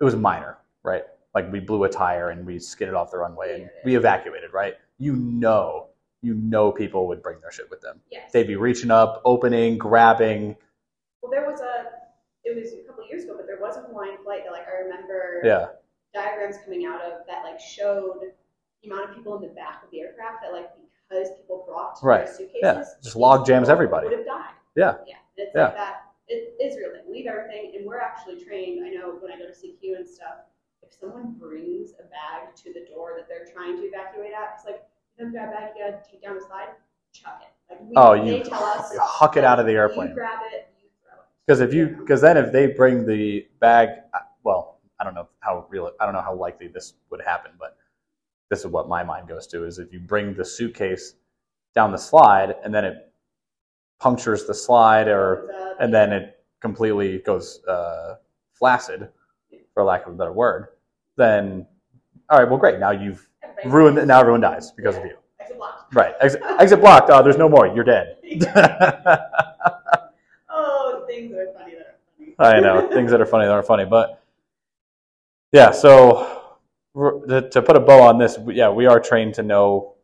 it 0.00 0.04
was 0.04 0.16
minor 0.16 0.58
right? 0.86 1.02
Like 1.34 1.52
we 1.52 1.60
blew 1.60 1.84
a 1.84 1.88
tire 1.90 2.30
and 2.30 2.46
we 2.46 2.58
skidded 2.58 2.94
off 2.94 3.10
the 3.10 3.18
runway 3.18 3.60
and 3.60 3.70
we 3.84 3.96
evacuated 3.96 4.54
right? 4.54 4.74
You 4.98 5.14
know 5.16 5.88
you 6.22 6.34
know 6.34 6.72
people 6.72 7.06
would 7.08 7.22
bring 7.22 7.40
their 7.42 7.52
shit 7.52 7.68
with 7.68 7.82
them. 7.82 8.00
Yes. 8.10 8.32
they'd 8.32 8.46
be 8.46 8.56
reaching 8.56 8.90
up 8.90 9.20
opening 9.26 9.76
grabbing. 9.76 10.56
Well, 11.20 11.30
there 11.30 11.44
was 11.44 11.60
a, 11.60 11.84
it 12.44 12.56
was 12.56 12.72
a 12.72 12.86
couple 12.86 13.04
of 13.04 13.10
years 13.10 13.24
ago, 13.24 13.34
but 13.36 13.46
there 13.46 13.60
was 13.60 13.76
a 13.76 13.80
Hawaiian 13.80 14.16
flight 14.24 14.42
that 14.44 14.52
like 14.52 14.66
I 14.66 14.82
remember 14.84 15.42
yeah. 15.44 15.66
diagrams 16.14 16.56
coming 16.64 16.86
out 16.86 17.02
of 17.02 17.26
that 17.26 17.42
like 17.44 17.60
showed 17.60 18.32
amount 18.86 19.10
of 19.10 19.16
people 19.16 19.36
in 19.36 19.42
the 19.42 19.54
back 19.54 19.82
of 19.84 19.90
the 19.90 20.00
aircraft 20.00 20.42
that 20.42 20.52
like 20.52 20.70
because 21.08 21.30
people 21.36 21.64
brought 21.68 21.98
Right. 22.02 22.28
suitcases, 22.28 22.60
Yeah. 22.62 22.84
Just 23.02 23.16
log 23.16 23.46
jams 23.46 23.68
everybody. 23.68 24.08
would 24.08 24.16
have 24.18 24.26
died. 24.26 24.54
Yeah. 24.74 24.96
Yeah. 25.06 25.16
It's 25.36 25.54
Yeah. 25.54 25.64
like 25.64 25.76
that. 25.76 26.02
It 26.28 26.56
is 26.60 26.76
real 26.76 26.90
thing. 26.92 27.04
Leave 27.08 27.26
everything, 27.26 27.76
and 27.76 27.86
we're 27.86 28.00
actually 28.00 28.42
trained. 28.44 28.84
I 28.84 28.90
know 28.90 29.14
when 29.20 29.30
I 29.30 29.38
go 29.38 29.46
to 29.46 29.52
CQ 29.54 29.94
and 29.96 30.08
stuff, 30.08 30.38
if 30.82 30.92
someone 30.92 31.32
brings 31.38 31.92
a 32.00 32.02
bag 32.04 32.54
to 32.56 32.72
the 32.72 32.84
door 32.92 33.14
that 33.16 33.28
they're 33.28 33.46
trying 33.46 33.76
to 33.76 33.82
evacuate 33.84 34.32
at, 34.32 34.54
it's 34.56 34.64
like 34.64 34.82
you 35.18 35.30
grab 35.30 35.50
a 35.50 35.52
bag, 35.52 35.70
you 35.76 35.84
gotta 35.84 36.02
take 36.10 36.22
down 36.22 36.34
the 36.34 36.40
slide, 36.40 36.70
chuck 37.12 37.42
it. 37.42 37.72
Like 37.72 37.80
we, 37.82 37.92
Oh, 37.96 38.12
you 38.14 38.42
they 38.42 38.48
tell 38.50 38.62
us, 38.64 38.92
you 38.92 38.98
huck 39.02 39.36
it 39.36 39.44
out 39.44 39.60
of 39.60 39.66
the 39.66 39.72
You 39.72 39.78
airplane. 39.78 40.12
grab 40.14 40.40
it, 40.52 40.68
you 40.82 40.88
throw 41.04 41.14
it. 41.20 41.24
because 41.46 41.60
if 41.60 41.72
you 41.72 41.86
because 42.00 42.20
then 42.20 42.36
if 42.36 42.50
they 42.52 42.66
bring 42.66 43.06
the 43.06 43.46
bag 43.60 43.90
well 44.42 44.78
i 45.00 45.04
don't 45.04 45.14
know 45.14 45.28
how 45.40 45.66
real 45.68 45.90
i 46.00 46.04
don't 46.04 46.14
know 46.14 46.20
how 46.20 46.34
likely 46.34 46.68
this 46.68 46.94
would 47.10 47.20
happen 47.20 47.50
but 47.58 47.76
this 48.50 48.60
is 48.60 48.66
what 48.66 48.88
my 48.88 49.02
mind 49.02 49.28
goes 49.28 49.46
to 49.48 49.64
is 49.64 49.78
if 49.78 49.92
you 49.92 50.00
bring 50.00 50.34
the 50.34 50.44
suitcase 50.44 51.14
down 51.74 51.92
the 51.92 51.98
slide 51.98 52.54
and 52.64 52.74
then 52.74 52.84
it 52.84 53.12
punctures 54.00 54.46
the 54.46 54.54
slide 54.54 55.08
or 55.08 55.50
Uh, 55.52 55.74
and 55.80 55.92
then 55.92 56.12
it 56.12 56.38
completely 56.60 57.18
goes 57.18 57.64
uh, 57.66 58.16
flaccid 58.52 59.08
for 59.74 59.82
lack 59.84 60.06
of 60.06 60.14
a 60.14 60.16
better 60.16 60.32
word 60.32 60.68
then 61.16 61.66
all 62.30 62.38
right 62.38 62.48
well 62.48 62.58
great. 62.58 62.78
Now 62.80 62.90
you've 62.90 63.28
ruined 63.64 64.06
now 64.06 64.20
everyone 64.20 64.40
dies 64.40 64.70
because 64.72 64.96
of 64.96 65.04
you. 65.04 65.16
Exit 65.40 65.56
blocked. 65.58 65.94
right. 65.94 66.14
Exit, 66.20 66.42
exit 66.58 66.80
blocked. 66.80 67.10
Oh 67.10 67.22
there's 67.22 67.36
no 67.38 67.48
more. 67.48 67.66
You're 67.66 67.84
dead. 67.84 68.16
Oh, 70.48 71.04
things 71.06 71.32
are 71.32 71.46
funny 71.54 71.74
that 71.74 71.86
are 71.86 71.96
funny. 72.18 72.34
I 72.38 72.60
know. 72.60 72.88
Things 72.90 73.10
that 73.10 73.20
are 73.20 73.26
funny 73.26 73.44
that 73.46 73.52
are 73.52 73.62
funny, 73.62 73.84
but 73.84 74.22
yeah. 75.52 75.70
So 75.70 76.35
to, 76.96 77.48
to 77.50 77.62
put 77.62 77.76
a 77.76 77.80
bow 77.80 78.02
on 78.02 78.18
this, 78.18 78.38
yeah, 78.48 78.70
we 78.70 78.86
are 78.86 78.98
trained 78.98 79.34
to 79.34 79.42
know, 79.42 79.94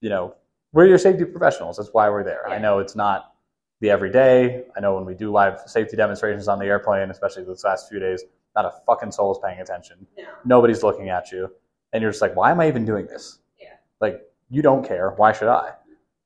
you 0.00 0.08
know, 0.08 0.34
we're 0.72 0.86
your 0.86 0.98
safety 0.98 1.24
professionals. 1.24 1.76
That's 1.76 1.90
why 1.92 2.08
we're 2.10 2.24
there. 2.24 2.48
I 2.48 2.58
know 2.58 2.78
it's 2.78 2.94
not 2.94 3.34
the 3.80 3.90
everyday. 3.90 4.64
I 4.76 4.80
know 4.80 4.94
when 4.94 5.04
we 5.04 5.14
do 5.14 5.30
live 5.32 5.60
safety 5.66 5.96
demonstrations 5.96 6.48
on 6.48 6.58
the 6.58 6.66
airplane, 6.66 7.10
especially 7.10 7.44
this 7.44 7.64
last 7.64 7.88
few 7.88 7.98
days, 7.98 8.24
not 8.54 8.64
a 8.64 8.72
fucking 8.86 9.12
soul 9.12 9.32
is 9.32 9.38
paying 9.44 9.60
attention. 9.60 10.06
No. 10.16 10.24
Nobody's 10.44 10.82
looking 10.82 11.08
at 11.08 11.32
you, 11.32 11.50
and 11.92 12.02
you're 12.02 12.10
just 12.10 12.22
like, 12.22 12.36
why 12.36 12.50
am 12.50 12.60
I 12.60 12.68
even 12.68 12.84
doing 12.84 13.06
this? 13.06 13.38
Yeah. 13.60 13.74
Like 14.00 14.22
you 14.48 14.62
don't 14.62 14.86
care. 14.86 15.10
Why 15.10 15.32
should 15.32 15.48
I? 15.48 15.72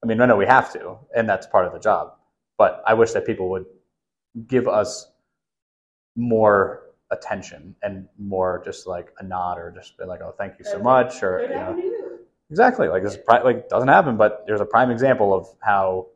I 0.02 0.06
mean, 0.06 0.20
I 0.20 0.26
know 0.26 0.36
we 0.36 0.46
have 0.46 0.72
to, 0.74 0.96
and 1.14 1.28
that's 1.28 1.46
part 1.46 1.66
of 1.66 1.72
the 1.72 1.78
job. 1.78 2.14
But 2.58 2.82
I 2.86 2.94
wish 2.94 3.12
that 3.12 3.26
people 3.26 3.50
would 3.50 3.66
give 4.46 4.68
us 4.68 5.10
more 6.16 6.89
attention 7.10 7.74
and 7.82 8.06
more 8.18 8.62
just 8.64 8.86
like 8.86 9.12
a 9.18 9.24
nod 9.24 9.58
or 9.58 9.70
just 9.70 9.96
be 9.98 10.04
like, 10.04 10.20
oh, 10.22 10.34
thank 10.38 10.58
you 10.58 10.64
so 10.64 10.78
much, 10.78 11.22
or 11.22 11.42
you 11.42 11.48
know, 11.48 11.54
happen 11.58 11.76
to 11.76 11.82
you. 11.82 12.18
exactly 12.50 12.88
like 12.88 13.02
this. 13.02 13.14
is 13.14 13.18
pri- 13.24 13.42
Like 13.42 13.68
doesn't 13.68 13.88
happen, 13.88 14.16
but 14.16 14.44
there's 14.46 14.60
a 14.60 14.64
prime 14.66 14.90
example 14.90 15.34
of 15.34 15.48
how 15.60 16.06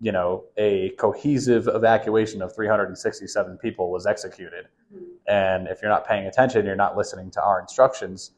you 0.00 0.10
know 0.12 0.44
a 0.56 0.90
cohesive 0.98 1.68
evacuation 1.68 2.42
of 2.42 2.54
367 2.54 3.58
people 3.58 3.90
was 3.90 4.04
executed. 4.06 4.66
Mhm. 4.92 5.04
And 5.28 5.68
if 5.68 5.80
you're 5.80 5.90
not 5.90 6.06
paying 6.06 6.26
attention, 6.26 6.66
you're 6.66 6.74
not 6.76 6.96
listening 6.96 7.30
to 7.32 7.42
our 7.42 7.60
instructions 7.60 8.32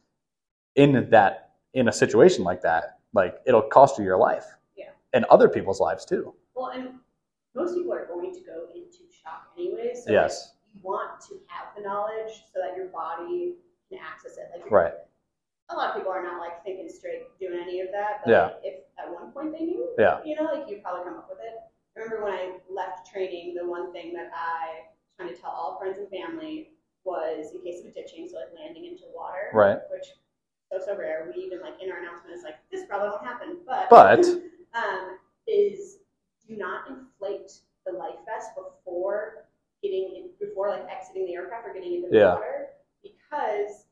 in 0.75 1.09
that 1.11 1.53
in 1.73 1.89
a 1.89 1.93
situation 1.93 2.45
like 2.45 2.61
that, 2.63 2.99
like 3.15 3.41
it'll 3.47 3.63
cost 3.63 3.99
you 3.99 4.05
your 4.05 4.19
life. 4.19 4.45
Yeah. 4.77 4.91
And 5.15 5.25
other 5.27 5.49
people's 5.49 5.81
lives 5.81 6.05
too. 6.05 6.35
Well, 6.55 6.67
and 6.71 6.91
most 7.55 7.75
people 7.75 7.93
are 7.95 8.07
going 8.07 8.33
to 8.35 8.41
go 8.41 8.67
into 8.75 8.99
shock 9.11 9.49
anyway. 9.57 9.95
So 9.95 10.13
Yes. 10.13 10.33
like, 10.53 10.64
want 10.83 11.21
to 11.29 11.41
have 11.47 11.75
the 11.77 11.83
knowledge 11.83 12.45
so 12.53 12.61
that 12.61 12.77
your 12.77 12.87
body 12.89 13.55
can 13.91 13.99
access 13.99 14.37
it. 14.37 14.51
Like 14.53 14.71
Right. 14.71 14.93
A 15.71 15.75
lot 15.75 15.91
of 15.91 15.97
people 15.97 16.13
are 16.13 16.23
not 16.23 16.41
like 16.41 16.63
thinking 16.65 16.89
straight, 16.89 17.23
doing 17.39 17.59
any 17.61 17.81
of 17.81 17.91
that. 17.93 18.21
But 18.25 18.31
Yeah. 18.31 18.43
like, 18.47 18.61
if 18.63 18.85
at 18.99 19.11
one 19.13 19.33
point 19.33 19.53
they 19.53 19.65
knew, 19.65 19.95
Yeah. 19.99 20.23
you 20.25 20.35
know, 20.37 20.45
like 20.45 20.69
you'd 20.69 20.83
probably 20.83 21.05
come 21.05 21.19
up 21.19 21.29
with 21.29 21.41
it. 21.41 21.55
I 21.97 22.01
remember 22.01 22.25
when 22.25 22.35
I 22.35 22.61
left 22.69 23.11
training, 23.11 23.55
the 23.55 23.67
one 23.67 23.93
thing 23.93 24.13
that 24.15 24.31
I 24.35 24.89
trying 25.17 25.29
to 25.35 25.41
tell 25.41 25.51
all 25.53 25.79
friends 25.79 25.99
and 25.99 26.09
family 26.11 26.73
was 27.05 27.53
in 27.53 27.61
case 27.63 27.81
of 27.81 27.87
a 27.87 27.91
ditching, 27.93 28.29
so 28.29 28.37
like 28.39 28.53
landing 28.55 28.85
into 28.87 29.05
water, 29.15 29.51
Right. 29.53 29.79
Which 29.91 30.09
so 30.73 30.79
so 30.85 30.97
rare. 30.97 31.31
We 31.35 31.43
even 31.43 31.61
like 31.61 31.81
in 31.81 31.91
our 31.93 31.99
announcement 31.99 32.35
is 32.37 32.43
like 32.43 32.57
this 32.71 32.85
probably 32.87 33.11
won't 33.11 33.25
happen, 33.25 33.61
but 33.65 33.89
But 33.91 34.19
um, 34.75 35.19
is 35.47 35.99
do 36.47 36.57
not 36.57 36.89
inflate 36.89 37.53
the 37.87 37.93
life 37.93 38.17
vest 38.27 38.51
before 38.57 39.44
getting 39.85 40.17
in, 40.17 40.31
before 40.41 40.71
like 40.71 40.89
exiting 40.89 41.27
the 41.27 41.35
aircraft 41.35 41.69
or 41.69 41.75
getting 41.75 41.95
into 42.01 42.09
the 42.09 42.17
Yeah. 42.17 42.35
water 42.35 42.69
because 43.05 43.85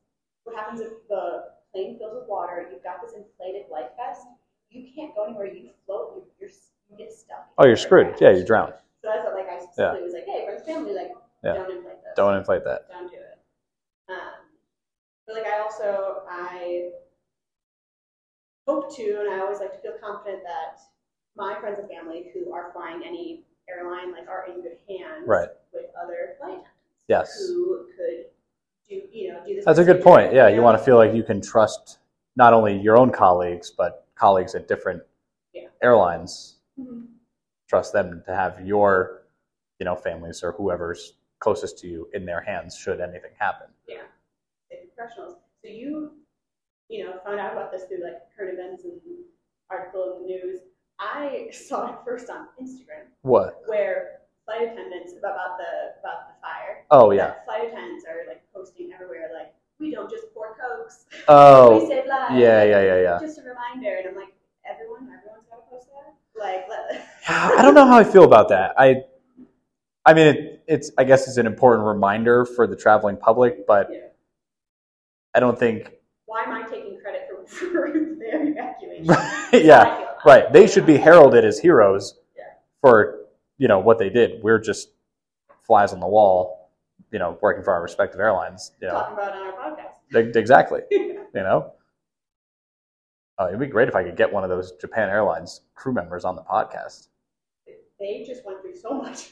what 0.43 0.55
happens 0.55 0.81
if 0.81 0.89
the 1.07 1.53
plane 1.71 1.97
fills 1.99 2.15
with 2.19 2.27
water? 2.27 2.67
You've 2.71 2.83
got 2.83 3.01
this 3.01 3.13
inflated 3.13 3.69
life 3.69 3.91
vest. 3.95 4.25
You 4.71 4.89
can't 4.95 5.13
go 5.13 5.25
anywhere. 5.25 5.45
You 5.53 5.69
float. 5.85 6.15
You, 6.17 6.23
you're 6.39 6.49
you 6.89 6.97
get 6.97 7.13
stuck. 7.13 7.47
oh, 7.57 7.65
you're 7.65 7.77
screwed. 7.77 8.15
Yeah, 8.19 8.31
you 8.31 8.43
drown. 8.43 8.73
So 9.01 9.09
that's 9.13 9.23
what 9.23 9.35
like 9.35 9.47
I 9.49 9.59
specifically 9.61 10.01
was 10.03 10.13
like, 10.13 10.25
hey, 10.25 10.45
friends, 10.45 10.63
and 10.65 10.75
family, 10.75 10.93
like 10.95 11.11
Yeah. 11.43 11.53
don't 11.53 11.71
inflate 11.71 12.03
this 12.03 12.13
Don't 12.15 12.35
inflate 12.35 12.63
that. 12.65 12.89
don't 12.89 13.09
do 13.09 13.17
it. 13.17 13.37
Um, 14.09 14.49
but 15.27 15.35
like 15.35 15.45
I 15.45 15.59
also 15.59 16.23
I 16.29 16.89
hope 18.67 18.95
to, 18.95 19.17
and 19.21 19.29
I 19.33 19.39
always 19.39 19.59
like 19.59 19.73
to 19.73 19.79
feel 19.79 19.97
confident 20.01 20.43
that 20.43 20.79
my 21.35 21.59
friends 21.59 21.79
and 21.79 21.89
family 21.89 22.31
who 22.33 22.53
are 22.53 22.71
flying 22.73 23.03
any 23.05 23.43
airline 23.69 24.11
like 24.11 24.27
are 24.27 24.45
in 24.47 24.61
good 24.61 24.77
hands 24.87 25.27
Right. 25.27 25.49
with 25.73 25.85
other 26.01 26.35
flight 26.37 26.51
attendants 26.59 26.69
Yes. 27.07 27.47
who 27.47 27.87
could 27.95 28.25
do 28.87 28.95
you 29.11 29.31
know 29.33 29.43
do 29.45 29.55
this. 29.55 29.65
That's 29.65 29.79
a 29.79 29.83
good 29.83 30.01
point. 30.01 30.33
Yeah, 30.33 30.47
you 30.49 30.61
want 30.61 30.77
to 30.77 30.83
feel 30.83 30.97
like 30.97 31.13
you 31.13 31.23
can 31.23 31.41
trust 31.41 31.99
not 32.35 32.53
only 32.53 32.77
your 32.77 32.97
own 32.97 33.11
colleagues 33.11 33.71
but 33.71 34.05
colleagues 34.15 34.55
at 34.55 34.67
different 34.67 35.01
Yeah. 35.53 35.67
airlines. 35.81 36.59
Mhm. 36.79 37.07
Trust 37.67 37.93
them 37.93 38.23
to 38.25 38.35
have 38.35 38.65
your, 38.65 39.23
you 39.79 39.85
know, 39.85 39.95
families 39.95 40.43
or 40.43 40.51
whoever's 40.51 41.17
closest 41.39 41.77
to 41.79 41.87
you 41.87 42.09
in 42.13 42.25
their 42.25 42.41
hands 42.41 42.75
should 42.75 42.99
anything 43.01 43.33
happen. 43.37 43.69
safety 44.69 44.87
professionals. 44.95 45.37
So 45.61 45.67
you, 45.67 46.17
you 46.89 47.03
know, 47.05 47.19
found 47.19 47.39
out 47.39 47.53
about 47.53 47.71
this 47.71 47.85
through 47.85 48.03
like 48.03 48.21
current 48.35 48.53
events 48.59 48.83
and 48.85 49.01
article 49.69 50.17
in 50.17 50.21
the 50.23 50.27
news. 50.27 50.59
I 51.03 51.49
saw 51.51 51.89
it 51.91 51.95
first 52.05 52.29
on 52.29 52.47
Instagram 52.61 53.05
What? 53.23 53.61
where 53.65 54.19
flight 54.45 54.61
attendants 54.63 55.13
about 55.17 55.57
the 55.57 55.99
about 55.99 56.27
the 56.29 56.35
fire. 56.41 56.85
Oh 56.91 57.11
yeah. 57.11 57.33
Flight 57.45 57.67
attendants 57.67 58.05
are 58.07 58.27
like 58.27 58.41
posting 58.53 58.91
everywhere 58.93 59.29
like 59.33 59.53
we 59.79 59.91
don't 59.91 60.09
just 60.09 60.33
pour 60.33 60.55
cokes. 60.55 61.05
Oh. 61.27 61.79
we 61.81 61.87
save 61.87 62.05
lives. 62.07 62.35
yeah, 62.35 62.63
yeah, 62.63 62.81
yeah, 62.81 63.01
yeah. 63.01 63.17
Just 63.19 63.37
a 63.39 63.41
reminder, 63.41 63.95
and 63.97 64.07
I'm 64.09 64.15
like, 64.15 64.33
everyone, 64.69 65.01
everyone's 65.03 65.45
got 65.49 65.57
to 65.57 65.69
post 65.69 65.87
that. 65.87 66.13
Like, 66.39 66.65
let, 66.69 67.05
I 67.27 67.61
don't 67.61 67.73
know 67.75 67.85
how 67.85 67.97
I 67.97 68.03
feel 68.03 68.23
about 68.23 68.49
that. 68.49 68.73
I, 68.77 69.01
I 70.05 70.13
mean, 70.13 70.27
it, 70.27 70.63
it's 70.67 70.91
I 70.97 71.03
guess 71.03 71.27
it's 71.27 71.37
an 71.37 71.47
important 71.47 71.85
reminder 71.87 72.45
for 72.45 72.65
the 72.67 72.75
traveling 72.75 73.17
public, 73.17 73.65
but 73.67 73.89
Yeah. 73.91 73.99
I 75.35 75.39
don't 75.39 75.57
think. 75.59 75.91
why 76.27 76.43
am 76.43 76.51
I 76.51 76.61
taking 76.69 76.97
credit 77.01 77.27
for, 77.29 77.45
for 77.71 77.91
their 78.19 78.47
evacuation? 78.47 79.05
yeah, 79.65 80.02
That's 80.25 80.29
how 80.29 80.31
I 80.31 80.35
feel 80.35 80.41
about 80.41 80.45
right. 80.45 80.53
They 80.53 80.67
should 80.67 80.85
be 80.85 80.97
heralded 80.97 81.45
as 81.45 81.59
heroes 81.59 82.19
Yeah. 82.37 82.43
for 82.81 83.19
you 83.57 83.67
know 83.67 83.79
what 83.79 83.97
they 83.99 84.09
did. 84.09 84.43
We're 84.43 84.59
just 84.59 84.89
flies 85.65 85.93
on 85.93 85.99
the 85.99 86.07
wall, 86.07 86.69
you 87.11 87.19
know, 87.19 87.37
working 87.41 87.63
for 87.63 87.71
our 87.73 87.81
respective 87.81 88.19
airlines. 88.19 88.71
You 88.81 88.87
know, 88.87 88.93
talking 88.93 89.13
about 89.13 89.33
on 89.35 89.47
our 89.47 89.53
podcast. 90.13 90.35
Exactly. 90.35 90.81
You 91.35 91.41
know, 91.41 91.73
uh, 93.39 93.47
it'd 93.47 93.59
be 93.59 93.65
great 93.65 93.87
if 93.87 93.95
I 93.95 94.03
could 94.03 94.15
get 94.15 94.31
one 94.31 94.43
of 94.43 94.51
those 94.51 94.73
Japan 94.73 95.09
Airlines 95.09 95.61
crew 95.73 95.91
members 95.91 96.25
on 96.25 96.35
the 96.35 96.43
podcast. 96.43 97.07
they 97.99 98.23
just 98.23 98.45
went 98.45 98.61
through 98.61 98.75
so 98.75 98.91
much. 98.91 99.31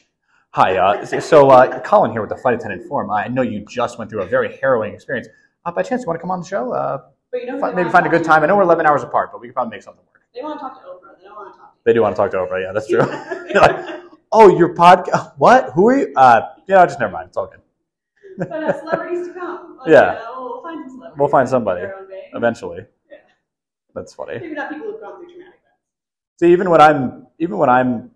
Hi, 0.56 0.78
uh, 0.78 1.06
so 1.06 1.52
uh, 1.52 1.80
Colin 1.82 2.10
here 2.12 2.22
with 2.22 2.32
the 2.32 2.38
Flight 2.38 2.56
Attendant 2.56 2.88
Forum. 2.88 3.12
I 3.12 3.28
know 3.28 3.44
you 3.44 3.64
just 3.70 4.00
went 4.00 4.10
through 4.10 4.24
a 4.24 4.26
very 4.26 4.58
harrowing 4.58 4.96
experience. 4.96 5.28
Uh, 5.64 5.72
by 5.72 5.84
chance, 5.84 6.02
you 6.02 6.08
want 6.08 6.18
to 6.18 6.22
come 6.22 6.32
on 6.32 6.40
the 6.42 6.46
show? 6.48 6.74
Uh, 6.74 7.04
But 7.32 7.42
you 7.42 7.46
know, 7.52 7.60
fi- 7.60 7.72
maybe 7.74 7.90
find 7.92 8.08
a 8.08 8.10
good 8.10 8.24
time. 8.24 8.42
I 8.44 8.48
know 8.48 8.56
we're 8.56 8.64
11 8.64 8.88
hours 8.88 9.04
apart, 9.04 9.30
but 9.32 9.40
we 9.40 9.46
can 9.48 9.54
probably 9.54 9.76
make 9.78 9.84
something 9.84 10.04
work. 10.04 10.11
They 10.34 10.42
want 10.42 10.60
to 10.60 10.64
talk 10.64 10.82
to 10.82 10.88
Oprah. 10.88 11.18
They 11.18 11.24
don't 11.26 11.36
want 11.36 11.54
to 11.54 11.60
talk 11.60 11.74
to 11.74 11.80
They 11.84 11.94
do 11.94 12.02
want 12.02 12.16
to 12.16 12.22
talk 12.22 12.32
to 12.32 12.38
Oprah. 12.38 12.62
Yeah, 12.64 12.72
that's 12.74 12.88
true. 12.88 13.02
Like, 13.62 14.02
oh, 14.32 14.58
your 14.58 14.74
podcast? 14.74 15.34
What? 15.38 15.72
Who 15.74 15.90
are 15.90 15.98
you? 15.98 16.14
Uh, 16.16 16.42
you 16.68 16.76
know, 16.76 16.86
just 16.86 17.00
never 17.00 17.12
mind. 17.12 17.28
It's 17.28 17.38
all 17.38 17.48
good. 17.48 17.60
but 18.38 18.52
uh, 18.64 18.80
celebrities 18.80 19.28
to 19.28 19.34
come. 19.34 19.78
Like, 19.80 19.90
Yeah. 19.90 20.14
you 20.14 20.20
know, 20.20 20.50
we'll 20.54 20.62
find 20.64 20.80
some 20.90 20.90
celebrities. 20.98 21.20
We'll 21.20 21.30
find 21.30 21.50
somebody. 21.50 21.82
Their 21.82 21.98
own 22.00 22.08
vein. 22.08 22.20
Eventually. 22.34 22.86
Yeah. 23.10 23.18
That's 23.94 24.14
funny. 24.14 24.40
Maybe 24.40 24.54
not 24.56 24.70
people 24.72 24.88
who've 24.92 25.02
gone 25.02 25.20
through 25.20 25.30
traumatic 25.32 25.60
events. 25.60 26.40
See, 26.40 26.52
even 26.54 26.70
when 26.70 26.80
I'm 26.82 27.28
even 27.40 27.58
when 27.58 27.70
I'm 27.70 28.12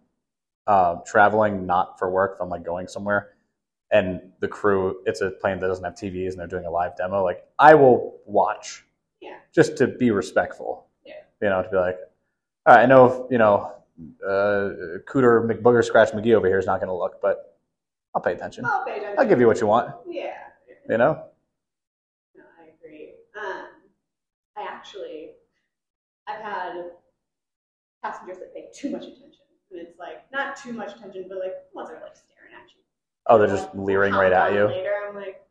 uh, 0.67 0.95
traveling, 1.05 1.65
not 1.65 1.99
for 1.99 2.09
work, 2.09 2.33
if 2.35 2.41
I'm 2.41 2.49
like 2.49 2.63
going 2.63 2.87
somewhere, 2.87 3.31
and 3.91 4.21
the 4.39 4.47
crew, 4.47 5.01
it's 5.05 5.19
a 5.21 5.31
plane 5.31 5.59
that 5.59 5.67
doesn't 5.67 5.83
have 5.83 5.95
TVs 5.95 6.29
and 6.31 6.39
they're 6.39 6.47
doing 6.47 6.65
a 6.65 6.71
live 6.71 6.95
demo, 6.95 7.23
like 7.23 7.43
I 7.59 7.75
will 7.75 8.19
watch, 8.25 8.85
Yeah. 9.21 9.35
just 9.53 9.75
to 9.77 9.87
be 9.87 10.11
respectful. 10.11 10.84
You 11.45 11.51
know, 11.51 11.61
to 11.61 11.69
be 11.69 11.77
like, 11.77 11.99
all 12.65 12.73
right, 12.73 12.81
I 12.81 12.85
know, 12.87 13.27
you 13.29 13.37
know, 13.37 13.71
uh, 14.25 14.97
Cooter 15.07 15.45
McBooger 15.45 15.83
Scratch 15.83 16.09
McGee 16.09 16.33
over 16.33 16.47
here 16.47 16.57
is 16.57 16.65
not 16.65 16.79
going 16.79 16.89
to 16.89 16.95
look, 16.95 17.21
but 17.21 17.59
I'll 18.15 18.21
pay 18.23 18.33
attention. 18.33 18.65
Oh, 18.65 18.83
pay 18.83 18.97
attention. 18.97 19.19
I'll 19.19 19.27
give 19.27 19.39
you 19.39 19.45
what 19.45 19.61
you 19.61 19.67
want. 19.67 19.93
Yeah. 20.09 20.33
You 20.89 20.97
know. 20.97 21.25
No, 22.35 22.43
I 22.59 22.73
agree. 22.73 23.11
Um, 23.39 23.67
I 24.57 24.63
actually, 24.67 25.33
I've 26.25 26.41
had 26.41 26.85
passengers 28.01 28.39
that 28.39 28.51
pay 28.55 28.69
too 28.73 28.89
much 28.89 29.03
attention, 29.03 29.45
and 29.69 29.79
it's 29.79 29.99
like 29.99 30.25
not 30.31 30.57
too 30.57 30.73
much 30.73 30.95
attention, 30.95 31.27
but 31.29 31.37
like 31.37 31.53
ones 31.75 31.89
that 31.89 31.97
are 31.97 32.01
like 32.01 32.15
staring 32.15 32.55
at 32.59 32.71
you. 32.71 32.81
Oh, 33.27 33.37
they're 33.37 33.55
just 33.55 33.69
leering 33.75 34.15
right 34.15 34.33
at 34.33 34.51
you. 34.53 34.65
Later, 34.65 34.93
I'm 35.07 35.13
like, 35.13 35.45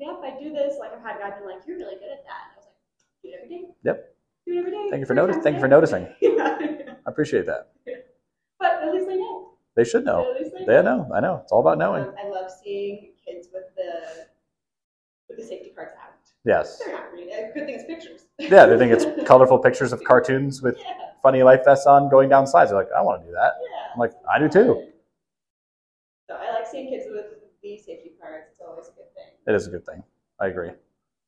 yeah, 0.00 0.08
if 0.10 0.24
I 0.24 0.42
do 0.42 0.52
this, 0.52 0.74
like 0.80 0.92
I've 0.92 1.02
had 1.04 1.20
guys 1.20 1.38
be 1.40 1.46
like, 1.46 1.62
you're 1.68 1.78
really 1.78 1.94
good 1.94 2.10
at 2.10 2.24
that. 2.26 2.50
And 2.50 2.52
I 2.52 2.56
was 2.56 2.66
like, 2.66 3.22
do 3.22 3.28
it 3.28 3.40
every 3.44 3.48
day. 3.48 3.64
Yep. 3.84 4.16
Do 4.50 4.56
it 4.56 4.58
every 4.58 4.70
day. 4.72 4.86
Thank 4.90 5.00
you 5.00 5.06
for 5.06 5.14
times 5.14 5.36
Thank 5.44 5.54
you 5.54 5.60
for 5.60 5.68
noticing. 5.68 6.08
yeah. 6.20 6.56
I 7.06 7.10
appreciate 7.10 7.46
that. 7.46 7.68
But 8.58 8.82
at 8.82 8.92
least 8.92 9.06
they 9.06 9.16
know. 9.16 9.52
They 9.76 9.84
should 9.84 10.04
know. 10.04 10.26
At 10.34 10.42
least 10.42 10.56
they 10.66 10.74
They 10.74 10.82
know. 10.82 11.08
I 11.14 11.20
know. 11.20 11.40
It's 11.44 11.52
all 11.52 11.60
about 11.60 11.78
knowing. 11.78 12.02
Um, 12.02 12.14
I 12.18 12.28
love 12.28 12.50
seeing 12.50 13.12
kids 13.24 13.48
with 13.54 13.66
the 13.76 14.26
with 15.28 15.38
the 15.38 15.44
safety 15.44 15.70
cards 15.74 15.92
out. 16.02 16.14
Yes. 16.44 16.78
They're 16.78 16.94
not 16.96 17.12
reading. 17.12 17.30
Good 17.54 17.66
thing 17.66 17.74
it's 17.76 17.84
pictures. 17.84 18.26
Yeah, 18.40 18.66
they 18.66 18.76
think 18.76 18.92
it's 18.92 19.06
colorful 19.28 19.58
pictures 19.58 19.92
of 19.92 20.02
cartoons 20.02 20.62
with 20.62 20.76
yeah. 20.78 21.12
funny 21.22 21.44
life 21.44 21.64
vests 21.64 21.86
on 21.86 22.10
going 22.10 22.28
down 22.28 22.46
slides. 22.46 22.70
They're 22.70 22.80
like, 22.80 22.88
I 22.96 23.00
want 23.02 23.22
to 23.22 23.26
do 23.28 23.32
that. 23.34 23.52
Yeah. 23.60 23.92
I'm 23.94 24.00
like, 24.00 24.12
I 24.28 24.38
do 24.40 24.48
too. 24.48 24.88
So 26.28 26.34
I 26.34 26.52
like 26.54 26.66
seeing 26.66 26.88
kids 26.88 27.04
with 27.08 27.26
the 27.62 27.78
safety 27.78 28.12
cards. 28.20 28.46
It's 28.52 28.60
always 28.60 28.88
a 28.88 28.92
good 28.92 29.14
thing. 29.14 29.30
It 29.46 29.54
is 29.54 29.66
a 29.68 29.70
good 29.70 29.86
thing. 29.86 30.02
I 30.40 30.48
agree. 30.48 30.70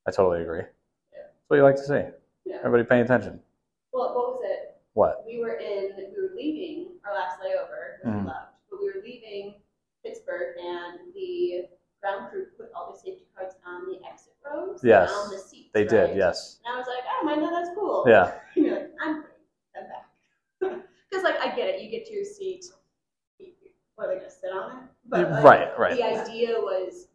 I 0.05 0.11
totally 0.11 0.41
agree. 0.41 0.59
Yeah. 0.59 1.19
That's 1.23 1.47
what 1.47 1.57
you 1.57 1.63
like 1.63 1.75
to 1.77 1.83
see. 1.83 2.22
Yeah. 2.53 2.59
Everybody 2.63 2.87
paying 2.87 3.01
attention. 3.03 3.39
Well, 3.91 4.13
what 4.15 4.33
was 4.35 4.41
it? 4.45 4.75
What? 4.93 5.23
We 5.25 5.39
were 5.39 5.55
in. 5.55 5.91
We 5.97 6.21
were 6.21 6.33
leaving 6.35 6.91
our 7.05 7.13
last 7.13 7.39
layover 7.39 8.05
Mhm. 8.05 8.21
we 8.21 8.27
left, 8.27 8.53
but 8.69 8.79
we 8.79 8.87
were 8.87 9.01
leaving 9.03 9.55
Pittsburgh, 10.03 10.55
and 10.59 11.13
the 11.13 11.67
ground 12.01 12.29
crew 12.29 12.45
put 12.57 12.71
all 12.75 12.91
the 12.91 12.97
safety 12.97 13.25
cards 13.35 13.55
on 13.65 13.85
the 13.87 13.99
exit 14.05 14.33
rows. 14.45 14.83
Yes, 14.83 15.11
On 15.11 15.31
the 15.31 15.37
seats. 15.37 15.69
They 15.73 15.81
right? 15.81 15.89
did. 15.89 16.17
Yes. 16.17 16.59
And 16.65 16.75
I 16.75 16.77
was 16.77 16.87
like, 16.87 17.03
oh, 17.09 17.29
I 17.29 17.35
know 17.35 17.49
that's 17.51 17.73
cool. 17.75 18.03
Yeah. 18.07 18.39
And 18.55 18.65
you're 18.65 18.75
like, 18.75 18.91
I'm 19.01 19.23
putting 19.23 19.37
them 19.73 19.87
back. 19.89 20.09
Because, 21.09 21.23
like, 21.23 21.39
I 21.39 21.55
get 21.55 21.69
it. 21.69 21.81
You 21.81 21.89
get 21.91 22.05
to 22.07 22.13
your 22.13 22.25
seat. 22.25 22.65
What 23.95 24.05
are 24.05 24.15
they 24.15 24.19
going 24.19 24.29
to 24.29 24.35
sit 24.35 24.51
on 24.51 24.71
it? 24.77 24.83
But, 25.05 25.29
like, 25.31 25.43
Right. 25.43 25.79
Right. 25.79 25.95
The 25.95 26.03
idea 26.03 26.55
was 26.59 27.07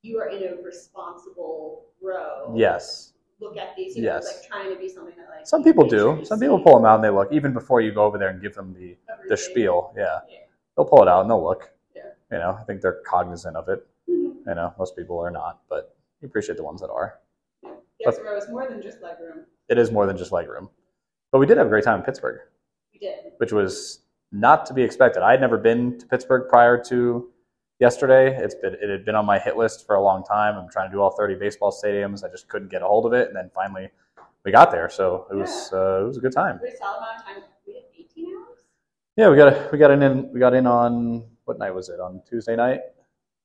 you 0.00 0.18
are 0.18 0.28
in 0.28 0.42
a 0.42 0.62
responsible 0.62 1.86
row. 2.00 2.52
Yes. 2.56 3.11
Look 3.42 3.56
at 3.56 3.74
these. 3.76 3.96
You 3.96 4.02
know, 4.04 4.14
Yes. 4.14 4.24
like 4.40 4.48
trying 4.48 4.70
to 4.72 4.78
be 4.78 4.88
something 4.88 5.14
that, 5.16 5.28
like, 5.28 5.46
Some 5.46 5.64
people 5.64 5.86
do. 5.86 6.24
Some 6.24 6.38
people 6.38 6.60
pull 6.60 6.76
them 6.76 6.84
out 6.84 6.96
and 6.96 7.04
they 7.04 7.10
look 7.10 7.32
even 7.32 7.52
before 7.52 7.80
you 7.80 7.92
go 7.92 8.04
over 8.04 8.16
there 8.18 8.28
and 8.28 8.40
give 8.40 8.54
them 8.54 8.72
the 8.74 8.96
the 9.28 9.36
spiel. 9.36 9.92
Yeah. 9.96 10.20
Yeah. 10.28 10.38
They'll 10.76 10.86
pull 10.86 11.02
it 11.02 11.08
out 11.08 11.22
and 11.22 11.30
they'll 11.30 11.42
look. 11.42 11.72
Yeah. 11.94 12.02
You 12.30 12.38
know, 12.38 12.56
I 12.58 12.62
think 12.64 12.80
they're 12.80 13.00
cognizant 13.06 13.56
of 13.56 13.68
it. 13.68 13.86
Mhm. 14.08 14.46
You 14.46 14.54
know, 14.54 14.72
most 14.78 14.96
people 14.96 15.18
are 15.18 15.30
not, 15.30 15.60
but 15.68 15.94
we 16.20 16.26
appreciate 16.26 16.56
the 16.56 16.64
ones 16.64 16.80
that 16.80 16.90
are. 16.90 17.18
Extra 18.04 18.24
row 18.24 18.36
is 18.36 18.48
more 18.48 18.66
than 18.68 18.80
just 18.82 19.00
leg 19.02 19.16
room. 19.20 19.46
It 19.68 19.78
is 19.78 19.90
more 19.92 20.06
than 20.06 20.16
just 20.16 20.32
leg 20.32 20.48
room. 20.48 20.70
But 21.30 21.38
we 21.38 21.46
did 21.46 21.56
have 21.56 21.66
a 21.66 21.70
great 21.70 21.84
time 21.84 21.98
in 22.00 22.04
Pittsburgh, 22.04 22.40
We 22.92 22.98
did. 22.98 23.32
which 23.38 23.52
was 23.52 24.00
not 24.32 24.66
to 24.66 24.74
be 24.74 24.82
expected. 24.82 25.22
I 25.22 25.30
had 25.32 25.40
never 25.40 25.56
been 25.58 25.98
to 25.98 26.06
Pittsburgh 26.06 26.48
prior 26.48 26.82
to 26.84 27.31
yesterday. 27.82 28.36
It's 28.38 28.54
been 28.54 28.74
it 28.74 28.88
had 28.88 29.04
been 29.04 29.16
on 29.16 29.26
my 29.26 29.38
hit 29.38 29.56
list 29.56 29.86
for 29.86 29.96
a 29.96 30.02
long 30.02 30.22
time. 30.22 30.56
I'm 30.56 30.70
trying 30.70 30.88
to 30.88 30.94
do 30.94 31.00
all 31.02 31.10
30 31.10 31.34
baseball 31.34 31.72
stadiums. 31.72 32.24
I 32.24 32.28
just 32.28 32.48
couldn't 32.48 32.70
get 32.70 32.80
a 32.80 32.86
hold 32.86 33.04
of 33.06 33.12
it, 33.12 33.26
and 33.26 33.36
then 33.36 33.50
finally 33.52 33.88
we 34.44 34.52
got 34.52 34.70
there. 34.70 34.88
So 34.88 35.26
it 35.30 35.34
was 35.34 35.70
uh, 35.72 36.02
it 36.02 36.06
was 36.06 36.16
a 36.16 36.20
good 36.20 36.32
time. 36.32 36.60
We 36.62 36.68
amount 36.68 37.18
of 37.18 37.24
time. 37.24 37.42
We 37.66 37.74
had 37.74 37.82
18 37.98 38.26
hours. 38.26 38.58
Yeah, 39.16 39.28
we 39.30 39.36
got 39.36 39.72
we 39.72 39.78
got 39.78 39.90
in 39.90 40.32
we 40.32 40.38
got 40.38 40.54
in 40.54 40.66
on 40.66 41.24
what 41.44 41.58
night 41.58 41.74
was 41.74 41.88
it? 41.88 41.98
On 41.98 42.22
Tuesday 42.28 42.54
night. 42.54 42.80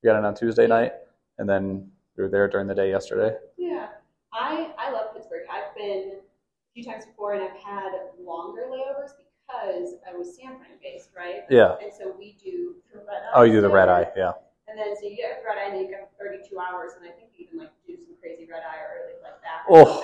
We 0.03 0.07
got 0.07 0.19
in 0.19 0.23
on 0.23 0.35
Tuesday 0.35 0.67
night, 0.67 0.93
and 1.39 1.49
then 1.49 1.89
we 2.15 2.23
were 2.23 2.29
there 2.29 2.47
during 2.47 2.67
the 2.67 2.75
day 2.75 2.89
yesterday. 2.91 3.35
Yeah. 3.57 3.87
I, 4.33 4.71
I 4.77 4.91
love 4.91 5.15
Pittsburgh. 5.15 5.47
I've 5.49 5.75
been 5.75 6.11
a 6.13 6.73
few 6.75 6.83
times 6.83 7.05
before 7.05 7.33
and 7.33 7.41
I've 7.41 7.57
had 7.57 7.91
longer 8.19 8.65
layovers 8.69 9.11
because 9.47 9.95
I 10.03 10.11
was 10.15 10.35
San 10.35 10.59
Fran 10.59 10.75
based, 10.83 11.09
right? 11.15 11.47
Yeah. 11.49 11.79
And 11.81 11.91
so 11.91 12.13
we 12.17 12.35
do 12.43 12.75
the 12.91 12.99
red 12.99 13.23
eye. 13.23 13.33
Oh, 13.35 13.43
you 13.43 13.53
do 13.53 13.61
the 13.61 13.71
red 13.71 13.89
eye. 13.89 14.07
Yeah. 14.15 14.35
And 14.67 14.77
then 14.77 14.91
so 14.99 15.07
you 15.07 15.15
get 15.15 15.39
a 15.39 15.47
red 15.47 15.57
eye 15.57 15.71
and 15.71 15.79
you 15.79 15.87
get 15.87 16.11
32 16.19 16.51
hours 16.59 16.91
and 16.99 17.07
I 17.07 17.15
think 17.15 17.31
you 17.37 17.47
can 17.47 17.59
like 17.59 17.71
do 17.87 17.95
some 17.95 18.19
crazy 18.19 18.43
red 18.51 18.67
eye 18.67 18.83
or 18.83 19.07
early 19.07 19.15
like 19.23 19.39
that. 19.41 19.63
Oh. 19.71 20.03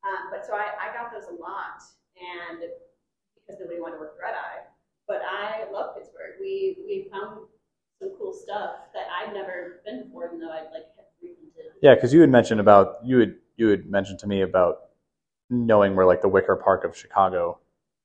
Um, 0.00 0.32
but 0.32 0.46
so 0.46 0.56
I, 0.56 0.72
I 0.80 0.96
got 0.96 1.12
those 1.12 1.28
a 1.28 1.36
lot 1.36 1.84
and 2.16 2.64
because 3.36 3.60
nobody 3.60 3.80
wanted 3.80 4.00
to 4.00 4.00
work 4.00 4.16
red 4.16 4.32
eye. 4.32 4.64
But 5.06 5.20
I 5.28 5.68
love 5.70 5.96
Pittsburgh. 5.96 6.40
We 6.40 6.78
we 6.86 7.08
found 7.12 7.44
some 8.00 8.16
cool 8.16 8.32
stuff 8.32 8.88
that 8.94 9.04
I'd 9.12 9.34
never 9.34 9.82
been 9.84 10.04
before, 10.04 10.28
even 10.28 10.40
though 10.40 10.52
I'd 10.52 10.72
like 10.72 10.88
had 10.96 11.12
frequented. 11.20 11.76
Yeah, 11.82 11.94
because 11.94 12.14
you 12.14 12.20
had 12.20 12.30
mentioned 12.30 12.60
about 12.60 13.04
you 13.04 13.18
had 13.18 13.34
you 13.56 13.68
had 13.68 13.90
mentioned 13.90 14.20
to 14.20 14.26
me 14.26 14.40
about 14.40 14.88
knowing 15.50 15.96
where 15.96 16.06
like 16.06 16.22
the 16.22 16.28
Wicker 16.28 16.56
Park 16.56 16.84
of 16.84 16.96
Chicago 16.96 17.58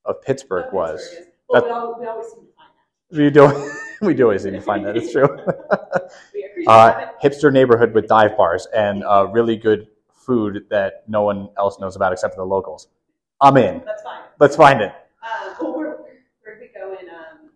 of 0.06 0.22
Pittsburgh 0.22 0.72
was. 0.74 1.02
Pittsburgh 1.02 1.28
Well, 1.50 1.62
That- 1.62 1.68
we, 1.68 1.74
all, 1.74 2.00
we 2.00 2.08
always 2.08 2.28
seem 2.28 2.46
to 2.46 2.52
find 2.56 2.72
that. 2.76 3.18
We 3.18 3.30
do 3.30 3.72
we 4.08 4.14
do 4.14 4.24
always 4.24 4.44
seem 4.44 4.54
to 4.54 4.62
find 4.62 4.86
that 4.86 4.98
it's 4.98 5.12
true. 5.12 5.28
We 6.34 6.44
appreciate 6.46 6.68
uh, 6.68 7.08
it. 7.22 7.28
hipster 7.32 7.52
neighborhood 7.52 7.94
with 7.94 8.08
dive 8.08 8.38
bars 8.38 8.68
and 8.76 9.04
uh, 9.04 9.28
really 9.32 9.56
good 9.58 9.88
food 10.14 10.66
that 10.70 11.04
no 11.08 11.22
one 11.24 11.50
else 11.58 11.80
knows 11.80 11.96
about 11.96 12.14
except 12.14 12.34
for 12.36 12.42
the 12.42 12.46
locals. 12.46 12.88
I'm 13.42 13.58
in. 13.58 13.82
That's 13.86 14.02
fine. 14.04 14.22
Let's 14.40 14.56
find 14.56 14.82
it. 14.82 14.92
Um, 15.24 15.56
well, 15.60 15.78
where, 15.78 15.98
where 16.42 16.58
did 16.60 16.62
we 16.62 16.80
go 16.80 16.94
in? 16.94 17.10
Um, 17.10 17.50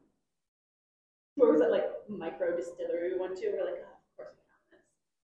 where 1.36 1.52
was 1.52 1.62
it? 1.62 1.72
Like 1.72 1.86
micro 2.10 2.56
distillery 2.56 3.14
we 3.14 3.20
went 3.20 3.38
to. 3.38 3.48
We're 3.48 3.66
like, 3.66 3.76
oh, 3.80 3.94
of 3.94 4.18
course 4.18 4.36
we. 4.72 4.78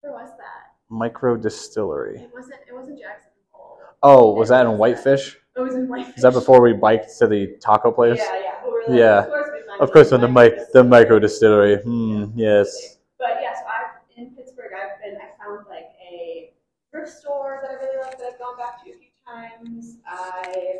Where 0.02 0.14
was 0.14 0.30
that? 0.38 0.74
Micro 0.90 1.36
distillery. 1.36 2.20
It 2.22 2.32
wasn't. 2.34 2.60
It 2.68 2.74
wasn't 2.74 3.00
Jackson 3.00 3.32
Hole. 3.52 3.80
Oh, 4.04 4.32
was 4.34 4.50
that 4.50 4.66
in 4.66 4.78
Whitefish? 4.78 5.38
It 5.56 5.62
was 5.62 5.76
in 5.76 5.88
Whitefish. 5.88 6.18
Is 6.18 6.24
that 6.24 6.34
before 6.34 6.62
we 6.62 6.74
biked 6.74 7.18
to 7.20 7.28
the 7.28 7.56
taco 7.62 7.92
place? 7.92 8.20
Yeah, 8.20 8.40
yeah. 8.42 8.70
Like, 8.88 8.98
Yeah. 9.00 9.20
Of 9.20 9.28
course 9.30 9.50
we 9.54 9.80
Of 9.84 9.92
course, 9.92 10.08
in 10.10 10.16
on 10.16 10.22
the 10.22 10.28
mic, 10.28 10.72
the 10.74 10.84
micro 10.84 11.20
distillery. 11.20 11.78
Hmm. 11.78 12.26
Yes. 12.36 12.98
But 13.18 13.38
yeah, 13.42 13.54
so 13.54 13.62
I've 13.66 14.18
in 14.18 14.32
Pittsburgh. 14.36 14.72
I've 14.76 15.02
been. 15.02 15.18
I 15.18 15.32
found 15.44 15.66
like 15.70 15.90
a 16.12 16.52
thrift 16.92 17.10
store 17.10 17.60
that 17.62 17.72
I 17.72 17.74
really 17.76 18.00
like 18.02 18.18
that 18.18 18.28
I've 18.34 18.40
gone 18.40 18.58
back 18.58 18.84
to 18.84 18.90
a 18.92 18.94
few 18.94 19.08
times. 19.26 19.98
I 20.08 20.80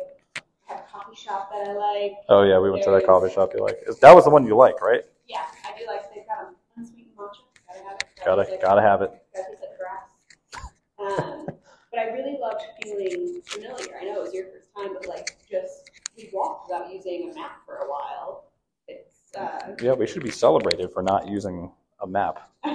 have 0.66 0.80
a 0.80 0.82
coffee 0.90 1.16
shop 1.16 1.50
that 1.52 1.68
I 1.68 1.72
like. 1.72 2.12
Oh 2.28 2.42
yeah, 2.42 2.58
we 2.58 2.70
went 2.70 2.84
to 2.84 2.90
that 2.90 3.06
coffee 3.06 3.32
shop 3.32 3.52
you 3.54 3.60
like. 3.62 3.78
That 4.00 4.14
was 4.14 4.24
the 4.24 4.30
one 4.30 4.46
you 4.46 4.56
like, 4.56 4.80
right? 4.82 5.04
Yeah, 5.26 5.40
I 5.64 5.78
do 5.78 5.86
like. 5.86 6.02
They've 6.14 6.26
got 6.26 6.52
unsweetened 6.76 7.16
matcha. 7.16 7.44
Gotta 7.66 7.82
have 7.82 7.98
it. 8.00 8.24
Gotta 8.24 8.42
taste 8.44 8.50
like- 8.52 8.60
gotta 8.62 8.82
have 8.82 9.02
it. 9.02 9.10
Gotta 9.34 9.48
taste 9.48 9.62
like 9.62 9.78
grass. 9.78 11.20
Um, 11.20 11.46
but 11.90 11.98
I 12.00 12.04
really 12.12 12.38
loved 12.40 12.62
feeling 12.82 13.40
familiar. 13.44 13.96
I 14.00 14.04
know 14.04 14.20
it 14.20 14.22
was 14.22 14.34
your 14.34 14.46
first 14.46 14.65
time, 14.76 14.94
but 14.94 15.06
like 15.08 15.36
just 15.50 15.90
we 16.16 16.30
walked 16.32 16.68
without 16.68 16.92
using 16.92 17.30
a 17.30 17.34
map 17.34 17.58
for 17.64 17.76
a 17.76 17.88
while. 17.88 18.44
It's 18.88 19.34
uh, 19.36 19.74
Yeah, 19.80 19.92
we 19.92 20.06
should 20.06 20.22
be 20.22 20.30
celebrated 20.30 20.92
for 20.92 21.02
not 21.02 21.28
using 21.28 21.70
a 22.00 22.06
map. 22.06 22.50
but 22.62 22.72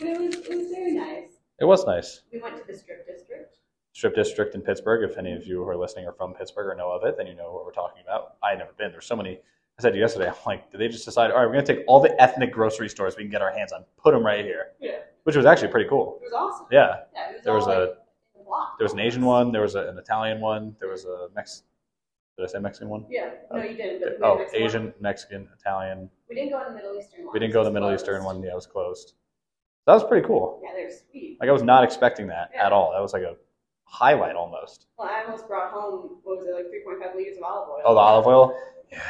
it 0.00 0.18
was 0.20 0.34
it 0.36 0.56
was 0.56 0.70
very 0.70 0.92
nice. 0.92 1.32
It 1.58 1.64
was 1.64 1.84
nice. 1.86 2.22
We 2.32 2.40
went 2.40 2.56
to 2.56 2.62
the 2.72 2.76
strip 2.78 3.06
district. 3.06 3.56
Strip 3.92 4.14
District 4.14 4.54
in 4.54 4.62
Pittsburgh. 4.62 5.08
If 5.10 5.18
any 5.18 5.32
of 5.34 5.44
you 5.46 5.56
who 5.62 5.68
are 5.68 5.76
listening 5.76 6.06
are 6.06 6.12
from 6.12 6.32
Pittsburgh 6.32 6.68
or 6.68 6.74
know 6.76 6.90
of 6.90 7.04
it, 7.04 7.16
then 7.18 7.26
you 7.26 7.34
know 7.34 7.52
what 7.52 7.66
we're 7.66 7.72
talking 7.72 8.02
about. 8.02 8.36
I 8.42 8.50
had 8.50 8.60
never 8.60 8.70
been. 8.78 8.92
There's 8.92 9.04
so 9.04 9.16
many. 9.16 9.32
I 9.78 9.82
said 9.82 9.90
to 9.90 9.96
you 9.96 10.00
yesterday, 10.02 10.28
I'm 10.28 10.34
like, 10.46 10.70
did 10.70 10.80
they 10.80 10.88
just 10.88 11.04
decide, 11.04 11.30
all 11.32 11.38
right, 11.38 11.46
we're 11.46 11.52
going 11.54 11.64
to 11.64 11.74
take 11.76 11.84
all 11.88 12.00
the 12.00 12.18
ethnic 12.22 12.52
grocery 12.52 12.88
stores 12.88 13.16
we 13.16 13.24
can 13.24 13.30
get 13.32 13.42
our 13.42 13.50
hands 13.50 13.72
on, 13.72 13.84
put 14.02 14.12
them 14.12 14.24
right 14.24 14.44
here, 14.44 14.68
Yeah, 14.80 14.98
which 15.24 15.36
was 15.36 15.44
actually 15.44 15.68
pretty 15.68 15.88
cool. 15.88 16.18
it 16.22 16.26
was 16.26 16.32
awesome. 16.34 16.66
Yeah. 16.70 17.00
Yeah, 17.14 17.30
it 17.30 17.34
was 17.36 17.44
There 17.44 17.54
was 17.54 17.66
a- 17.66 17.68
like, 17.68 17.78
in 17.80 17.84
the 17.86 17.86
block. 17.86 17.99
There 18.80 18.86
was 18.86 18.94
an 18.94 19.00
Asian 19.00 19.26
one. 19.26 19.52
There 19.52 19.60
was 19.60 19.74
a, 19.74 19.88
an 19.88 19.98
Italian 19.98 20.40
one. 20.40 20.74
There 20.80 20.88
was 20.88 21.04
a 21.04 21.28
Mex. 21.36 21.64
Did 22.38 22.44
I 22.44 22.46
say 22.48 22.58
Mexican 22.60 22.88
one? 22.88 23.04
Yeah, 23.10 23.28
no, 23.52 23.62
you 23.62 23.76
didn't. 23.76 24.00
But 24.00 24.26
Oh, 24.26 24.38
had 24.38 24.40
next 24.44 24.52
one. 24.54 24.62
Asian, 24.62 24.94
Mexican, 25.00 25.48
Italian. 25.60 26.08
We 26.30 26.34
didn't 26.36 26.50
go 26.52 26.60
to 26.64 26.70
the 26.70 26.74
Middle 26.76 26.96
Eastern 26.98 27.24
one. 27.26 27.32
We 27.34 27.40
didn't 27.40 27.52
go 27.52 27.60
to 27.62 27.64
the 27.68 27.72
Middle 27.74 27.90
closed. 27.90 28.02
Eastern 28.04 28.24
one. 28.24 28.42
Yeah, 28.42 28.52
it 28.52 28.54
was 28.54 28.66
closed. 28.66 29.12
That 29.86 29.92
was 29.92 30.04
pretty 30.04 30.26
cool. 30.26 30.62
Yeah, 30.64 30.70
they're 30.74 30.90
sweet. 30.90 31.36
Like 31.40 31.50
I 31.50 31.52
was 31.52 31.62
not 31.62 31.84
expecting 31.84 32.26
that 32.28 32.52
Yeah. 32.54 32.64
at 32.64 32.72
all. 32.72 32.92
That 32.92 33.02
was 33.02 33.12
like 33.12 33.22
a 33.22 33.36
highlight 33.84 34.34
almost. 34.34 34.86
Well, 34.98 35.08
I 35.10 35.24
almost 35.24 35.46
brought 35.46 35.72
home 35.72 36.20
what 36.22 36.38
was 36.38 36.46
it 36.46 36.54
like 36.54 36.66
3.5 36.66 37.14
liters 37.16 37.36
of 37.36 37.42
olive 37.42 37.68
oil. 37.68 37.82
Oh, 37.84 37.92
the 37.94 38.00
olive 38.00 38.26
oil. 38.26 38.58
Yeah, 38.90 39.02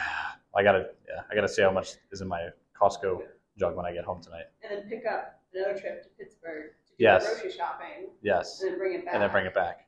I 0.56 0.64
gotta. 0.64 0.88
Yeah, 1.08 1.22
I 1.30 1.34
gotta 1.36 1.48
see 1.48 1.62
how 1.62 1.70
much 1.70 1.92
is 2.10 2.22
in 2.22 2.26
my 2.26 2.48
Costco 2.80 3.22
jug 3.56 3.76
when 3.76 3.86
I 3.86 3.92
get 3.92 4.04
home 4.04 4.20
tonight. 4.20 4.46
and 4.68 4.76
then 4.76 4.88
pick 4.88 5.06
up 5.06 5.40
another 5.54 5.78
trip 5.78 6.02
to 6.02 6.08
Pittsburgh 6.18 6.70
Yes. 7.01 7.26
grocery 7.26 7.51
shopping 7.57 8.11
Yes, 8.22 8.61
and 8.62 8.72
then 8.72 8.78
bring 8.78 8.94
it 8.94 9.05
back. 9.05 9.14
and 9.14 9.22
then 9.22 9.30
bring 9.30 9.46
it 9.46 9.55
back. 9.55 9.86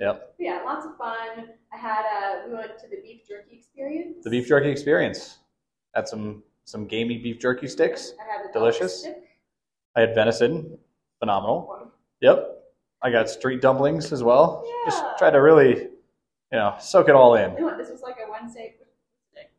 Yep, 0.00 0.34
Yeah, 0.38 0.62
lots 0.64 0.86
of 0.86 0.96
fun. 0.96 1.48
I 1.72 1.76
had 1.76 2.04
uh, 2.06 2.48
we 2.48 2.54
went 2.54 2.78
to 2.78 2.88
the 2.88 3.00
beef 3.02 3.22
jerky 3.28 3.56
experience. 3.56 4.22
the 4.24 4.30
beef 4.30 4.46
jerky 4.48 4.68
experience. 4.70 5.38
Had 5.94 6.06
some 6.08 6.42
some 6.64 6.86
gamey 6.86 7.18
beef 7.18 7.38
jerky 7.40 7.66
sticks. 7.66 8.12
I 8.20 8.24
had 8.32 8.48
the 8.48 8.52
Delicious. 8.52 9.00
stick 9.00 9.24
I 9.96 10.00
had 10.02 10.14
venison, 10.14 10.78
phenomenal. 11.18 11.90
Yep, 12.20 12.58
I 13.02 13.10
got 13.10 13.28
street 13.30 13.60
dumplings 13.60 14.12
as 14.12 14.22
well. 14.22 14.62
Yeah. 14.66 14.90
Just 14.90 15.04
try 15.18 15.30
to 15.30 15.38
really, 15.38 15.74
you 15.76 15.88
know, 16.52 16.74
soak 16.78 17.08
it 17.08 17.14
all 17.16 17.34
in. 17.36 17.52
You 17.54 17.60
know 17.60 17.66
what, 17.66 17.78
this 17.78 17.90
was 17.90 18.02
like 18.02 18.16
a 18.24 18.30
Wednesday. 18.30 18.74
It 19.34 19.50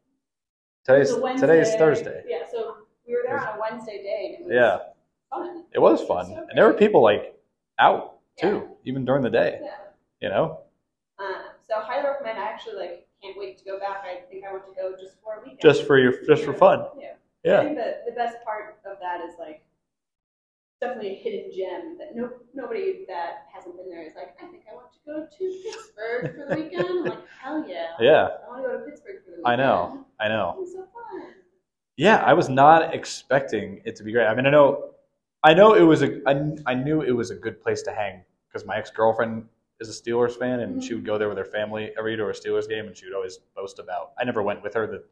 Today's 0.86 1.10
was 1.10 1.18
a 1.18 1.22
Wednesday. 1.22 1.47
today's 1.47 1.76
Thursday. 1.76 2.24
Yeah, 2.28 2.43
so 2.50 2.78
we 3.08 3.14
were 3.16 3.22
there 3.26 3.38
on 3.39 3.58
a 3.58 3.60
Wednesday 3.60 4.02
day, 4.02 4.36
and 4.39 4.41
it 4.41 4.45
was 4.47 4.54
Yeah, 4.56 4.78
fun. 5.30 5.66
it 5.74 5.80
was 5.80 6.02
fun, 6.04 6.26
So 6.28 6.46
and 6.50 6.58
there 6.58 6.66
were 6.68 6.74
people 6.74 7.02
like 7.02 7.36
out 7.80 8.18
too, 8.38 8.68
Yeah. 8.70 8.76
even 8.86 9.06
during 9.06 9.24
the 9.24 9.30
day. 9.30 9.60
Yeah. 9.62 9.76
You 10.22 10.30
know, 10.30 10.62
Um, 11.20 11.44
so 11.68 11.76
highly 11.80 12.08
recommend. 12.08 12.40
I 12.40 12.44
actually 12.44 12.76
like 12.78 13.08
can't 13.22 13.38
wait 13.38 13.58
to 13.60 13.66
go 13.66 13.80
back. 13.80 14.04
I 14.06 14.22
think 14.30 14.44
I 14.46 14.52
want 14.52 14.66
to 14.68 14.74
go 14.76 14.96
just 15.00 15.16
for 15.24 15.36
a 15.36 15.40
weekend. 15.42 15.60
just 15.62 15.86
for 15.86 15.98
your, 15.98 16.14
just 16.26 16.44
for 16.44 16.54
fun. 16.54 16.86
Yeah. 17.00 17.14
I 17.46 17.48
Yeah, 17.48 17.64
think 17.64 17.78
the, 17.78 18.02
the 18.08 18.12
best 18.16 18.38
part 18.44 18.80
of 18.86 18.98
that 19.00 19.22
is 19.28 19.36
like 19.40 19.64
definitely 20.82 21.12
a 21.12 21.16
hidden 21.16 21.52
gem 21.56 21.98
that 21.98 22.16
no 22.16 22.30
nobody 22.54 23.06
that 23.08 23.46
hasn't 23.54 23.76
been 23.78 23.90
there 23.90 24.04
is 24.06 24.14
like, 24.16 24.36
I 24.42 24.48
think 24.48 24.64
I 24.72 24.76
want 24.76 24.92
to 24.94 25.00
go 25.06 25.28
to 25.38 25.62
Pittsburgh 25.64 26.36
for 26.36 26.56
the 26.56 26.62
weekend. 26.62 26.86
I'm 26.90 27.04
like, 27.06 27.28
hell 27.42 27.66
yeah. 27.68 27.88
yeah, 28.00 28.28
I 28.46 28.50
want 28.50 28.64
to 28.64 28.70
go 28.70 28.78
to 28.80 28.84
Pittsburgh 28.86 29.24
for 29.26 29.32
the 29.32 29.38
weekend. 29.38 29.46
I 29.48 29.56
know, 29.56 30.06
I 30.20 30.28
know. 30.30 30.54
It 30.58 30.62
was 30.62 30.72
so 30.74 30.80
fun. 30.94 31.22
Yeah, 31.98 32.18
I 32.18 32.34
was 32.34 32.48
not 32.50 32.94
expecting 32.96 33.82
it 33.86 33.96
to 33.98 34.04
be 34.04 34.12
great. 34.14 34.26
I 34.28 34.34
mean, 34.36 34.46
I 34.46 34.52
know, 34.52 34.92
I 35.44 35.54
know 35.54 35.74
it 35.74 35.82
was 35.84 36.02
a, 36.04 36.22
I, 36.28 36.72
I 36.72 36.74
knew 36.74 37.02
it 37.02 37.12
was 37.12 37.32
a 37.32 37.36
good 37.36 37.62
place 37.62 37.82
to 37.84 37.92
hang 37.92 38.24
because 38.48 38.66
my 38.66 38.78
ex 38.78 38.90
girlfriend 38.92 39.46
is 39.80 39.90
a 39.90 40.02
Steelers 40.02 40.38
fan, 40.38 40.60
and 40.60 40.84
she 40.84 40.94
would 40.94 41.06
go 41.06 41.18
there 41.18 41.30
with 41.30 41.38
her 41.38 41.46
family 41.46 41.92
every 41.98 42.16
year 42.16 42.18
to 42.26 42.30
a 42.30 42.34
Steelers 42.34 42.68
game, 42.68 42.88
and 42.88 42.98
she 42.98 43.06
would 43.06 43.16
always 43.16 43.40
boast 43.56 43.80
about. 43.80 44.12
I 44.20 44.26
never 44.26 44.44
went 44.44 44.62
with 44.64 44.74
her 44.74 44.86
the 44.88 45.04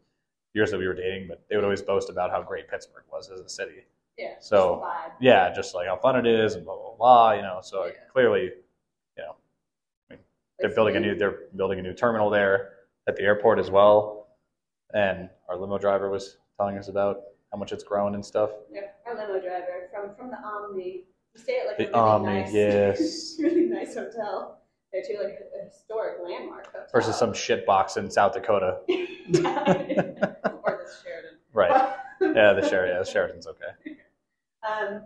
years 0.54 0.72
that 0.72 0.80
we 0.80 0.88
were 0.88 0.94
dating, 0.94 1.28
but 1.30 1.44
they 1.50 1.56
would 1.56 1.64
always 1.64 1.82
boast 1.82 2.10
about 2.10 2.32
how 2.32 2.42
great 2.42 2.68
Pittsburgh 2.70 3.04
was 3.12 3.30
as 3.30 3.40
a 3.40 3.48
city. 3.50 3.86
Yeah. 4.18 4.34
So, 4.40 4.82
just. 4.84 5.16
Yeah, 5.22 5.54
just 5.54 5.76
like 5.76 5.88
how 5.88 5.96
fun 5.98 6.18
it 6.18 6.26
is, 6.28 6.56
and 6.56 6.66
blah 6.66 6.76
blah 6.76 6.96
blah. 6.98 7.32
You 7.34 7.44
know, 7.44 7.60
so 7.62 7.86
Yeah. 7.86 7.92
clearly, 8.12 8.52
they're 10.60 10.74
building 10.74 10.96
a 10.96 11.00
new 11.00 11.16
they're 11.16 11.40
building 11.56 11.80
a 11.80 11.82
new 11.82 11.94
terminal 11.94 12.30
there 12.30 12.74
at 13.08 13.16
the 13.16 13.24
airport 13.24 13.60
as 13.60 13.70
well, 13.70 14.28
and 14.94 15.30
our 15.50 15.58
limo 15.58 15.78
driver 15.78 16.10
was 16.10 16.38
telling 16.58 16.78
us 16.78 16.88
about 16.88 17.22
how 17.58 17.60
much 17.60 17.72
it's 17.72 17.84
grown 17.84 18.14
and 18.14 18.24
stuff. 18.24 18.52
Yeah, 18.72 18.82
our 19.08 19.16
limo 19.16 19.42
driver 19.42 19.90
from 19.92 20.14
from 20.16 20.30
the 20.30 20.38
Omni. 20.38 21.06
We 21.36 21.42
stay 21.42 21.60
at 21.62 21.68
like 21.68 21.78
The 21.78 21.86
a 21.86 21.88
really 21.88 22.00
Omni, 22.10 22.42
nice, 22.42 22.54
yes. 22.54 23.36
really 23.40 23.66
nice 23.66 23.96
hotel. 23.96 24.62
They're 24.94 25.02
too 25.02 25.18
like 25.22 25.40
a 25.60 25.66
historic 25.66 26.18
landmark 26.24 26.68
hotel. 26.68 26.86
Versus 26.94 27.18
some 27.18 27.34
shit 27.34 27.66
box 27.66 27.98
in 27.98 28.12
South 28.12 28.34
Dakota. 28.34 28.78
or 28.88 28.94
this 28.94 29.42
Sheraton. 31.04 31.38
Right. 31.54 31.94
Yeah, 32.20 32.54
the 32.54 32.68
Sheraton. 32.68 32.96
Yeah, 32.96 33.04
the 33.04 33.12
Sheraton's 33.12 33.46
okay. 33.46 33.96
Um, 34.68 35.04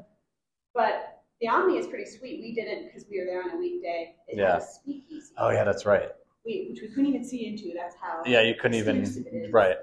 but 0.73 1.23
the 1.41 1.49
Omni 1.49 1.77
is 1.77 1.85
pretty 1.87 2.05
sweet. 2.09 2.39
We 2.41 2.55
didn't 2.55 2.85
because 2.85 3.03
we 3.11 3.19
were 3.19 3.25
there 3.25 3.43
on 3.43 3.51
a 3.51 3.57
weekday. 3.57 4.15
It 4.29 4.37
Yeah. 4.37 4.53
had 4.53 4.61
a 4.61 4.65
speakeasy, 4.65 5.33
Oh 5.37 5.49
yeah, 5.49 5.65
that's 5.65 5.85
right. 5.85 6.07
we, 6.45 6.67
which 6.69 6.79
we 6.81 6.87
couldn't 6.87 7.07
even 7.07 7.25
see 7.25 7.47
into. 7.47 7.73
That's 7.75 7.97
how. 8.01 8.23
Yeah, 8.25 8.43
you 8.43 8.55
couldn't 8.55 8.77
even. 8.77 9.49
Right. 9.51 9.75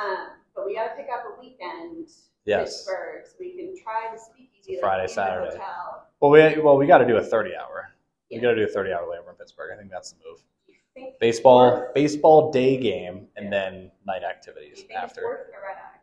Um, 0.00 0.28
but 0.56 0.66
we 0.66 0.74
got 0.74 0.88
to 0.88 0.94
pick 0.96 1.06
up 1.12 1.24
a 1.36 1.40
weekend. 1.40 2.08
Yes. 2.46 2.78
Pittsburgh, 2.78 3.24
so 3.26 3.32
we 3.40 3.56
can 3.56 3.74
try 3.82 4.08
the 4.14 4.18
speakeasy 4.20 4.72
like, 4.74 4.80
Friday, 4.80 5.06
Saturday. 5.12 5.50
hotel. 5.50 6.06
Well, 6.20 6.30
we 6.30 6.58
well 6.62 6.76
we 6.78 6.86
got 6.86 6.98
to 6.98 7.06
do 7.06 7.16
a 7.16 7.22
thirty 7.22 7.50
hour. 7.56 7.90
We 8.30 8.38
got 8.40 8.50
to 8.50 8.56
do 8.56 8.64
a 8.64 8.68
thirty 8.68 8.92
hour 8.92 9.02
layover 9.02 9.30
in 9.30 9.36
Pittsburgh. 9.36 9.70
I 9.74 9.78
think 9.78 9.90
that's 9.90 10.12
the 10.12 10.18
move. 10.28 10.38
Do 10.66 10.72
you 10.72 10.78
think 10.94 11.18
Baseball, 11.20 11.70
Worth- 11.70 11.94
baseball 11.94 12.50
day 12.52 12.76
game, 12.76 13.26
and 13.36 13.46
Yeah. 13.46 13.50
then 13.50 13.90
night 14.06 14.22
activities 14.22 14.84
after. 14.96 15.24
worth 15.24 15.48
a 15.48 15.52
red 15.66 15.76
eye? 15.76 15.98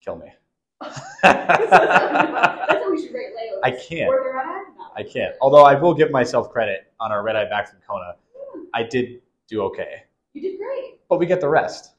Kill 0.00 0.16
me. 0.16 0.32
That's 0.80 1.70
how 1.72 2.90
we 2.90 3.00
should 3.02 3.14
rate 3.14 3.32
layovers. 3.36 3.60
I 3.64 3.70
can't. 3.72 4.08
Worth 4.08 4.26
a 4.26 4.36
red 4.36 4.46
eye? 4.46 4.62
No. 4.76 4.84
I 4.96 5.02
can't. 5.02 5.34
Although 5.40 5.64
I 5.64 5.74
will 5.74 5.94
give 5.94 6.10
myself 6.10 6.50
credit 6.50 6.92
on 7.00 7.10
our 7.12 7.22
red 7.22 7.36
eye 7.36 7.48
back 7.48 7.68
from 7.68 7.78
Kona. 7.88 8.14
Hmm. 8.34 8.62
I 8.74 8.82
did 8.84 9.22
do 9.48 9.62
okay, 9.62 10.04
You 10.34 10.42
did 10.42 10.58
great. 10.58 11.00
but 11.08 11.18
we 11.18 11.26
get 11.26 11.40
the 11.40 11.48
rest. 11.48 11.91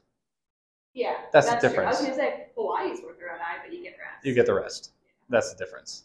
Yeah. 0.94 1.14
That's 1.32 1.46
the 1.50 1.56
true. 1.58 1.68
difference. 1.68 1.86
I 1.86 2.00
was 2.00 2.00
gonna 2.02 2.14
say 2.14 2.46
Hawaii's 2.56 3.00
worth 3.02 3.18
a 3.20 3.24
red 3.24 3.40
eye, 3.40 3.58
but 3.64 3.72
you 3.76 3.82
get 3.82 3.96
rest. 3.98 4.24
You 4.24 4.34
get 4.34 4.46
the 4.46 4.54
rest. 4.54 4.92
That's 5.28 5.52
the 5.52 5.58
difference. 5.64 6.04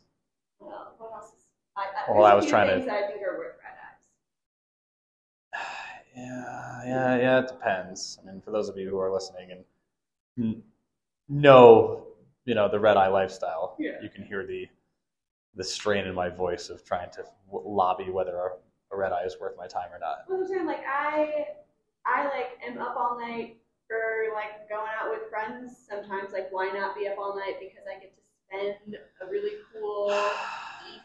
Well, 0.60 0.94
what 0.98 1.12
else? 1.14 1.28
Is, 1.28 1.46
I, 1.78 1.82
I, 2.08 2.12
Well, 2.18 2.26
I 2.26 2.34
was 2.34 2.46
trying 2.48 2.68
to- 2.80 2.86
that 2.86 3.04
I 3.04 3.08
think 3.08 3.22
are 3.22 3.38
worth 3.38 3.56
red 3.64 3.74
eyes. 5.60 5.66
Yeah, 6.18 6.84
yeah, 6.86 7.18
yeah. 7.18 7.40
It 7.40 7.48
depends. 7.48 8.20
I 8.22 8.26
mean, 8.30 8.42
for 8.42 8.52
those 8.52 8.68
of 8.68 8.76
you 8.78 8.90
who 8.90 8.98
are 9.00 9.12
listening 9.14 9.52
and 10.38 10.62
know, 11.30 12.08
you 12.46 12.56
know, 12.56 12.68
the 12.68 12.80
red 12.80 12.98
eye 12.98 13.08
lifestyle, 13.08 13.76
Yeah. 13.80 14.02
you 14.02 14.10
can 14.10 14.24
hear 14.24 14.46
the 14.46 14.68
the 15.56 15.64
strain 15.64 16.06
in 16.06 16.14
my 16.16 16.30
voice 16.30 16.70
of 16.70 16.84
trying 16.86 17.10
to 17.12 17.24
w- 17.52 17.68
lobby 17.76 18.10
whether 18.12 18.36
a, 18.38 18.50
a 18.94 18.98
red 18.98 19.12
eye 19.12 19.24
is 19.26 19.38
worth 19.40 19.58
my 19.58 19.68
time 19.68 19.92
or 19.92 20.00
not. 20.00 20.20
Well, 20.28 20.40
I'm 20.42 20.48
saying 20.48 20.66
like 20.66 20.84
I, 20.88 21.48
I 22.06 22.24
like 22.26 22.58
am 22.66 22.78
up 22.80 22.96
all 22.98 23.20
night 23.20 23.58
for 23.90 24.34
like 24.34 24.70
going 24.70 24.92
out 25.02 25.10
with 25.10 25.30
friends. 25.30 25.76
Sometimes 25.90 26.32
like 26.32 26.48
why 26.52 26.70
not 26.70 26.96
be 26.96 27.08
up 27.08 27.18
all 27.18 27.36
night 27.36 27.56
because 27.60 27.84
I 27.90 28.00
get 28.00 28.14
to 28.16 28.22
spend 28.48 28.96
a 29.22 29.30
really 29.30 29.58
cool 29.74 30.16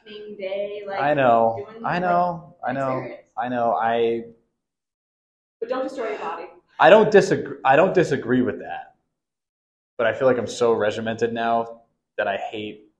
evening 0.06 0.36
day. 0.36 0.82
Like 0.86 1.00
I 1.00 1.14
know, 1.14 1.64
doing, 1.66 1.84
I 1.84 1.94
like, 1.94 2.02
know, 2.02 2.54
I 2.64 2.72
know, 2.72 2.98
experience. 2.98 3.28
I 3.36 3.48
know. 3.48 3.72
I 3.72 4.24
But 5.60 5.68
don't 5.70 5.82
destroy 5.82 6.10
your 6.10 6.18
body. 6.18 6.44
I 6.78 6.90
don't 6.90 7.10
disagree. 7.10 7.56
I 7.64 7.76
don't 7.76 7.94
disagree 7.94 8.42
with 8.42 8.58
that, 8.60 8.94
but 9.96 10.06
I 10.06 10.12
feel 10.12 10.28
like 10.28 10.38
I'm 10.38 10.46
so 10.46 10.72
regimented 10.72 11.32
now 11.32 11.80
that 12.18 12.28
I 12.28 12.36
hate 12.36 12.90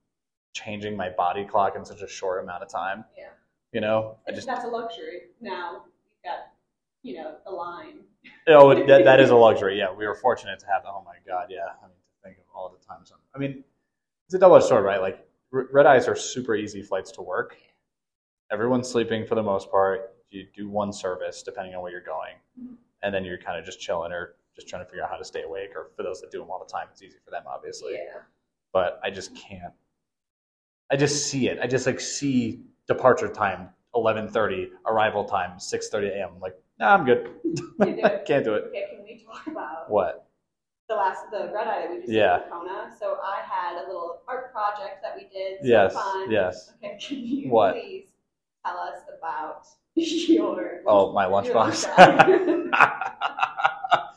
changing 0.53 0.95
my 0.97 1.09
body 1.09 1.45
clock 1.45 1.75
in 1.75 1.85
such 1.85 2.01
a 2.01 2.07
short 2.07 2.43
amount 2.43 2.63
of 2.63 2.69
time. 2.69 3.05
Yeah. 3.17 3.25
You 3.71 3.81
know, 3.81 4.15
I 4.27 4.31
just 4.31 4.47
that's 4.47 4.63
a 4.63 4.67
luxury. 4.67 5.23
Now 5.41 5.83
you've 5.83 6.23
got, 6.23 6.47
you 7.05 7.15
know, 7.17 7.35
a 7.45 7.51
line. 7.51 7.99
oh 8.47 8.73
that, 8.87 9.03
that 9.05 9.19
is 9.19 9.29
a 9.29 9.35
luxury. 9.47 9.77
Yeah, 9.77 9.93
we 9.93 10.07
were 10.07 10.15
fortunate 10.15 10.59
to 10.59 10.65
have. 10.65 10.81
Oh 10.87 11.03
my 11.05 11.15
god, 11.25 11.47
yeah. 11.49 11.67
I 11.83 11.87
mean, 11.87 11.95
to 11.95 12.27
think 12.27 12.37
of 12.39 12.43
all 12.53 12.69
the 12.77 12.83
times. 12.85 13.13
I 13.35 13.37
mean, 13.37 13.63
it's 14.27 14.33
a 14.33 14.39
double 14.39 14.55
edged 14.55 14.65
sword, 14.65 14.83
right? 14.83 14.99
Like 14.99 15.19
r- 15.53 15.67
red 15.71 15.85
eyes 15.85 16.07
are 16.07 16.15
super 16.15 16.55
easy 16.55 16.81
flights 16.81 17.11
to 17.11 17.21
work. 17.21 17.55
Everyone's 18.51 18.89
sleeping 18.89 19.25
for 19.27 19.35
the 19.35 19.43
most 19.43 19.69
part. 19.69 20.15
You 20.31 20.47
do 20.55 20.67
one 20.67 20.91
service 20.91 21.43
depending 21.43 21.75
on 21.75 21.81
where 21.83 21.91
you're 21.91 22.01
going, 22.01 22.33
Mhm. 22.59 22.75
and 23.03 23.13
then 23.13 23.23
you're 23.23 23.37
kind 23.37 23.59
of 23.59 23.65
just 23.65 23.79
chilling 23.79 24.11
or 24.11 24.35
just 24.55 24.67
trying 24.67 24.83
to 24.83 24.89
figure 24.89 25.03
out 25.03 25.11
how 25.11 25.17
to 25.17 25.25
stay 25.25 25.43
awake. 25.43 25.75
Or 25.75 25.91
for 25.95 26.01
those 26.01 26.19
that 26.21 26.31
do 26.31 26.39
them 26.39 26.49
all 26.49 26.59
the 26.59 26.71
time, 26.71 26.87
it's 26.91 27.03
easy 27.03 27.17
for 27.23 27.29
them, 27.29 27.43
obviously. 27.45 27.93
Yeah. 27.93 28.21
But 28.73 28.99
I 29.03 29.11
just 29.11 29.35
can't. 29.35 29.73
I 30.91 30.95
just 30.95 31.27
see 31.27 31.49
it. 31.49 31.59
I 31.61 31.67
just 31.67 31.85
like 31.85 31.99
see 31.99 32.61
departure 32.87 33.27
time 33.27 33.69
eleven 33.93 34.27
thirty, 34.27 34.71
arrival 34.87 35.23
time 35.23 35.59
six 35.59 35.89
thirty 35.89 36.09
I'm 36.19 36.39
like, 36.39 36.55
nah, 36.79 36.93
I'm 36.95 37.05
good. 37.05 37.29
You 37.43 37.53
do 37.55 37.73
it. 38.03 38.23
Can't 38.27 38.45
do 38.45 38.53
it. 38.55 38.65
Okay, 38.67 38.85
can 38.95 39.03
we 39.03 39.23
talk 39.23 39.47
about 39.47 39.89
What? 39.89 40.27
the 40.89 40.95
last 40.95 41.29
the 41.31 41.51
red 41.53 41.67
eye 41.67 41.81
that 41.81 41.91
we 41.91 41.97
just 42.01 42.11
Yeah. 42.11 42.37
did 42.37 42.45
in 42.45 42.51
Kona? 42.51 42.95
So 42.99 43.17
I 43.23 43.41
had 43.41 43.83
a 43.83 43.87
little 43.87 44.21
art 44.27 44.51
project 44.53 45.01
that 45.03 45.15
we 45.15 45.23
did. 45.23 45.59
So 45.61 45.67
Yes. 45.67 45.93
fun. 45.93 46.31
Yes. 46.31 46.73
Okay, 46.77 46.97
can 47.01 47.17
you 47.25 47.49
What? 47.49 47.73
please 47.75 48.07
tell 48.65 48.77
us 48.77 48.99
about 49.17 49.65
your 49.95 50.81
Oh, 50.87 51.13
my 51.13 51.25
lunchbox? 51.25 51.85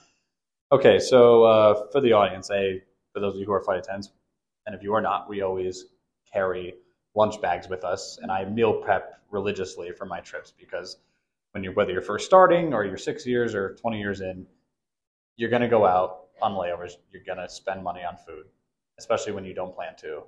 okay, 0.72 0.98
so 0.98 1.44
uh, 1.44 1.86
for 1.92 2.00
the 2.00 2.12
audience, 2.12 2.50
a 2.50 2.82
for 3.12 3.20
those 3.20 3.34
of 3.34 3.40
you 3.40 3.46
who 3.46 3.52
are 3.52 3.62
flight 3.62 3.78
attendants, 3.78 4.10
and 4.66 4.74
if 4.74 4.82
you 4.82 4.92
are 4.94 5.00
not, 5.00 5.28
we 5.28 5.42
always 5.42 5.86
carry 6.30 6.74
lunch 7.14 7.40
bags 7.40 7.68
with 7.68 7.84
us, 7.84 8.18
and 8.22 8.30
I 8.30 8.44
meal 8.44 8.74
prep 8.82 9.20
religiously 9.30 9.90
for 9.92 10.06
my 10.06 10.20
trips 10.20 10.52
because 10.58 10.98
when 11.52 11.64
you're 11.64 11.72
whether 11.72 11.92
you're 11.92 12.02
first 12.02 12.26
starting 12.26 12.74
or 12.74 12.84
you're 12.84 12.96
six 12.96 13.26
years 13.26 13.54
or 13.54 13.74
20 13.76 13.98
years 13.98 14.20
in, 14.20 14.46
you're 15.36 15.50
gonna 15.50 15.68
go 15.68 15.86
out 15.86 16.26
on 16.42 16.52
layovers. 16.52 16.92
You're 17.10 17.22
gonna 17.26 17.48
spend 17.48 17.82
money 17.82 18.02
on 18.04 18.16
food, 18.16 18.46
especially 18.98 19.32
when 19.32 19.44
you 19.44 19.54
don't 19.54 19.74
plan 19.74 19.94
to. 19.98 20.22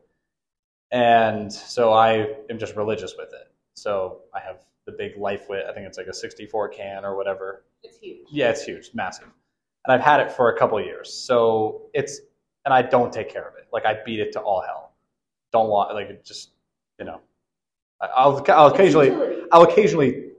And 0.90 1.52
so 1.52 1.92
I 1.92 2.34
am 2.48 2.58
just 2.58 2.76
religious 2.76 3.14
with 3.16 3.32
it. 3.32 3.52
So 3.74 4.22
I 4.34 4.40
have 4.40 4.64
the 4.86 4.92
big 4.92 5.16
Lifewit. 5.16 5.68
I 5.68 5.72
think 5.72 5.86
it's 5.86 5.98
like 5.98 6.08
a 6.08 6.14
64 6.14 6.68
can 6.70 7.04
or 7.04 7.16
whatever. 7.16 7.64
it's 7.82 7.98
huge. 7.98 8.26
Yeah, 8.30 8.50
it's 8.50 8.64
huge, 8.64 8.90
massive. 8.94 9.28
And 9.86 9.94
I've 9.94 10.04
had 10.04 10.20
it 10.20 10.32
for 10.32 10.52
a 10.52 10.58
couple 10.58 10.78
of 10.78 10.84
years. 10.84 11.12
So 11.12 11.82
it's, 11.94 12.20
and 12.64 12.74
I 12.74 12.82
don't 12.82 13.12
take 13.12 13.28
care 13.28 13.46
of 13.46 13.54
it. 13.56 13.68
Like 13.72 13.86
I 13.86 13.98
beat 14.04 14.20
it 14.20 14.32
to 14.32 14.40
all 14.40 14.62
hell. 14.62 14.92
Don't 15.52 15.68
want, 15.68 15.94
like 15.94 16.08
it 16.08 16.24
just, 16.24 16.50
you 16.98 17.04
know, 17.04 17.20
I'll, 18.00 18.44
I'll 18.48 18.66
occasionally. 18.66 19.10
I'll 19.52 19.62
occasionally, 19.62 20.29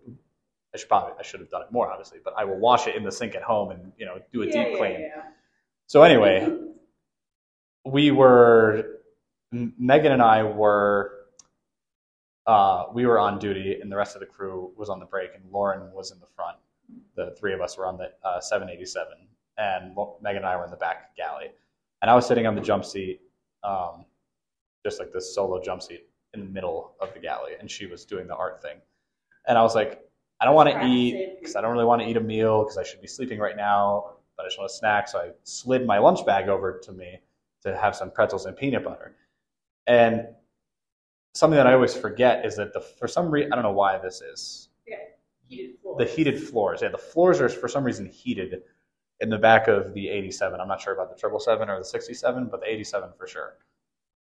I 0.74 0.78
should 0.78 0.88
probably, 0.88 1.14
I 1.20 1.24
should 1.24 1.40
have 1.42 1.50
done 1.50 1.64
it 1.64 1.72
more, 1.72 1.90
obviously, 1.92 2.20
but 2.24 2.34
I 2.38 2.46
will 2.46 2.58
wash 2.58 2.88
it 2.88 2.96
in 2.96 3.04
the 3.04 3.12
sink 3.12 3.36
at 3.36 3.44
home 3.44 3.72
and, 3.72 3.92
you 3.98 4.06
know, 4.06 4.20
do 4.32 4.44
a 4.44 4.46
Yeah, 4.46 4.52
deep 4.52 4.68
yeah, 4.72 4.78
clean. 4.78 5.00
yeah. 5.02 5.24
So 5.88 6.04
anyway, 6.04 6.48
we 7.86 8.12
were 8.12 9.00
Megan 9.52 10.14
and 10.14 10.22
I 10.22 10.44
were 10.44 11.18
uh, 12.48 12.86
we 12.94 13.06
were 13.06 13.20
on 13.20 13.38
duty, 13.38 13.80
and 13.82 13.92
the 13.92 13.96
rest 13.96 14.16
of 14.16 14.20
the 14.20 14.26
crew 14.26 14.72
was 14.76 14.90
on 14.90 15.00
the 15.00 15.06
break, 15.06 15.30
and 15.36 15.44
Lauren 15.52 15.92
was 15.94 16.12
in 16.12 16.20
the 16.20 16.26
front. 16.36 16.58
The 17.16 17.36
three 17.40 17.54
of 17.54 17.62
us 17.62 17.78
were 17.78 17.86
on 17.86 17.98
the 17.98 18.12
uh, 18.24 18.40
787, 18.42 19.14
and 19.58 19.96
Megan 20.22 20.38
and 20.38 20.46
I 20.46 20.56
were 20.58 20.66
in 20.66 20.72
the 20.72 20.78
back 20.78 21.16
galley, 21.16 21.52
and 22.02 22.10
I 22.10 22.16
was 22.16 22.26
sitting 22.26 22.48
on 22.48 22.56
the 22.56 22.62
jump 22.62 22.84
seat, 22.84 23.22
um, 23.64 24.06
just 24.84 25.00
like 25.00 25.14
this 25.14 25.36
solo 25.36 25.62
jump 25.62 25.84
seat 25.84 26.08
in 26.34 26.40
the 26.40 26.46
middle 26.48 26.94
of 27.00 27.14
the 27.14 27.20
galley, 27.20 27.52
and 27.60 27.70
she 27.70 27.86
was 27.86 28.06
doing 28.06 28.26
the 28.26 28.36
art 28.36 28.60
thing, 28.62 28.78
and 29.48 29.56
I 29.58 29.62
was 29.62 29.76
like, 29.76 30.02
I 30.42 30.46
don't 30.46 30.56
want 30.56 30.70
to 30.70 30.84
eat 30.86 31.38
because 31.40 31.56
I 31.56 31.62
don't 31.62 31.72
really 31.72 31.86
want 31.86 32.02
to 32.02 32.08
eat 32.08 32.18
a 32.18 32.22
meal 32.22 32.64
because 32.64 32.78
I 32.78 32.84
should 32.84 33.00
be 33.00 33.08
sleeping 33.08 33.40
right 33.40 33.56
now, 33.56 34.16
but 34.36 34.44
I 34.44 34.48
just 34.48 34.58
want 34.58 34.72
a 34.72 34.74
snack. 34.74 35.08
So 35.08 35.20
I 35.20 35.30
slid 35.44 35.86
my 35.86 36.00
lunch 36.00 36.26
bag 36.26 36.50
over 36.50 36.80
to 36.80 36.92
me 36.92 37.20
to 37.62 37.78
have 37.78 37.96
some 37.96 38.10
pretzels 38.10 38.48
and 38.48 38.58
peanut 38.58 38.84
butter. 38.84 39.16
And 39.86 40.28
something 41.34 41.58
that 41.58 41.68
I 41.68 41.74
always 41.74 41.94
forget 41.94 42.46
is 42.46 42.56
that 42.56 42.74
the 42.74 42.82
for 42.82 43.08
some 43.08 43.30
reason 43.30 43.54
I 43.54 43.56
don't 43.56 43.64
know 43.64 43.72
why 43.72 44.00
this 44.00 44.22
is 44.22 44.68
Heated 45.48 45.80
floor. 45.82 45.98
the 45.98 46.06
heated 46.06 46.42
floors. 46.42 46.82
Yeah, 46.82 46.90
the 46.90 46.98
floors 46.98 47.42
are 47.42 47.50
for 47.50 47.68
some 47.68 47.84
reason 47.84 48.06
heated 48.06 48.64
in 49.20 49.30
the 49.30 49.38
back 49.38 49.68
of 49.68 49.94
the 49.94 50.08
87. 50.08 50.60
I'm 50.62 50.68
not 50.70 50.80
sure 50.80 50.94
about 50.94 51.10
the 51.10 51.18
777 51.20 51.70
or 51.70 51.78
the 51.78 51.84
67, 51.86 52.48
but 52.50 52.62
the 52.62 52.72
87 52.72 53.10
for 53.18 53.28
sure. 53.28 53.58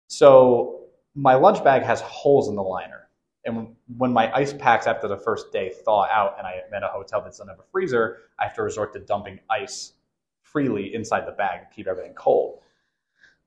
So 0.08 0.86
my 1.16 1.34
lunch 1.34 1.64
bag 1.64 1.82
has 1.82 2.01
holes 2.01 2.49
in 2.49 2.55
the 2.55 2.62
liner. 2.62 3.07
And 3.47 3.75
when 3.97 4.11
my 4.11 4.31
ice 4.35 4.53
packs 4.53 4.85
after 4.87 5.07
the 5.07 5.17
first 5.17 5.51
day 5.51 5.71
thaw 5.83 6.05
out 6.11 6.35
and 6.37 6.45
I'm 6.45 6.73
at 6.75 6.83
a 6.83 6.87
hotel 6.87 7.21
that 7.21 7.29
doesn't 7.29 7.47
have 7.47 7.59
a 7.59 7.71
freezer, 7.71 8.17
I 8.37 8.43
have 8.43 8.53
to 8.55 8.61
resort 8.61 8.93
to 8.93 8.99
dumping 8.99 9.39
ice 9.49 9.93
freely 10.41 10.93
inside 10.93 11.25
the 11.25 11.31
bag 11.31 11.61
to 11.61 11.75
keep 11.75 11.87
everything 11.87 12.13
cold. 12.13 12.59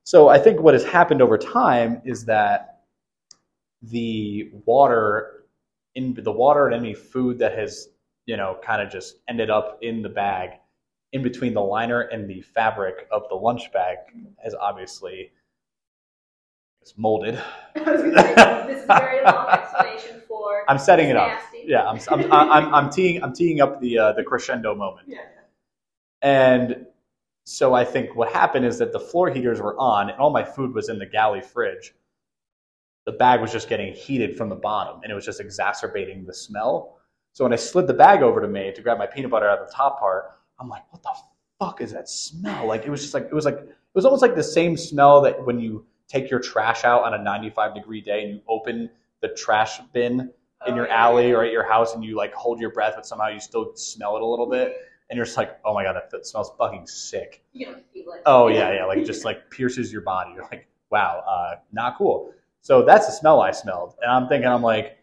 So 0.03 0.27
I 0.27 0.39
think 0.39 0.59
what 0.59 0.73
has 0.73 0.83
happened 0.83 1.21
over 1.21 1.37
time 1.37 2.01
is 2.03 2.25
that 2.25 2.81
the 3.83 4.51
water 4.65 5.45
in 5.95 6.13
the 6.13 6.31
water 6.31 6.67
and 6.67 6.75
any 6.75 6.93
food 6.93 7.37
that 7.39 7.57
has 7.57 7.89
you 8.25 8.37
know 8.37 8.57
kind 8.63 8.81
of 8.81 8.91
just 8.91 9.17
ended 9.27 9.49
up 9.49 9.79
in 9.81 10.01
the 10.01 10.09
bag 10.09 10.51
in 11.13 11.21
between 11.23 11.53
the 11.53 11.61
liner 11.61 12.01
and 12.01 12.29
the 12.29 12.41
fabric 12.41 13.07
of 13.11 13.23
the 13.29 13.35
lunch 13.35 13.71
bag 13.73 13.97
has 14.43 14.55
obviously 14.55 15.31
it's 16.81 16.97
molded 16.97 17.35
I 17.75 17.79
was 17.91 18.01
gonna 18.01 18.21
say, 18.21 18.35
this 18.67 18.77
is 18.79 18.83
a 18.83 18.87
very 18.87 19.23
long 19.23 19.47
explanation 19.49 20.21
for. 20.27 20.63
i'm 20.67 20.77
setting 20.79 21.09
it 21.09 21.15
up 21.17 21.27
nasty. 21.29 21.63
yeah 21.67 21.87
i'm 21.87 21.99
i'm 22.09 22.31
i'm, 22.51 22.73
I'm 22.73 22.89
teeing 22.89 23.23
i'm 23.23 23.33
teeing 23.33 23.61
up 23.61 23.79
the 23.81 23.97
uh, 23.97 24.11
the 24.13 24.23
crescendo 24.23 24.73
moment 24.75 25.07
Yeah. 25.07 25.19
and 26.21 26.85
so 27.43 27.73
I 27.73 27.83
think 27.83 28.15
what 28.15 28.31
happened 28.31 28.65
is 28.65 28.77
that 28.77 28.93
the 28.93 28.99
floor 28.99 29.29
heaters 29.31 29.59
were 29.59 29.75
on 29.79 30.11
and 30.11 30.19
all 30.19 30.29
my 30.29 30.43
food 30.43 30.75
was 30.75 30.89
in 30.89 30.99
the 30.99 31.07
galley 31.07 31.41
fridge. 31.41 31.95
The 33.07 33.13
bag 33.13 33.41
was 33.41 33.51
just 33.51 33.67
getting 33.67 33.93
heated 33.93 34.37
from 34.37 34.47
the 34.47 34.55
bottom 34.55 35.01
and 35.01 35.11
it 35.11 35.15
was 35.15 35.25
just 35.25 35.39
exacerbating 35.39 36.23
the 36.23 36.33
smell. 36.35 36.99
So 37.33 37.43
when 37.43 37.51
I 37.51 37.55
slid 37.55 37.87
the 37.87 37.95
bag 37.95 38.21
over 38.21 38.41
to 38.41 38.47
me 38.47 38.71
to 38.75 38.81
grab 38.81 38.99
my 38.99 39.07
peanut 39.07 39.31
butter 39.31 39.49
out 39.49 39.57
of 39.57 39.67
the 39.67 39.73
top 39.73 39.99
part, 39.99 40.25
I'm 40.59 40.69
like, 40.69 40.83
what 40.93 41.01
the 41.01 41.09
fuck 41.59 41.81
is 41.81 41.91
that 41.93 42.07
smell? 42.07 42.67
Like 42.67 42.85
it 42.85 42.91
was 42.91 43.01
just 43.01 43.15
like 43.15 43.23
it 43.25 43.33
was 43.33 43.43
like 43.45 43.57
it 43.57 43.75
was 43.95 44.05
almost 44.05 44.21
like 44.21 44.35
the 44.35 44.43
same 44.43 44.77
smell 44.77 45.19
that 45.21 45.43
when 45.43 45.59
you 45.59 45.83
take 46.11 46.29
your 46.29 46.39
trash 46.39 46.83
out 46.83 47.03
on 47.03 47.13
a 47.13 47.23
95 47.23 47.75
degree 47.75 48.01
day 48.01 48.23
and 48.23 48.33
you 48.33 48.41
open 48.47 48.89
the 49.21 49.29
trash 49.29 49.79
bin 49.93 50.19
in 50.19 50.29
Oh, 50.73 50.75
your 50.75 50.87
alley 50.89 51.31
or 51.31 51.43
at 51.43 51.51
your 51.51 51.67
house 51.67 51.95
and 51.95 52.03
you 52.03 52.15
like 52.15 52.33
hold 52.33 52.59
your 52.59 52.71
breath 52.71 52.93
but 52.95 53.05
somehow 53.05 53.29
you 53.29 53.39
still 53.39 53.71
smell 53.75 54.15
it 54.15 54.21
a 54.21 54.25
little 54.25 54.47
bit 54.47 54.75
and 55.11 55.17
you're 55.17 55.25
just 55.25 55.35
like, 55.35 55.59
oh 55.65 55.73
my 55.73 55.83
god, 55.83 55.97
that, 55.97 56.09
that 56.09 56.25
smells 56.25 56.53
fucking 56.57 56.87
sick. 56.87 57.43
You 57.51 57.65
can 57.65 57.83
feel 57.93 58.13
it. 58.13 58.21
Oh 58.25 58.47
yeah, 58.47 58.73
yeah, 58.73 58.85
like 58.85 59.03
just 59.03 59.25
like 59.25 59.51
pierces 59.51 59.91
your 59.91 60.01
body. 60.01 60.31
You're 60.33 60.47
like, 60.49 60.67
wow, 60.89 61.21
uh, 61.27 61.55
not 61.73 61.97
cool. 61.97 62.33
So 62.61 62.83
that's 62.83 63.07
the 63.07 63.11
smell 63.11 63.41
I 63.41 63.51
smelled, 63.51 63.95
and 64.01 64.09
I'm 64.09 64.29
thinking, 64.29 64.47
I'm 64.47 64.61
like, 64.61 64.97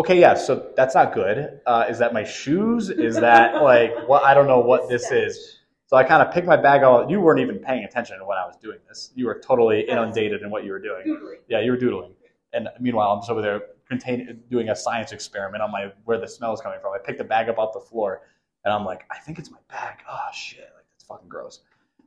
okay, 0.00 0.18
yeah, 0.18 0.34
so 0.34 0.72
that's 0.76 0.96
not 0.96 1.14
good. 1.14 1.60
Uh, 1.64 1.86
is 1.88 1.98
that 2.00 2.12
my 2.12 2.24
shoes? 2.24 2.90
Is 2.90 3.14
that 3.14 3.62
like 3.62 3.92
what? 4.08 4.24
I 4.24 4.34
don't 4.34 4.48
know 4.48 4.60
what 4.60 4.88
this 4.88 5.12
is. 5.12 5.60
So 5.92 5.98
I 5.98 6.04
kind 6.04 6.22
of 6.22 6.32
picked 6.32 6.46
my 6.46 6.56
bag 6.56 6.82
out. 6.84 7.10
You 7.10 7.20
weren't 7.20 7.40
even 7.40 7.58
paying 7.58 7.84
attention 7.84 8.18
to 8.18 8.24
when 8.24 8.38
I 8.38 8.46
was 8.46 8.56
doing 8.56 8.78
this. 8.88 9.10
You 9.14 9.26
were 9.26 9.38
totally 9.44 9.82
inundated 9.82 10.40
in 10.40 10.48
what 10.48 10.64
you 10.64 10.72
were 10.72 10.78
doing. 10.78 11.04
Doodling. 11.04 11.40
Yeah, 11.48 11.60
you 11.60 11.70
were 11.70 11.76
doodling. 11.76 12.14
And 12.54 12.70
meanwhile, 12.80 13.10
I'm 13.10 13.20
just 13.20 13.30
over 13.30 13.42
there 13.42 13.60
contain, 13.90 14.40
doing 14.50 14.70
a 14.70 14.74
science 14.74 15.12
experiment 15.12 15.62
on 15.62 15.70
my 15.70 15.92
where 16.06 16.18
the 16.18 16.26
smell 16.26 16.54
is 16.54 16.62
coming 16.62 16.78
from. 16.80 16.94
I 16.94 16.98
picked 16.98 17.18
the 17.18 17.24
bag 17.24 17.50
up 17.50 17.58
off 17.58 17.74
the 17.74 17.80
floor, 17.80 18.22
and 18.64 18.72
I'm 18.72 18.86
like, 18.86 19.04
I 19.10 19.18
think 19.18 19.38
it's 19.38 19.50
my 19.50 19.58
bag. 19.68 19.98
Oh 20.08 20.28
shit, 20.32 20.70
like 20.74 20.86
that's 20.90 21.04
fucking 21.04 21.28
gross. 21.28 21.60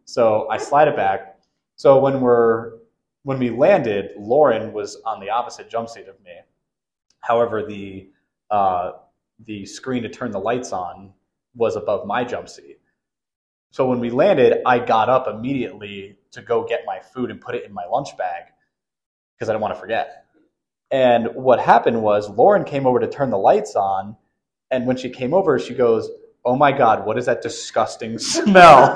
So 0.05 0.47
I 0.49 0.57
slide 0.57 0.87
it 0.87 0.95
back. 0.95 1.37
So 1.75 1.99
when 1.99 2.21
we're 2.21 2.79
when 3.21 3.37
we 3.37 3.51
landed, 3.51 4.13
Lauren 4.17 4.73
was 4.73 4.99
on 5.05 5.19
the 5.19 5.29
opposite 5.29 5.69
jump 5.69 5.89
seat 5.89 6.07
of 6.07 6.19
me. 6.23 6.31
However, 7.19 7.63
the 7.63 8.09
uh, 8.49 8.93
the 9.45 9.63
screen 9.63 10.01
to 10.01 10.09
turn 10.09 10.31
the 10.31 10.39
lights 10.39 10.71
on 10.71 11.13
was 11.53 11.75
above 11.75 12.07
my 12.07 12.23
jump 12.23 12.49
seat. 12.49 12.79
So 13.75 13.85
when 13.89 13.99
we 13.99 14.09
landed, 14.09 14.61
I 14.65 14.79
got 14.79 15.09
up 15.09 15.27
immediately 15.27 16.15
to 16.31 16.41
go 16.41 16.63
get 16.63 16.83
my 16.85 17.01
food 17.01 17.29
and 17.29 17.41
put 17.41 17.55
it 17.55 17.65
in 17.65 17.73
my 17.73 17.83
lunch 17.83 18.15
bag 18.15 18.43
because 19.35 19.49
I 19.49 19.51
didn't 19.51 19.63
want 19.63 19.73
to 19.73 19.79
forget. 19.81 20.27
And 20.91 21.27
what 21.35 21.59
happened 21.59 22.01
was 22.01 22.29
Lauren 22.29 22.63
came 22.63 22.87
over 22.87 23.01
to 23.01 23.07
turn 23.07 23.31
the 23.31 23.37
lights 23.37 23.75
on, 23.75 24.15
and 24.71 24.87
when 24.87 24.95
she 24.95 25.09
came 25.09 25.33
over, 25.33 25.59
she 25.59 25.73
goes, 25.73 26.09
"Oh 26.45 26.55
my 26.55 26.71
god, 26.71 27.05
what 27.05 27.17
is 27.17 27.25
that 27.25 27.41
disgusting 27.41 28.17
smell?" 28.33 28.95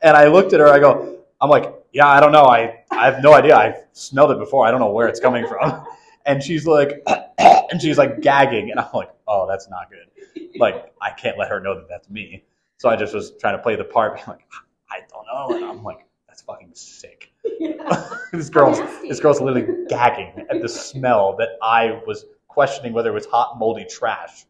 and 0.00 0.16
I 0.16 0.28
looked 0.28 0.52
at 0.52 0.60
her. 0.60 0.68
I 0.68 0.78
go, 0.78 1.24
"I'm 1.40 1.50
like, 1.50 1.74
yeah, 1.92 2.06
I 2.06 2.20
don't 2.20 2.30
know. 2.30 2.44
I 2.44 2.84
I 2.92 3.10
have 3.10 3.20
no 3.20 3.34
idea. 3.34 3.56
I've 3.56 3.84
smelled 3.94 4.30
it 4.30 4.38
before. 4.38 4.64
I 4.64 4.70
don't 4.70 4.78
know 4.78 4.92
where 4.92 5.08
it's 5.08 5.18
coming 5.18 5.44
from." 5.48 5.84
And 6.24 6.40
she's 6.40 6.68
like, 6.68 7.02
and 7.38 7.82
she's 7.82 7.98
like 7.98 8.20
gagging, 8.20 8.70
and 8.70 8.78
I'm 8.78 8.92
like, 8.94 9.10
"Oh, 9.26 9.48
that's 9.48 9.68
not 9.68 9.90
good." 9.90 10.11
Like, 10.58 10.92
I 11.00 11.10
can't 11.10 11.38
let 11.38 11.48
her 11.48 11.60
know 11.60 11.74
that 11.74 11.88
that's 11.88 12.08
me. 12.08 12.44
So 12.78 12.88
I 12.88 12.96
just 12.96 13.14
was 13.14 13.32
trying 13.40 13.56
to 13.56 13.62
play 13.62 13.76
the 13.76 13.84
part, 13.84 14.14
being 14.16 14.26
like, 14.26 14.44
"I 14.90 15.00
don't 15.10 15.26
know," 15.26 15.56
and 15.56 15.64
I'm 15.64 15.82
like, 15.82 16.04
"That's 16.28 16.42
fucking 16.42 16.70
sick." 16.74 17.32
this 18.32 18.48
girl's 18.48 18.78
this 19.02 19.20
girl's 19.20 19.40
literally 19.40 19.86
gagging 19.88 20.46
at 20.50 20.60
the 20.60 20.68
smell 20.68 21.36
that 21.36 21.50
I 21.62 22.00
was 22.06 22.24
questioning 22.48 22.92
whether 22.92 23.10
it 23.10 23.14
was 23.14 23.26
hot 23.26 23.58
moldy 23.58 23.86
trash 23.88 24.44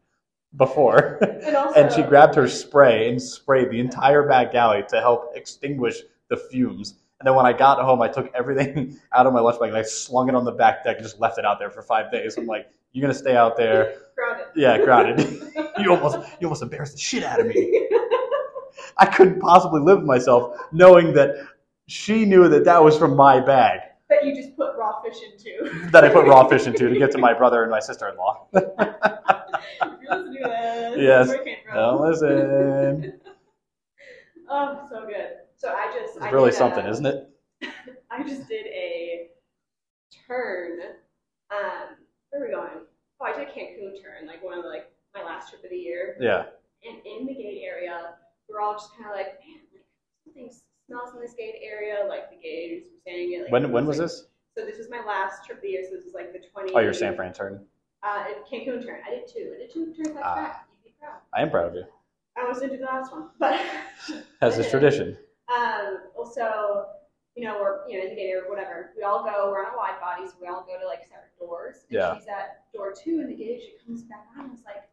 before. 0.57 1.19
And 1.23 1.57
also, 1.57 1.81
and 1.81 1.93
she 1.93 2.03
grabbed 2.03 2.35
her 2.35 2.49
spray 2.49 3.09
and 3.09 3.21
sprayed 3.21 3.71
the 3.71 3.81
entire 3.81 4.27
back 4.27 4.55
alley 4.55 4.85
to 4.89 5.01
help 5.01 5.33
extinguish 5.35 6.01
the 6.29 6.37
fumes. 6.37 6.95
And 7.21 7.27
then 7.27 7.37
when 7.37 7.47
I 7.47 7.53
got 7.53 7.79
home, 7.79 8.03
I 8.03 8.09
took 8.09 8.33
everything 8.35 8.99
out 9.15 9.27
of 9.27 9.33
my 9.33 9.41
lunch 9.41 9.61
bag 9.61 9.69
and 9.69 9.79
I 9.79 9.83
slung 9.83 10.29
it 10.29 10.35
on 10.35 10.45
the 10.45 10.53
back 10.53 10.85
deck 10.85 10.97
and 10.97 11.05
just 11.05 11.21
left 11.21 11.39
it 11.39 11.45
out 11.45 11.59
there 11.59 11.71
for 11.71 11.83
five 11.83 12.11
days. 12.11 12.37
I'm 12.37 12.47
like, 12.47 12.69
"You're 12.93 13.03
gonna 13.03 13.15
stay 13.15 13.37
out 13.37 13.57
there? 13.57 13.99
Grounded. 14.17 14.47
Yeah, 14.55 14.79
crowded. 14.79 15.19
you 15.79 15.91
almost 15.91 16.19
you 16.41 16.47
almost 16.47 16.63
embarrassed 16.63 16.95
the 16.95 17.01
shit 17.01 17.25
out 17.25 17.41
of 17.41 17.47
me. 17.47 17.89
I 18.99 19.07
couldn't 19.07 19.41
possibly 19.41 19.81
live 19.81 19.99
with 19.99 20.07
myself 20.07 20.57
knowing 20.73 21.13
that 21.15 21.35
she 21.89 22.25
knew 22.25 22.49
that 22.49 22.65
that 22.65 22.83
was 22.83 22.97
from 22.99 23.17
my 23.17 23.41
bag 23.41 23.81
that 24.09 24.25
you 24.27 24.35
just 24.35 24.55
put 24.57 24.77
raw 24.77 25.01
fish 25.03 25.17
into. 25.23 25.89
that 25.91 26.05
I 26.05 26.11
put 26.11 26.27
raw 26.27 26.47
fish 26.47 26.67
into 26.67 26.89
to 26.89 26.99
get 26.99 27.11
to 27.13 27.19
my 27.19 27.33
brother 27.33 27.63
and 27.63 27.71
my 27.71 27.81
sister-in-law. 27.81 28.47
if 28.53 28.63
you're 30.03 30.19
listening 30.19 30.43
to 30.43 30.49
this, 30.49 30.99
Yes. 30.99 31.29
where 31.29 31.37
it 31.41 31.45
came 31.45 31.57
from. 31.67 31.75
Now 31.75 32.05
listen, 32.05 33.21
Oh, 34.51 34.87
so 34.91 35.07
good. 35.07 35.29
So 35.57 35.69
I 35.71 35.87
just 35.99 36.17
it's 36.17 36.25
I 36.27 36.31
really 36.31 36.53
something, 36.53 36.85
uh, 36.87 36.91
isn't 36.91 37.07
it? 37.07 37.29
I 38.11 38.23
just 38.23 38.49
did 38.49 38.67
a 38.67 39.29
turn. 40.27 40.79
Um, 41.51 41.97
where 42.33 42.43
are 42.43 42.47
we 42.47 42.53
going? 42.53 42.85
Oh, 43.21 43.25
I 43.27 43.33
did 43.39 43.49
a 43.49 43.51
Cancun 43.53 44.03
turn, 44.03 44.27
like 44.27 44.43
one 44.43 44.57
of 44.57 44.65
the, 44.65 44.69
like 44.71 44.91
my 45.15 45.23
last 45.23 45.51
trip 45.51 45.63
of 45.63 45.71
the 45.71 45.77
year. 45.77 46.17
Yeah. 46.21 46.45
And 46.89 46.99
in 47.07 47.27
the 47.27 47.35
gate 47.35 47.61
area, 47.63 48.15
we're 48.49 48.61
all 48.61 48.73
just 48.73 48.91
kind 48.97 49.09
of 49.11 49.15
like, 49.15 49.39
man, 49.47 49.61
like 49.73 49.85
something 50.25 50.51
smells 50.89 51.15
in 51.15 51.21
this 51.21 51.35
gate 51.35 51.57
area. 51.63 52.05
Like 52.09 52.31
the 52.31 52.37
gators 52.37 52.85
were 52.85 52.99
saying 53.07 53.33
it. 53.35 53.43
Like, 53.45 53.53
When 53.53 53.71
when 53.71 53.87
was, 53.87 53.99
was 53.99 53.99
like- 53.99 54.09
this? 54.09 54.29
So 54.59 54.67
this 54.67 54.77
was 54.77 54.91
my 54.91 55.03
last 55.07 55.47
trip 55.47 55.59
of 55.59 55.63
the 55.63 55.69
year. 55.69 55.85
So 55.89 55.97
this 55.97 56.05
is 56.05 56.13
like 56.15 56.33
the 56.35 56.41
twenty. 56.53 56.73
Oh, 56.75 56.81
your 56.81 56.93
San 56.93 57.15
Fran 57.17 57.33
turn. 57.33 57.65
Uh, 58.03 58.25
Cancun 58.51 58.85
turn. 58.85 59.01
I 59.07 59.11
did 59.11 59.27
two. 59.27 59.53
I 59.55 59.59
did 59.61 59.73
two 59.73 59.95
turns 59.95 60.09
back 60.09 60.23
back. 60.35 60.69
You'd 60.85 60.93
be 60.93 60.95
proud. 61.01 61.21
I 61.33 61.41
am 61.43 61.51
proud 61.51 61.69
of 61.69 61.75
you, 61.75 61.85
I 62.37 62.45
was 62.49 62.59
didn't 62.59 62.73
do 62.73 62.79
the 62.79 62.85
last 62.85 63.13
one, 63.13 63.29
but 63.39 63.59
as 64.43 64.59
is 64.59 64.69
tradition. 64.71 65.17
Um, 65.55 65.99
also, 66.17 66.87
you 67.35 67.45
know, 67.45 67.59
we're 67.61 67.89
you 67.89 67.97
know 67.99 68.05
in 68.05 68.11
the 68.11 68.17
gate 68.17 68.29
area, 68.31 68.45
whatever. 68.49 68.91
We 68.97 69.03
all 69.03 69.25
go. 69.25 69.51
We're 69.51 69.65
on 69.65 69.75
a 69.75 69.77
wide 69.77 70.01
body, 70.01 70.27
so 70.27 70.35
we 70.41 70.49
all 70.49 70.63
go 70.63 70.79
to 70.79 70.87
like 70.87 71.03
separate 71.05 71.39
doors. 71.39 71.85
And 71.89 71.99
Yeah. 71.99 72.15
She's 72.19 72.27
at 72.29 72.65
door 72.75 72.93
two 72.93 73.21
in 73.21 73.29
the 73.29 73.35
gate. 73.35 73.63
She 73.63 73.75
comes 73.87 74.03
back 74.03 74.27
on. 74.37 74.45
and 74.45 74.51
was 74.53 74.63
like, 74.65 74.85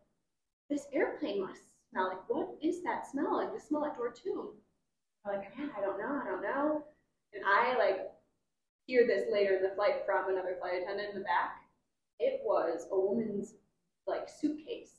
"This 0.69 0.87
airplane 0.93 1.41
must 1.41 1.61
smell 1.91 2.07
like 2.09 2.29
what 2.29 2.55
is 2.61 2.81
that 2.83 3.07
smell? 3.09 3.37
Like 3.37 3.53
this 3.53 3.67
smell 3.67 3.85
at 3.85 3.95
door 3.97 4.11
two. 4.11 4.53
I'm 5.25 5.35
like, 5.35 5.57
man, 5.57 5.69
I 5.77 5.81
don't 5.81 5.99
know. 5.99 6.21
I 6.23 6.25
don't 6.29 6.41
know. 6.41 6.83
And 7.33 7.43
I 7.45 7.77
like 7.77 8.09
hear 8.87 9.05
this 9.05 9.25
later 9.31 9.55
in 9.57 9.63
the 9.63 9.75
flight 9.75 10.03
from 10.05 10.29
another 10.29 10.55
flight 10.59 10.81
attendant 10.81 11.09
in 11.13 11.19
the 11.19 11.25
back. 11.25 11.61
It 12.19 12.41
was 12.43 12.87
a 12.91 12.99
woman's 12.99 13.53
like 14.07 14.29
suitcase. 14.29 14.93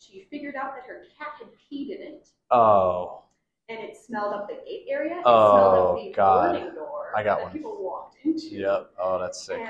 She 0.00 0.26
figured 0.30 0.56
out 0.56 0.74
that 0.74 0.84
her 0.88 1.04
cat 1.16 1.28
had 1.38 1.48
peed 1.52 1.94
in 1.96 2.02
it 2.02 2.28
Oh, 2.50 3.21
and 3.68 3.78
it 3.78 3.96
smelled 3.96 4.34
up 4.34 4.48
the 4.48 4.54
gate 4.66 4.86
area. 4.88 5.16
It 5.18 5.22
Oh, 5.24 5.52
smelled 5.52 5.74
up 5.74 5.80
oh, 5.96 6.04
the 6.04 6.12
God. 6.12 6.52
boarding 6.54 6.74
door 6.74 7.12
I 7.16 7.22
got 7.22 7.38
that 7.38 7.44
one. 7.44 7.52
people 7.52 7.76
walked 7.82 8.16
into. 8.24 8.46
yep. 8.56 8.90
Oh, 9.00 9.18
that's 9.18 9.44
sick. 9.44 9.58
And 9.60 9.68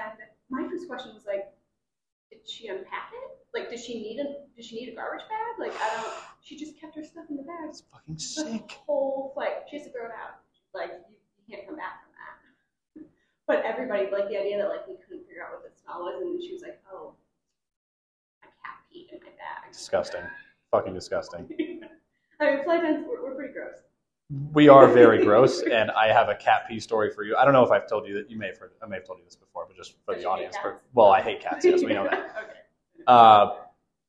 my 0.50 0.68
first 0.68 0.88
question 0.88 1.12
was 1.14 1.24
like, 1.26 1.46
did 2.30 2.48
she 2.48 2.68
unpack 2.68 3.10
it? 3.12 3.38
Like, 3.58 3.70
does 3.70 3.84
she 3.84 4.00
need 4.00 4.18
a 4.20 4.24
does 4.56 4.66
she 4.66 4.76
need 4.76 4.92
a 4.92 4.94
garbage 4.96 5.24
bag? 5.28 5.58
Like, 5.58 5.72
I 5.80 5.96
don't. 6.02 6.12
She 6.40 6.56
just 6.56 6.80
kept 6.80 6.96
her 6.96 7.04
stuff 7.04 7.24
in 7.30 7.36
the 7.36 7.42
bag. 7.42 7.68
It's 7.68 7.82
fucking 7.92 8.14
The 8.14 8.20
sick. 8.20 8.78
whole 8.86 9.30
flight. 9.34 9.68
She 9.70 9.76
has 9.76 9.86
to 9.86 9.92
throw 9.92 10.06
it 10.06 10.10
out. 10.12 10.40
Like, 10.74 10.90
you, 11.10 11.16
you 11.46 11.54
can't 11.56 11.66
come 11.66 11.76
back 11.76 12.00
from 12.02 12.12
that. 12.16 13.08
But 13.46 13.64
everybody 13.66 14.04
like 14.10 14.28
the 14.28 14.38
idea 14.38 14.56
that 14.58 14.68
like 14.68 14.86
we 14.88 14.94
couldn't 15.06 15.26
figure 15.26 15.42
out 15.44 15.52
what 15.52 15.62
the 15.64 15.76
smell 15.82 16.00
was, 16.02 16.22
and 16.22 16.40
she 16.42 16.52
was 16.54 16.62
like, 16.62 16.80
oh, 16.90 17.12
my 18.40 18.48
cat 18.62 18.78
peed 18.88 19.12
in 19.12 19.18
my 19.20 19.30
bag. 19.36 19.70
Disgusting. 19.72 20.22
Fucking 20.70 20.94
disgusting. 20.94 21.48
I 22.42 22.50
mean, 22.50 22.60
attendants 22.60 23.08
we're, 23.08 23.22
we're 23.22 23.34
pretty 23.34 23.52
gross. 23.52 23.76
We 24.52 24.68
are 24.68 24.88
very 24.88 25.24
gross, 25.24 25.62
and 25.62 25.90
I 25.92 26.08
have 26.08 26.28
a 26.28 26.34
cat 26.34 26.62
pee 26.68 26.80
story 26.80 27.10
for 27.10 27.22
you. 27.22 27.36
I 27.36 27.44
don't 27.44 27.54
know 27.54 27.64
if 27.64 27.70
I've 27.70 27.88
told 27.88 28.06
you 28.06 28.14
that. 28.14 28.30
You 28.30 28.38
may 28.38 28.48
have 28.48 28.58
heard. 28.58 28.72
I 28.82 28.86
may 28.86 28.96
have 28.96 29.06
told 29.06 29.18
you 29.18 29.24
this 29.24 29.36
before, 29.36 29.66
but 29.66 29.76
just 29.76 29.94
for 30.04 30.14
the 30.14 30.24
audience. 30.24 30.56
For, 30.56 30.80
well, 30.94 31.08
I 31.08 31.20
hate 31.20 31.40
cats. 31.40 31.64
Yes, 31.64 31.82
we 31.82 31.92
know 31.94 32.04
that. 32.04 32.14
okay. 32.44 32.58
Uh, 33.06 33.54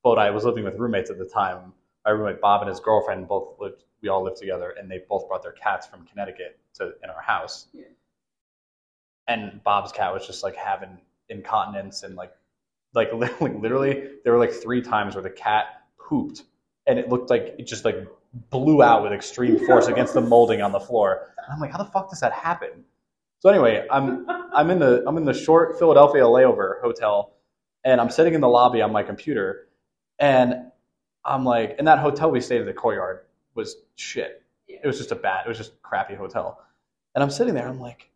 but 0.03 0.17
I 0.17 0.29
was 0.31 0.45
living 0.45 0.63
with 0.63 0.75
roommates 0.77 1.09
at 1.09 1.17
the 1.17 1.25
time. 1.25 1.73
My 2.05 2.11
roommate 2.11 2.41
Bob 2.41 2.61
and 2.61 2.69
his 2.69 2.79
girlfriend 2.79 3.27
both 3.27 3.59
lived. 3.59 3.84
We 4.01 4.09
all 4.09 4.23
lived 4.23 4.38
together, 4.38 4.73
and 4.77 4.89
they 4.89 5.01
both 5.07 5.27
brought 5.27 5.43
their 5.43 5.53
cats 5.53 5.88
from 5.88 6.05
Connecticut 6.05 6.59
to 6.75 6.93
in 7.03 7.09
our 7.09 7.21
house. 7.21 7.67
Yeah. 7.71 7.86
And 9.27 9.63
Bob's 9.63 9.91
cat 9.91 10.13
was 10.13 10.27
just 10.27 10.43
like 10.43 10.55
having 10.55 10.97
incontinence 11.29 12.03
and 12.03 12.15
like, 12.15 12.34
like 12.93 13.13
li- 13.13 13.29
like 13.39 13.55
literally, 13.55 14.09
there 14.23 14.34
were 14.34 14.39
like 14.39 14.51
three 14.51 14.81
times 14.81 15.15
where 15.15 15.21
the 15.21 15.29
cat 15.29 15.84
pooped, 15.97 16.43
and 16.88 16.99
it 16.99 17.09
looked 17.09 17.29
like 17.29 17.55
it 17.57 17.67
just 17.67 17.86
like 17.86 17.95
blew 18.49 18.81
out 18.81 19.03
with 19.03 19.13
extreme 19.13 19.63
force 19.65 19.88
against 19.88 20.13
the 20.13 20.21
molding 20.21 20.61
on 20.61 20.71
the 20.71 20.79
floor. 20.79 21.34
And 21.38 21.53
I'm 21.53 21.59
like, 21.59 21.71
how 21.71 21.77
the 21.77 21.86
fuck 21.86 22.09
does 22.09 22.19
that 22.21 22.34
happen? 22.34 22.84
So 23.39 23.49
anyway, 23.49 23.86
I'm 23.91 24.25
I'm 24.53 24.71
in 24.71 24.79
the 24.79 25.03
I'm 25.05 25.17
in 25.17 25.25
the 25.25 25.34
short 25.34 25.77
Philadelphia 25.77 26.23
layover 26.23 26.81
hotel, 26.81 27.34
and 27.84 27.99
I'm 27.99 28.09
sitting 28.09 28.34
in 28.34 28.41
the 28.41 28.47
lobby 28.47 28.81
on 28.81 28.91
my 28.91 29.03
computer, 29.03 29.67
and 30.17 30.71
I'm 31.25 31.43
like, 31.43 31.75
in 31.77 31.84
that 31.86 31.99
hotel 31.99 32.31
we 32.31 32.39
stayed 32.39 32.61
at 32.61 32.65
the 32.65 32.73
courtyard 32.73 33.25
was 33.53 33.75
shit. 33.95 34.43
It 34.69 34.88
was 34.88 34.97
just 34.97 35.11
a 35.11 35.15
bad, 35.15 35.45
it 35.45 35.49
was 35.49 35.57
just 35.57 35.81
crappy 35.81 36.15
hotel, 36.15 36.63
and 37.15 37.21
I'm 37.21 37.29
sitting 37.29 37.53
there, 37.53 37.67
I'm 37.67 37.81
like, 37.81 38.09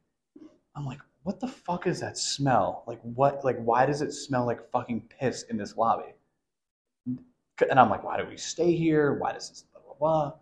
I'm 0.77 0.85
like, 0.85 0.99
what 1.23 1.41
the 1.41 1.47
fuck 1.47 1.87
is 1.87 1.99
that 1.99 2.17
smell? 2.17 2.85
Like 2.87 3.01
what? 3.01 3.43
Like 3.43 3.61
why 3.61 3.85
does 3.85 4.01
it 4.01 4.13
smell 4.13 4.45
like 4.45 4.71
fucking 4.71 5.09
piss 5.19 5.43
in 5.49 5.57
this 5.57 5.75
lobby? 5.75 6.13
And 7.05 7.79
I'm 7.79 7.89
like, 7.89 8.03
why 8.03 8.17
do 8.17 8.25
we 8.25 8.37
stay 8.37 8.73
here? 8.73 9.15
Why 9.15 9.33
does 9.33 9.49
this 9.49 9.65
blah? 9.99 10.33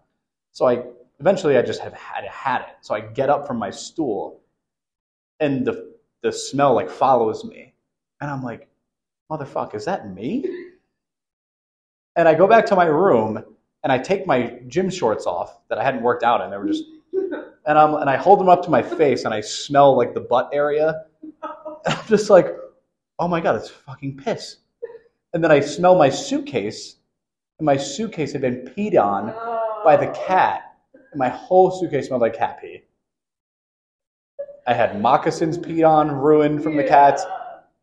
So 0.52 0.68
I 0.68 0.84
eventually 1.20 1.58
I 1.58 1.62
just 1.62 1.82
have 1.82 1.94
had 1.94 2.26
had 2.26 2.62
it. 2.62 2.76
So 2.82 2.96
I 2.96 3.02
get 3.02 3.30
up 3.30 3.48
from 3.48 3.58
my 3.58 3.70
stool, 3.70 4.42
and 5.40 5.66
the 5.66 5.96
the 6.22 6.32
smell 6.32 6.74
like 6.74 6.90
follows 6.90 7.44
me, 7.44 7.74
and 8.22 8.32
I'm 8.32 8.44
like, 8.44 8.68
motherfucker, 9.30 9.76
is 9.76 9.86
that 9.86 10.14
me? 10.14 10.46
And 12.16 12.28
I 12.28 12.34
go 12.34 12.48
back 12.48 12.66
to 12.68 12.76
my 12.76 12.86
room 12.86 13.44
and 13.84 13.92
I 13.92 13.98
take 13.98 14.26
my 14.26 14.60
gym 14.68 14.90
shorts 14.90 15.26
off 15.26 15.60
that 15.68 15.78
I 15.78 15.84
hadn't 15.84 16.02
worked 16.02 16.24
out 16.24 16.42
in. 16.42 16.50
They 16.50 16.58
were 16.58 16.68
just, 16.68 16.86
and 17.14 17.78
I'm 17.78 17.96
and 17.96 18.10
I 18.10 18.16
hold 18.16 18.40
them 18.40 18.50
up 18.50 18.64
to 18.64 18.70
my 18.70 18.82
face 18.82 19.26
and 19.26 19.34
I 19.34 19.42
smell 19.42 19.96
like 19.96 20.14
the 20.14 20.22
butt 20.22 20.50
area. 20.54 21.04
And 21.86 21.94
I'm 21.94 22.08
just 22.08 22.30
like, 22.30 22.48
oh 23.20 23.28
my 23.28 23.40
god, 23.40 23.58
it's 23.58 23.70
fucking 23.70 24.18
piss. 24.18 24.58
And 25.34 25.44
then 25.44 25.52
I 25.52 25.60
smell 25.60 25.96
my 25.96 26.10
suitcase, 26.10 26.96
and 27.60 27.66
my 27.66 27.78
suitcase 27.78 28.34
had 28.34 28.42
been 28.42 28.70
peed 28.76 29.02
on 29.02 29.34
by 29.84 29.96
the 29.96 30.08
cat, 30.08 30.76
and 30.94 31.20
my 31.20 31.30
whole 31.30 31.72
suitcase 31.72 32.08
smelled 32.08 32.22
like 32.22 32.38
cat 32.38 32.60
pee. 32.62 32.84
I 34.68 34.74
had 34.74 35.00
moccasins 35.02 35.58
peed 35.58 35.88
on, 35.88 36.12
ruined 36.12 36.64
from 36.64 36.76
the 36.76 36.84
cats. 36.84 37.24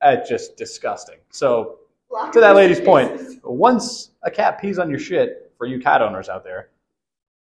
Uh, 0.01 0.17
just 0.29 0.57
disgusting. 0.57 1.19
So 1.31 1.79
to 2.33 2.41
that 2.41 2.57
lady's 2.57 2.81
point, 2.81 3.41
once 3.45 4.11
a 4.25 4.31
cat 4.31 4.61
pees 4.61 4.79
on 4.79 4.91
your 4.91 4.99
shit, 4.99 5.53
for 5.57 5.67
you 5.67 5.79
cat 5.79 6.03
owners 6.03 6.29
out 6.29 6.43
there, 6.43 6.71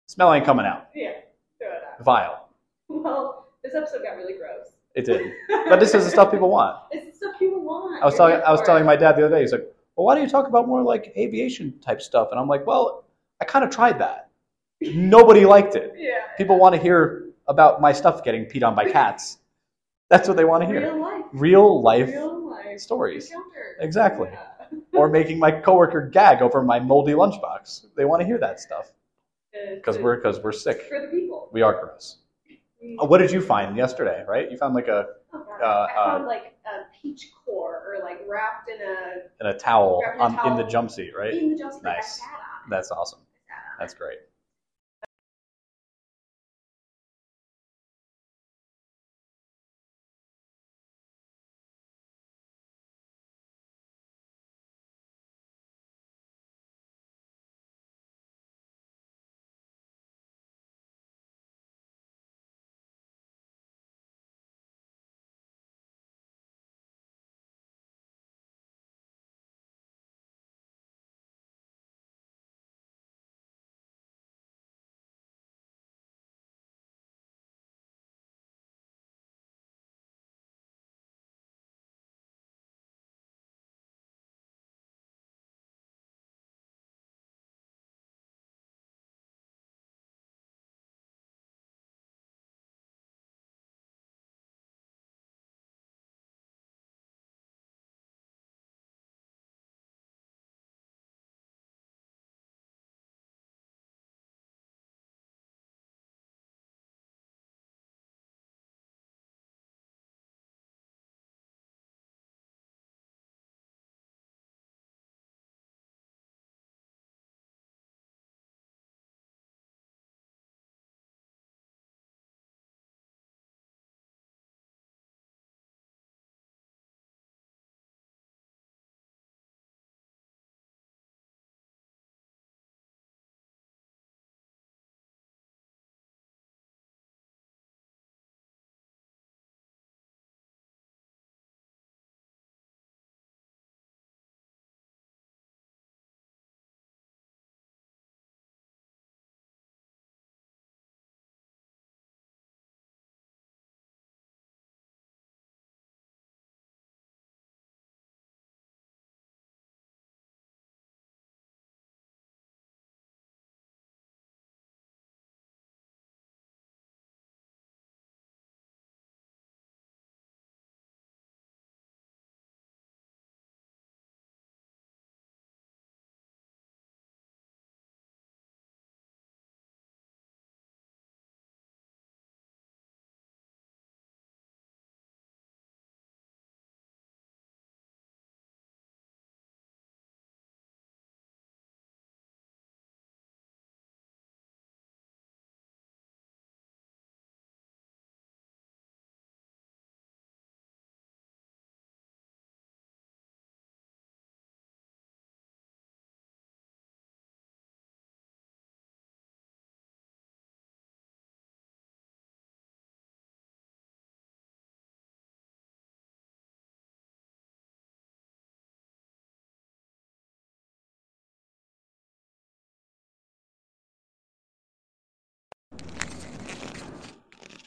smell 0.09 0.35
ain't 0.35 0.45
coming 0.45 0.67
out. 0.67 0.89
Yeah, 0.95 1.13
throw 1.59 1.69
it 1.69 1.83
out. 1.91 2.05
Vile. 2.05 2.49
Well, 2.89 3.49
this 3.65 3.75
episode 3.75 4.03
got 4.03 4.17
really 4.17 4.35
gross. 4.35 4.75
It 4.95 5.07
did. 5.07 5.33
But 5.49 5.81
this 5.81 5.95
is 5.95 6.05
the 6.05 6.11
stuff 6.11 6.31
people 6.31 6.51
want. 6.51 6.77
It's 6.91 7.07
the 7.07 7.27
stuff 7.27 7.39
people 7.39 7.63
want. 7.63 8.03
I 8.03 8.05
was 8.05 8.19
You're 8.19 8.29
telling 8.29 8.43
I 8.47 8.53
was 8.53 8.61
telling 8.63 8.85
my 8.85 8.97
dad 8.97 9.17
the 9.17 9.25
other 9.25 9.37
day, 9.37 9.41
he's 9.41 9.53
like, 9.53 9.67
Well, 10.01 10.07
why 10.07 10.15
do 10.15 10.23
you 10.23 10.29
talk 10.31 10.49
about 10.49 10.67
more 10.67 10.83
like 10.83 11.13
aviation 11.15 11.79
type 11.81 12.01
stuff? 12.01 12.29
And 12.31 12.41
I'm 12.41 12.49
like, 12.49 12.67
Well, 12.67 13.05
I 13.39 13.45
kind 13.45 13.67
of 13.67 13.71
tried 13.71 13.99
that. 13.99 14.31
Nobody 14.81 15.45
liked 15.45 15.75
it. 15.77 15.93
Yeah. 15.95 16.21
People 16.39 16.59
want 16.59 16.75
to 16.75 16.81
hear 16.81 17.27
about 17.49 17.83
my 17.83 17.93
stuff 17.93 18.25
getting 18.25 18.47
peed 18.47 18.67
on 18.67 18.75
by 18.75 18.91
cats. 18.99 19.41
That's 20.09 20.27
what 20.27 20.39
they 20.39 20.47
want 20.47 20.63
to 20.63 20.67
hear. 20.67 20.81
Real 20.91 21.03
life. 21.03 21.25
Real 21.35 21.83
life 21.83 22.09
Real 22.09 22.49
life. 22.51 22.81
stories. 22.81 23.27
encounter. 23.27 23.77
Exactly. 23.81 24.31
Yeah. 24.33 24.79
or 24.95 25.11
making 25.11 25.39
my 25.39 25.51
coworker 25.51 26.09
gag 26.09 26.41
over 26.41 26.63
my 26.63 26.81
moldy 26.81 27.13
lunchbox. 27.13 27.85
They 27.95 28.07
want 28.07 28.21
to 28.23 28.27
hear 28.27 28.39
that 28.39 28.59
stuff 28.59 28.93
because 29.75 29.99
we're 29.99 30.17
because 30.17 30.41
we're 30.43 30.53
sick. 30.53 30.81
for 30.89 30.99
the 30.99 31.09
people. 31.09 31.51
We 31.53 31.61
are 31.61 31.79
gross. 31.79 32.17
Uh, 32.83 33.07
What 33.07 33.19
did 33.19 33.31
you 33.31 33.41
find 33.41 33.77
yesterday? 33.77 34.25
Right? 34.27 34.51
You 34.51 34.57
found 34.57 34.75
like 34.75 34.89
a 34.89 35.07
Oh, 35.33 35.47
uh, 35.63 35.87
I 35.91 35.95
found 35.95 36.27
like 36.27 36.55
a 36.67 36.85
peach 37.01 37.31
core 37.45 37.77
or 37.87 38.03
like 38.03 38.21
wrapped 38.29 38.69
in 38.69 38.81
a 38.81 39.23
in 39.41 39.47
a 39.55 39.59
towel 39.59 40.03
in 40.15 40.21
a 40.21 40.25
on, 40.25 40.33
in 40.51 40.57
the 40.57 40.63
towel. 40.65 40.83
jumpsuit, 40.85 41.15
right? 41.15 41.35
in 41.35 41.57
the 41.57 41.81
Nice. 41.85 42.21
That's 42.69 42.91
awesome. 42.91 43.21
I 43.21 43.33
sat 43.49 43.55
on. 43.57 43.79
That's 43.79 43.95
great. 43.95 44.19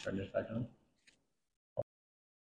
Turn 0.03 0.17
this 0.17 0.27
back 0.33 0.47
on. 0.51 0.67